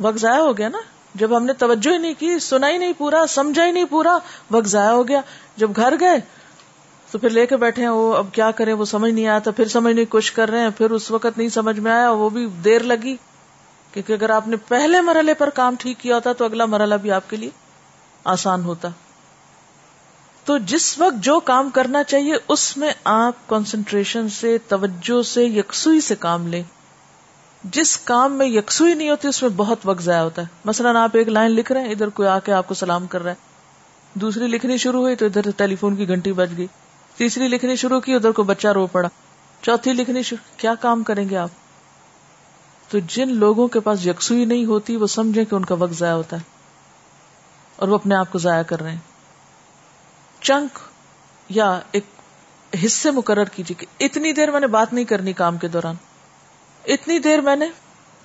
وقت 0.00 0.18
ضائع 0.18 0.40
ہو 0.40 0.58
گیا 0.58 0.68
نا؟ 0.68 0.78
جب 1.14 1.36
ہم 1.36 1.44
نے 1.44 1.52
توجہ 1.52 1.92
ہی 1.92 1.98
نہیں 1.98 2.14
کی 2.18 2.38
سنا 2.38 2.68
ہی 2.68 2.78
نہیں 2.78 2.92
پورا، 2.98 3.26
سمجھا 3.28 3.66
ہی 3.66 3.70
نہیں 3.70 3.84
پورا، 3.84 4.18
وقت 4.50 4.66
ضائع 4.66 4.90
ہو 4.90 5.08
گیا۔ 5.08 5.20
جب 5.56 5.70
گھر 5.76 5.94
گئے، 6.00 6.20
تو 7.10 7.18
پھر 7.18 7.30
لے 7.30 7.46
کے 7.46 7.56
بیٹھے 7.56 7.82
ہیں، 7.82 7.88
وہ 7.88 8.16
اب 8.16 8.26
کیا 8.32 8.50
کریں؟ 8.50 8.72
وہ 8.72 8.84
سمجھ 8.84 9.12
نہیں 9.12 9.26
آیا 9.26 9.38
تھا، 9.38 9.50
پھر 9.50 9.68
سمجھنے 9.68 10.00
کی 10.00 10.10
کوشش 10.10 10.32
کر 10.32 10.50
رہے 10.50 10.60
ہیں، 10.60 10.70
پھر 10.70 10.90
اس 10.90 11.10
وقت 11.10 11.38
نہیں 11.38 11.48
سمجھ 11.48 11.80
میں 11.80 11.92
آیا، 11.92 12.10
وہ 12.10 12.30
بھی 12.30 12.46
دیر 12.46 12.82
لگی۔ 12.82 13.16
کیونکہ 13.92 14.12
اگر 14.12 14.30
آپ 14.30 14.48
نے 14.48 14.56
پہلے 14.56 15.00
مرحلے 15.00 15.34
پر 15.34 15.50
کام 15.50 15.74
ٹھیک 15.78 15.98
کیا 16.00 16.14
ہوتا 16.14 16.32
تو 16.32 16.44
اگلا 16.44 16.64
مرحلہ 16.64 16.94
بھی 16.94 17.10
آپ 17.10 17.30
کے 17.30 17.36
لیے 17.36 17.50
آسان 18.24 18.64
ہوتا۔ 18.64 18.88
تو 20.48 20.58
جس 20.58 20.98
وقت 20.98 21.24
جو 21.24 21.40
کام 21.40 21.70
کرنا 21.70 22.04
چاہیے 22.04 22.34
اس 22.48 22.76
میں 22.76 22.92
آپ 23.04 23.48
کنسنٹریشن 23.48 24.28
سے، 24.28 24.58
توجہ 24.68 25.22
سے، 25.22 25.44
یکسوئی 25.44 26.00
سے 26.00 26.14
کام 26.16 26.46
لیں۔ 26.46 26.62
جس 27.64 27.96
کام 27.96 28.32
میں 28.32 28.46
یکسوئی 28.46 28.94
نہیں 28.94 29.10
ہوتی، 29.10 29.28
اس 29.28 29.42
میں 29.42 29.50
بہت 29.56 29.78
وقت 29.84 30.02
ضائع 30.02 30.20
ہوتا 30.20 30.42
ہے۔ 30.42 30.46
مثلاً 30.64 30.96
آپ 30.96 31.10
ایک 31.12 31.28
لائن 31.28 31.50
لکھ 31.50 31.72
رہے 31.72 31.80
ہیں، 31.80 31.90
ادھر 31.90 32.08
کوئی 32.08 32.28
آ 32.28 32.38
کے 32.38 32.52
آپ 32.52 32.68
کو 32.68 32.74
سلام 32.74 33.06
کر 33.06 33.22
رہا 33.22 33.30
ہے۔ 33.30 33.36
دوسری 34.14 34.46
لکھنی 34.46 34.76
شروع 34.76 35.00
ہوئی 35.00 35.16
تو 35.16 35.26
ادھر 35.26 35.40
ٹیلی 35.56 35.76
فون 35.76 35.96
کی 35.96 36.08
گھنٹی 36.08 36.32
بج 36.32 36.56
گئی۔ 36.56 36.66
تیسری 37.16 37.48
لکھنی 37.48 37.76
شروع 37.76 38.00
کی، 38.00 38.14
ادھر 38.14 38.30
کو 38.30 38.42
بچہ 38.42 38.68
رو 38.68 38.86
پڑا۔ 38.86 39.08
چوتھی 39.62 39.92
لکھنی 39.92 40.22
شروع، 40.22 40.60
کیا 40.60 40.74
کام 40.74 41.02
کریں 41.02 41.28
گے 41.28 41.36
آپ؟ 41.36 41.50
تو 42.88 42.98
جن 42.98 43.34
لوگوں 43.34 43.68
کے 43.68 43.80
پاس 43.80 44.06
یکسوئی 44.06 44.44
نہیں 44.44 44.64
ہوتی، 44.64 44.96
وہ 44.96 45.06
سمجھیں 45.06 45.44
کہ 45.44 45.54
ان 45.54 45.64
کا 45.64 45.74
وقت 45.74 45.92
ضائع 45.92 46.14
ہوتا 46.14 46.36
ہے 46.36 46.42
اور 47.76 47.88
وہ 47.88 47.94
اپنے 47.94 48.14
آپ 48.14 48.32
کو 48.32 48.38
ضائع 48.38 48.62
کر 48.62 48.80
رہے 48.80 48.90
ہیں۔ 48.90 49.07
چنک 50.40 50.78
یا 51.48 51.80
ایک 51.92 52.04
حصے 52.84 53.10
مقرر 53.10 53.44
کیجیے 53.44 53.74
کہ 53.74 54.04
اتنی 54.04 54.32
دیر 54.32 54.50
میں 54.50 54.60
نے 54.60 54.66
بات 54.66 54.92
نہیں 54.92 55.04
کرنی 55.04 55.32
کام 55.32 55.58
کے 55.58 55.68
دوران۔ 55.68 55.94
اتنی 56.86 57.18
دیر 57.18 57.40
میں 57.40 57.56
نے 57.56 57.66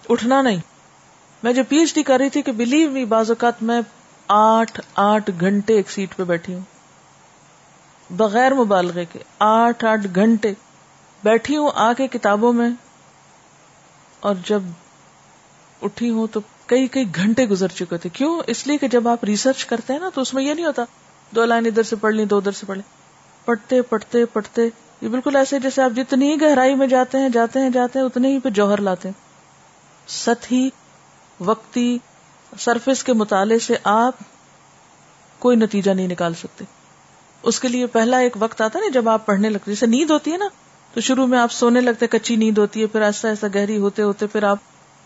اٹھنا 0.09 0.41
نہیں۔ 0.41 0.57
میں 1.43 1.53
جو 1.53 1.64
پی 1.70 1.78
ایچ 1.78 1.95
ڈی 1.95 2.03
کر 2.03 2.18
رہی 2.18 2.30
تھی 2.30 2.41
کہ 2.41 2.51
بلیو 2.51 2.91
می 2.91 3.05
بعض 3.05 3.30
اوقات 3.32 3.64
میں 3.64 3.82
آٹھ 4.28 4.82
آٹھ 4.95 5.30
گھنٹے 5.39 5.74
ایک 5.74 5.91
سیٹ 5.91 6.16
پہ 6.16 6.24
بیٹھی 6.24 6.53
ہوں۔ 6.53 6.61
بغیر 8.09 8.53
مبالغے 8.53 9.05
کے 9.05 9.20
آٹھ 9.39 9.86
آٹھ 9.86 10.07
گھنٹے 10.16 10.53
بیٹھی 11.24 11.57
ہوں 11.57 11.72
آ 11.76 11.93
کے 11.93 12.07
کتابوں 12.07 12.53
میں۔ 12.53 12.70
اور 14.20 14.36
جب 14.45 14.61
اٹھی 15.82 16.09
ہوں 16.09 16.28
تو 16.28 16.39
کئی 16.66 16.88
کئی 16.88 17.16
گھنٹے 17.16 17.45
گزر 17.45 17.68
چکے 17.68 17.97
تھے۔ 17.97 18.09
کیوں؟ 18.09 18.41
اس 18.47 18.68
لیے 18.68 18.78
کہ 18.78 18.88
جب 18.88 19.07
آپ 19.07 19.24
ریسرچ 19.24 19.66
کرتے 19.66 19.93
ہیں 19.93 19.99
نا 19.99 20.09
تو 20.14 20.22
اس 20.22 20.34
میں 20.34 20.43
یہ 20.43 20.53
نہیں 20.53 20.66
ہوتا۔ 20.66 20.84
دو 21.36 21.45
لائن 21.45 21.65
ادھر 21.65 21.84
سے 21.84 21.95
پڑھ 21.95 22.15
لی 22.15 22.25
دو 22.25 22.38
ادھر 22.38 22.51
سے 22.51 22.65
پڑھ 22.65 22.77
لی 22.77 22.84
پڑھتے 23.45 23.81
پڑھتے 23.81 24.25
پڑھتے۔ 24.25 24.69
یہ 25.01 25.07
بالکل 25.07 25.36
ایسے 25.36 25.59
جیسے 25.59 25.81
آپ 25.81 25.91
جتنی 25.95 26.41
گہرائی 26.41 26.75
میں 26.75 26.88
جاتے 26.88 27.17
ہیں 27.17 27.29
جاتے 27.29 27.59
ہیں 27.59 27.69
جاتے 27.69 27.99
ہیں، 27.99 28.05
اتنے 28.05 28.27
ہی 28.27 28.39
پہ 28.39 28.49
جوہر 28.49 28.81
لاتے 28.81 29.07
ہیں۔ 29.07 29.21
ست 30.07 30.51
ہی 30.51 30.69
وقتی 31.39 31.97
سرفس 32.57 33.03
کے 33.03 33.13
مطالعے 33.13 33.59
سے 33.59 33.75
آپ 33.84 34.13
کوئی 35.39 35.57
نتیجہ 35.57 35.91
نہیں 35.91 36.07
نکال 36.07 36.34
سکتے۔ 36.34 36.65
اس 37.43 37.59
کے 37.59 37.67
لیے 37.67 37.86
پہلا 37.86 38.17
ایک 38.17 38.34
وقت 38.39 38.61
آتا 38.61 38.79
نا، 38.79 38.86
جب 38.93 39.09
آپ 39.09 39.25
پڑھنے 39.25 39.49
لگتے 39.49 39.71
جیسے 39.71 39.86
نیند 39.86 40.11
ہوتی 40.11 40.31
ہے 40.31 40.38
نا، 40.38 40.45
تو 40.93 41.01
شروع 41.01 41.27
میں 41.27 41.39
آپ 41.39 41.51
سونے 41.51 41.81
لگتے 41.81 42.07
کچی 42.07 42.36
نیند 42.36 42.57
ہوتی 42.57 42.81
ہے، 42.81 42.86
پھر 42.86 43.01
ایسا 43.01 43.29
ایسا 43.29 43.47
گہری 43.55 43.77
ہوتے 43.77 44.01
ہوتے 44.01 44.27
پھر 44.27 44.43
آپ 44.43 44.57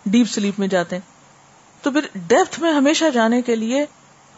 ڈیپ 0.05 0.30
سلیپ 0.30 0.59
میں 0.59 0.67
جاتے 0.67 0.95
ہیں۔ 0.95 1.17
تو 1.84 1.91
پھر 1.91 2.01
ڈیپتھ 2.15 2.59
میں 2.59 2.71
ہمیشہ 2.73 3.05
جانے 3.13 3.41
کے 3.41 3.55
لیے 3.55 3.86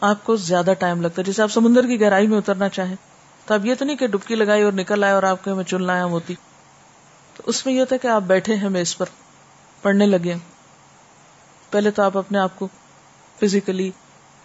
آپ 0.00 0.24
کو 0.24 0.36
زیادہ 0.36 0.72
ٹائم 0.78 1.02
لگتا 1.02 1.14
ہے۔ 1.18 1.24
جیسے 1.24 1.42
آپ 1.42 1.52
سمندر 1.52 1.86
کی 1.86 2.00
گہرائی 2.00 2.26
میں 2.26 2.38
اترنا 2.38 2.68
چاہیں 2.68 2.96
تو 3.46 3.54
اب 3.54 3.66
یہ 3.66 3.74
تو 3.78 3.84
نہیں 3.84 3.96
کہ 3.96 4.06
ڈبکی 4.06 4.34
لگائی 4.34 4.62
اور 4.62 4.72
نکل 4.72 5.04
آئے 5.04 5.12
اور 5.12 5.22
آپ 5.22 5.44
کو 5.44 5.54
میں 5.54 5.64
چلنا 5.64 5.96
ہے 5.96 6.02
ہوتی۔ 6.02 6.34
تو 7.36 7.42
اس 7.46 7.66
میں 7.66 7.74
یہ 7.74 7.80
ہوتا 7.80 7.94
ہے 7.94 7.98
کہ 7.98 8.06
آپ 8.06 8.22
بیٹھے 8.22 8.54
ہیں 8.54 8.68
میز 8.68 8.96
پر، 8.96 9.06
پڑھنے 9.82 10.06
لگے 10.06 10.34
پہلے 11.70 11.90
تو 11.90 12.02
آپ 12.02 12.18
اپنے 12.18 12.38
آپ 12.38 12.58
کو 12.58 12.68
فزیکلی 13.40 13.90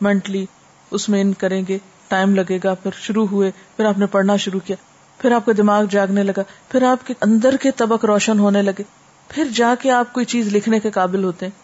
مینٹلی 0.01 0.45
اس 0.91 1.09
میں 1.09 1.21
ان 1.21 1.33
کریں 1.33 1.63
گے، 1.67 1.77
ٹائم 2.07 2.35
لگے 2.35 2.59
گا، 2.63 2.73
پھر 2.73 2.91
شروع 2.99 3.27
ہوئے، 3.27 3.51
پھر 3.77 3.85
آپ 3.85 3.97
نے 3.97 4.05
پڑھنا 4.05 4.35
شروع 4.35 4.59
کیا۔ 4.65 4.75
پھر 5.17 5.31
آپ 5.31 5.45
کا 5.45 5.51
دماغ 5.57 5.83
جاگنے 5.83 6.23
لگا، 6.23 6.41
پھر 6.69 6.83
آپ 6.83 7.07
کے 7.07 7.13
اندر 7.21 7.57
کے 7.57 7.71
طبق 7.71 8.05
روشن 8.05 8.39
ہونے 8.39 8.61
لگے۔ 8.61 8.83
پھر 9.27 9.47
جا 9.55 9.75
کے 9.81 9.91
آپ 9.91 10.13
کوئی 10.13 10.25
چیز 10.25 10.55
لکھنے 10.55 10.79
کے 10.79 10.91
قابل 10.91 11.23
ہوتے 11.23 11.45
ہیں۔ 11.45 11.59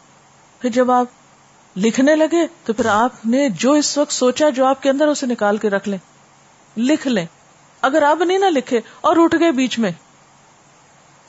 پھر 0.61 0.69
جب 0.69 0.91
آپ 0.91 1.05
لکھنے 1.75 2.15
لگے 2.15 2.47
تو 2.65 2.73
پھر 2.73 2.85
آپ 2.85 3.25
نے 3.25 3.49
جو 3.49 3.71
اس 3.71 3.97
وقت 3.97 4.11
سوچا 4.11 4.49
جو 4.49 4.65
آپ 4.65 4.83
کے 4.83 4.89
اندر 4.89 5.07
اسے 5.07 5.25
نکال 5.25 5.57
کے 5.57 5.69
رکھ 5.69 5.89
لیں۔ 5.89 5.97
لکھ 6.77 7.07
لیں۔ 7.07 7.25
اگر 7.81 8.01
آپ 8.01 8.21
نہیں 8.21 8.37
نہ 8.37 8.45
لکھے 8.45 8.81
اور 9.01 9.15
اٹھ 9.19 9.35
گئے 9.39 9.51
بیچ 9.51 9.79
میں۔ 9.79 9.91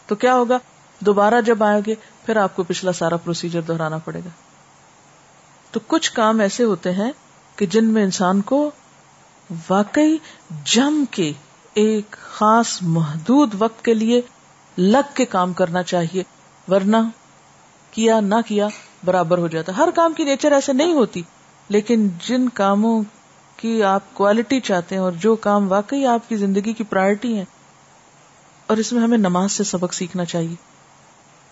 تو 0.06 0.14
کیا 0.14 0.34
ہوگا؟ 0.34 0.58
دوبارہ 1.00 1.40
جب 1.40 1.64
آئے 1.64 1.80
گے، 1.86 1.94
پھر 2.26 2.36
آپ 2.36 2.56
کو 2.56 2.62
پچھلا 2.62 2.92
سارا 2.92 3.16
پروسیجر 3.16 3.60
دہرانا 3.60 3.98
پڑے 3.98 4.18
گا۔ 4.18 4.28
تو 5.70 5.80
کچھ 5.86 6.12
کام 6.12 6.40
ایسے 6.40 6.64
ہوتے 6.64 6.92
ہیں 6.92 7.12
کہ 7.56 7.66
جن 7.66 7.84
میں 7.84 8.02
انسان 8.02 8.40
کو 8.40 8.70
واقعی 9.70 10.16
جم 10.64 11.04
کے 11.10 11.32
ایک 11.74 12.10
خاص 12.10 12.78
محدود 12.82 13.54
وقت 13.58 13.84
کے 13.84 13.94
لیے 13.94 14.20
لگ 14.78 15.14
کے 15.14 15.24
کام 15.24 15.52
کرنا 15.52 15.82
چاہیے۔ 15.82 16.22
ورنہ 16.68 16.96
کیا 17.90 18.20
نہ 18.20 18.34
کیا 18.46 18.68
برابر 19.04 19.38
ہو 19.38 19.48
جاتا 19.48 19.76
ہر 19.76 19.88
کام 19.94 20.12
کی 20.12 20.24
نیچر 20.24 20.52
ایسے 20.52 20.72
نہیں 20.72 20.92
ہوتی۔ 20.92 21.22
لیکن 21.68 22.08
جن 22.28 22.48
کاموں 22.48 23.02
کی 23.56 23.82
آپ 23.82 24.02
کوالٹی 24.12 24.60
چاہتے 24.60 24.94
ہیں 24.94 25.02
اور 25.02 25.12
جو 25.12 25.36
کام 25.36 25.72
واقعی 25.72 26.06
آپ 26.06 26.28
کی 26.28 26.36
زندگی 26.36 26.72
کی 26.72 26.84
پرائرٹی 26.84 27.38
ہے 27.38 27.44
اور 28.66 28.76
اس 28.76 28.92
میں 28.92 29.02
ہمیں 29.02 29.18
نماز 29.18 29.52
سے 29.52 29.64
سبق 29.64 29.94
سیکھنا 29.94 30.24
چاہیے۔ 30.24 30.54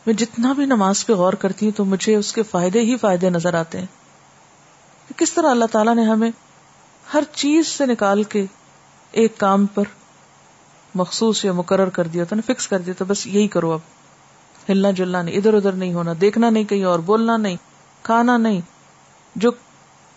میں 0.06 0.14
جتنا 0.14 0.52
بھی 0.52 0.64
نماز 0.64 1.06
پہ 1.06 1.12
غور 1.12 1.32
کرتی 1.32 1.66
ہوں 1.66 1.72
تو 1.72 1.84
مجھے 1.84 2.16
اس 2.16 2.32
کے 2.32 2.42
فائدے 2.42 2.80
ہی 2.80 2.96
فائدے 2.96 3.30
نظر 3.30 3.54
آتے 3.54 3.78
ہیں۔ 3.78 3.86
کس 5.16 5.32
طرح 5.32 5.50
اللہ 5.50 5.64
تعالیٰ 5.72 5.94
نے 5.94 6.04
ہمیں 6.04 6.30
ہر 7.14 7.22
چیز 7.34 7.66
سے 7.66 7.86
نکال 7.86 8.22
کے 8.22 8.46
ایک 9.12 9.38
کام 9.38 9.66
پر 9.66 9.82
مخصوص 10.94 11.44
یا 11.44 11.52
مقرر 11.52 11.88
کر 11.88 12.06
دیا 12.06 12.24
تھا 12.24 12.36
نا 12.36 12.52
فکس 12.52 12.68
کر 12.68 12.78
دیا 12.78 12.94
تھا 12.96 13.04
بس 13.08 13.26
یہی 13.26 13.48
کرو 13.48 13.72
اب۔ 13.72 13.99
ہلنا 14.70 14.90
جلنا 14.90 15.22
نہیں، 15.22 15.36
ادھر 15.36 15.54
ادھر 15.54 15.72
نہیں 15.72 15.94
ہونا، 15.94 16.12
دیکھنا 16.20 16.50
نہیں 16.50 16.64
کہیں 16.64 16.84
اور، 16.84 16.98
بولنا 16.98 17.36
نہیں، 17.36 17.56
کھانا 18.02 18.36
نہیں۔ 18.36 18.60
جو 19.36 19.50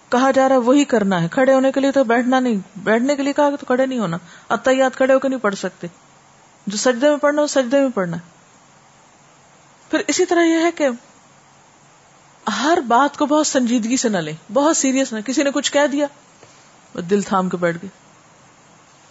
کہا 0.09 0.31
جا 0.31 0.47
رہا 0.49 0.55
ہے 0.55 0.61
وہی 0.61 0.83
کرنا 0.83 1.21
ہے۔ 1.21 1.27
کھڑے 1.31 1.53
ہونے 1.53 1.71
کے 1.71 1.79
لیے 1.79 1.91
تو 1.91 2.03
بیٹھنا 2.03 2.39
نہیں، 2.39 2.55
بیٹھنے 2.75 3.15
کے 3.15 3.23
لیے 3.23 3.33
کہا 3.33 3.49
تو 3.59 3.65
کھڑے 3.65 3.85
نہیں 3.85 3.99
ہونا۔ 3.99 4.17
اتیات 4.49 4.95
کھڑے 4.95 5.13
ہو 5.13 5.19
کے 5.19 5.29
نہیں 5.29 5.39
پڑھ 5.39 5.55
سکتے۔ 5.55 5.87
جو 6.67 6.77
سجدے 6.77 7.09
میں 7.09 7.17
پڑھنا 7.17 7.41
ہو 7.41 7.47
سجدے 7.47 7.81
میں 7.81 7.89
پڑھنا 7.95 8.17
پھر 9.89 10.01
اسی 10.07 10.25
طرح 10.25 10.43
یہ 10.43 10.57
ہے 10.63 10.71
کہ 10.71 10.87
ہر 12.49 12.77
بات 12.87 13.17
کو 13.17 13.25
بہت 13.25 13.47
سنجیدگی 13.47 13.97
سے 13.97 14.09
نہ 14.09 14.17
لیں، 14.17 14.33
بہت 14.53 14.77
سیریس 14.77 15.13
نہ، 15.13 15.19
کسی 15.19 15.43
نے 15.43 15.51
کچھ 15.51 15.71
کہہ 15.71 15.87
دیا 15.91 16.05
دل 17.09 17.21
تھام 17.21 17.49
کے 17.49 17.57
بیٹھ 17.57 17.77
گئے۔ 17.81 17.89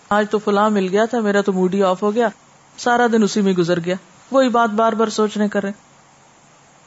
آج 0.08 0.26
تو 0.30 0.38
فلاں 0.38 0.70
مل 0.70 0.88
گیا 0.88 1.04
تھا، 1.04 1.20
میرا 1.20 1.40
تو 1.40 1.52
موڈی 1.52 1.82
آف 1.82 2.02
ہو 2.02 2.14
گیا، 2.14 2.28
سارا 2.78 3.06
دن 3.12 3.22
اسی 3.22 3.40
میں 3.40 3.52
گزر 3.52 3.80
گیا۔ 3.80 3.94
وہی 4.32 4.48
بات 4.48 4.70
بار 4.70 4.92
بار 4.92 5.08
سوچنے 5.08 5.48
کرے۔ 5.48 5.70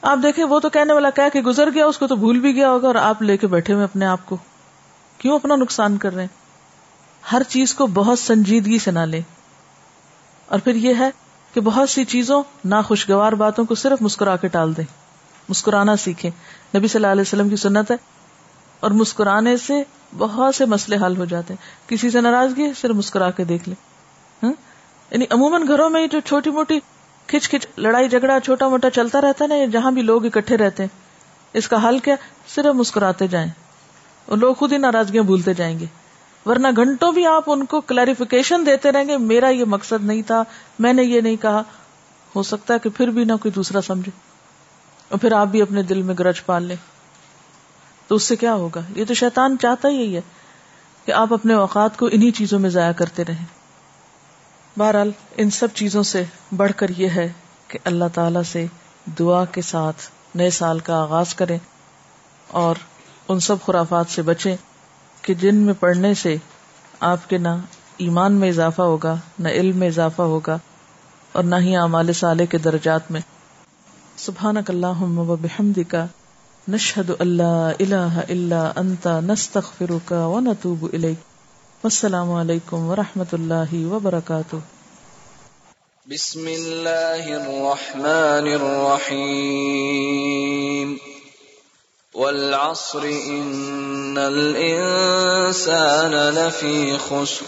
آپ 0.01 0.17
دیکھیں، 0.23 0.45
وہ 0.45 0.59
تو 0.59 0.69
کہنے 0.69 0.93
والا 0.93 1.09
کہہ 1.09 1.29
کہ 1.33 1.41
گزر 1.41 1.69
گیا، 1.73 1.85
اس 1.85 1.97
کو 1.97 2.07
تو 2.07 2.15
بھول 2.15 2.39
بھی 2.39 2.55
گیا 2.55 2.69
ہوگا 2.69 2.87
اور 2.87 2.95
آپ 2.95 3.21
لے 3.21 3.37
کے 3.37 3.47
بیٹھے 3.47 3.73
ہوئے 3.73 3.83
اپنے 3.83 4.05
آپ 4.05 4.19
کو۔ 4.25 4.37
کیوں 5.17 5.35
اپنا 5.35 5.55
نقصان 5.55 5.97
کر 5.97 6.13
رہے 6.13 6.21
ہیں؟ 6.21 6.45
ہر 7.31 7.41
چیز 7.43 7.73
کو 7.73 7.87
بہت 7.87 8.19
سنجیدگی 8.19 8.79
سے 8.79 8.91
نہ 8.91 8.99
لے۔ 8.99 9.21
اور 10.45 10.59
پھر 10.59 10.75
یہ 10.75 10.93
ہے 10.99 11.09
کہ 11.53 11.61
بہت 11.61 11.89
سی 11.89 12.03
چیزوں، 12.03 12.43
ناخوشگوار 12.65 13.31
باتوں 13.31 13.65
کو 13.65 13.75
صرف 13.75 14.01
مسکرا 14.01 14.35
کے 14.35 14.47
ٹال 14.47 14.77
دیں۔ 14.77 14.83
مسکرانا 15.49 15.95
سیکھیں۔ 15.95 16.31
نبی 16.77 16.87
صلی 16.87 16.97
اللہ 16.97 17.11
علیہ 17.11 17.21
وسلم 17.21 17.49
کی 17.49 17.55
سنت 17.55 17.91
ہے۔ 17.91 17.95
اور 18.79 18.91
مسکرانے 18.91 19.57
سے 19.57 19.83
بہت 20.17 20.55
سے 20.55 20.65
مسئلے 20.65 21.05
حل 21.05 21.17
ہو 21.17 21.25
جاتے 21.25 21.53
ہیں۔ 21.53 21.89
کسی 21.89 22.09
سے 22.09 22.21
ناراضگی 22.21 22.73
صرف 22.81 22.95
مسکرا 22.95 23.31
کے 23.31 23.43
دیکھ 23.43 23.69
لیں۔ 23.69 23.85
یعنی 25.11 25.25
عموماً 25.29 25.67
گھروں 25.67 25.89
میں 25.89 26.07
جو 26.07 26.19
چھوٹی 26.19 26.49
موٹی 26.49 26.79
کھچ 27.28 27.49
کھچ، 27.49 27.67
لڑائی، 27.78 28.09
جھگڑا، 28.09 28.39
چھوٹا 28.39 28.67
موٹا 28.67 28.89
چلتا 28.89 29.21
رہتا 29.21 29.45
ہے 29.45 29.49
نا 29.49 29.65
جہاں 29.65 29.91
بھی 29.91 30.01
لوگ 30.01 30.26
اکٹھے 30.26 30.57
رہتے 30.57 30.84
ہیں۔ 30.84 31.05
اس 31.53 31.67
کا 31.67 31.88
حل 31.88 31.99
کیا؟ 31.99 32.15
صرف 32.47 32.65
مسکراتے 32.65 33.28
جائیں۔ 33.28 33.51
اور 34.26 34.38
لوگ 34.38 34.53
خود 34.53 34.71
ہی 34.71 34.78
ناراضگیاں 34.78 35.23
بھولتے 35.23 35.53
جائیں 35.53 35.80
گے۔ 35.80 35.86
ورنہ 36.45 36.67
گھنٹوں 36.76 37.11
بھی 37.11 37.26
آپ 37.26 37.43
ان 37.47 37.65
کو 37.65 37.82
کلیریفیکیشن 37.82 38.65
دیتے 38.65 38.91
رہیں 38.91 39.07
گے، 39.07 39.17
میرا 39.17 39.49
یہ 39.49 39.65
مقصد 39.65 40.05
نہیں 40.05 40.21
تھا، 40.21 40.43
میں 40.80 40.93
نے 40.93 41.03
یہ 41.03 41.21
نہیں 41.21 41.36
کہا۔ 41.36 41.61
ہو 42.36 42.43
سکتا 42.43 42.73
ہے 42.73 42.80
کہ 42.80 42.89
پھر 42.89 43.07
بھی 43.07 43.23
نہ 43.23 43.34
کوئی 43.34 43.51
دوسرا 43.51 43.82
سمجھے۔ 43.82 44.11
اور 45.09 45.19
پھر 45.19 45.32
آپ 45.32 45.47
بھی 45.47 45.61
اپنے 45.61 45.82
دل 45.82 46.01
میں 46.01 46.15
گرج 46.19 46.45
پال 46.45 46.63
لیں۔ 46.63 46.76
تو 48.07 48.15
اس 48.15 48.23
سے 48.23 48.36
کیا 48.36 48.53
ہوگا؟ 48.53 48.82
یہ 48.95 49.05
تو 49.07 49.13
شیطان 49.13 49.57
چاہتا 49.61 49.89
ہی 49.89 50.15
ہے 50.15 50.21
کہ 51.05 51.11
آپ 51.11 51.34
اپنے 51.34 51.53
اوقات 51.53 51.97
کو 51.97 52.09
انہی 52.11 52.32
چیزوں 52.32 52.59
میں 52.59 52.69
ضائع 52.69 52.91
کرتے 52.91 53.26
رہیں۔ 53.26 53.45
بہرحال 54.78 55.11
ان 55.38 55.49
سب 55.49 55.67
چیزوں 55.73 56.03
سے 56.03 56.23
بڑھ 56.55 56.71
کر 56.76 56.88
یہ 56.97 57.07
ہے 57.07 57.32
کہ 57.67 57.80
اللہ 57.84 58.05
تعالی 58.13 58.39
سے 58.51 58.65
دعا 59.19 59.45
کے 59.45 59.61
ساتھ 59.61 59.95
نئے 60.36 60.49
سال 60.49 60.80
کا 60.80 61.01
آغاز 61.01 61.36
کریں 61.36 61.57
اور 62.47 62.76
ان 63.28 63.39
سب 63.39 63.55
خرافات 63.65 64.05
سے 64.09 64.21
بچیں 64.21 64.55
کہ 65.21 65.34
جن 65.34 65.55
میں 65.55 65.73
پڑھنے 65.80 66.13
سے 66.13 66.36
آپ 66.99 67.30
کے 67.30 67.38
نہ 67.38 67.47
ایمان 67.97 68.34
میں 68.34 68.49
اضافہ 68.49 68.82
ہوگا، 68.82 69.15
نہ 69.39 69.47
علم 69.47 69.78
میں 69.78 69.88
اضافہ 69.88 70.21
ہوگا 70.21 70.57
اور 71.32 71.43
نہ 71.43 71.55
ہی 71.55 71.76
اعمال 71.76 72.13
صالح 72.13 72.43
کے 72.43 72.57
درجات 72.57 73.11
میں۔ 73.11 73.21
سبحانک 74.17 74.69
اللہم 74.69 75.17
و 75.19 75.36
بحمدک، 75.36 75.95
نشہد 76.67 77.11
اللہ 77.19 77.71
الہ 77.80 78.19
الا 78.30 78.71
انت، 78.76 79.07
نستغفرک 79.07 80.11
و 80.11 80.39
نتوب 80.39 80.86
الیک۔ 80.93 81.34
والسلام 81.86 82.31
علیکم 82.31 82.89
ورحمۃ 82.89 83.33
اللہ 83.33 83.93
وبرکاتہ۔ 83.93 84.55
بسم 86.07 86.45
اللہ 86.45 87.19
الرحمن 87.19 88.47
الرحیم۔ 88.47 90.95
والعصر 92.15 93.03
ان 93.03 94.17
الانسان 94.25 96.11
لفی 96.11 96.97
خسر۔ 97.07 97.45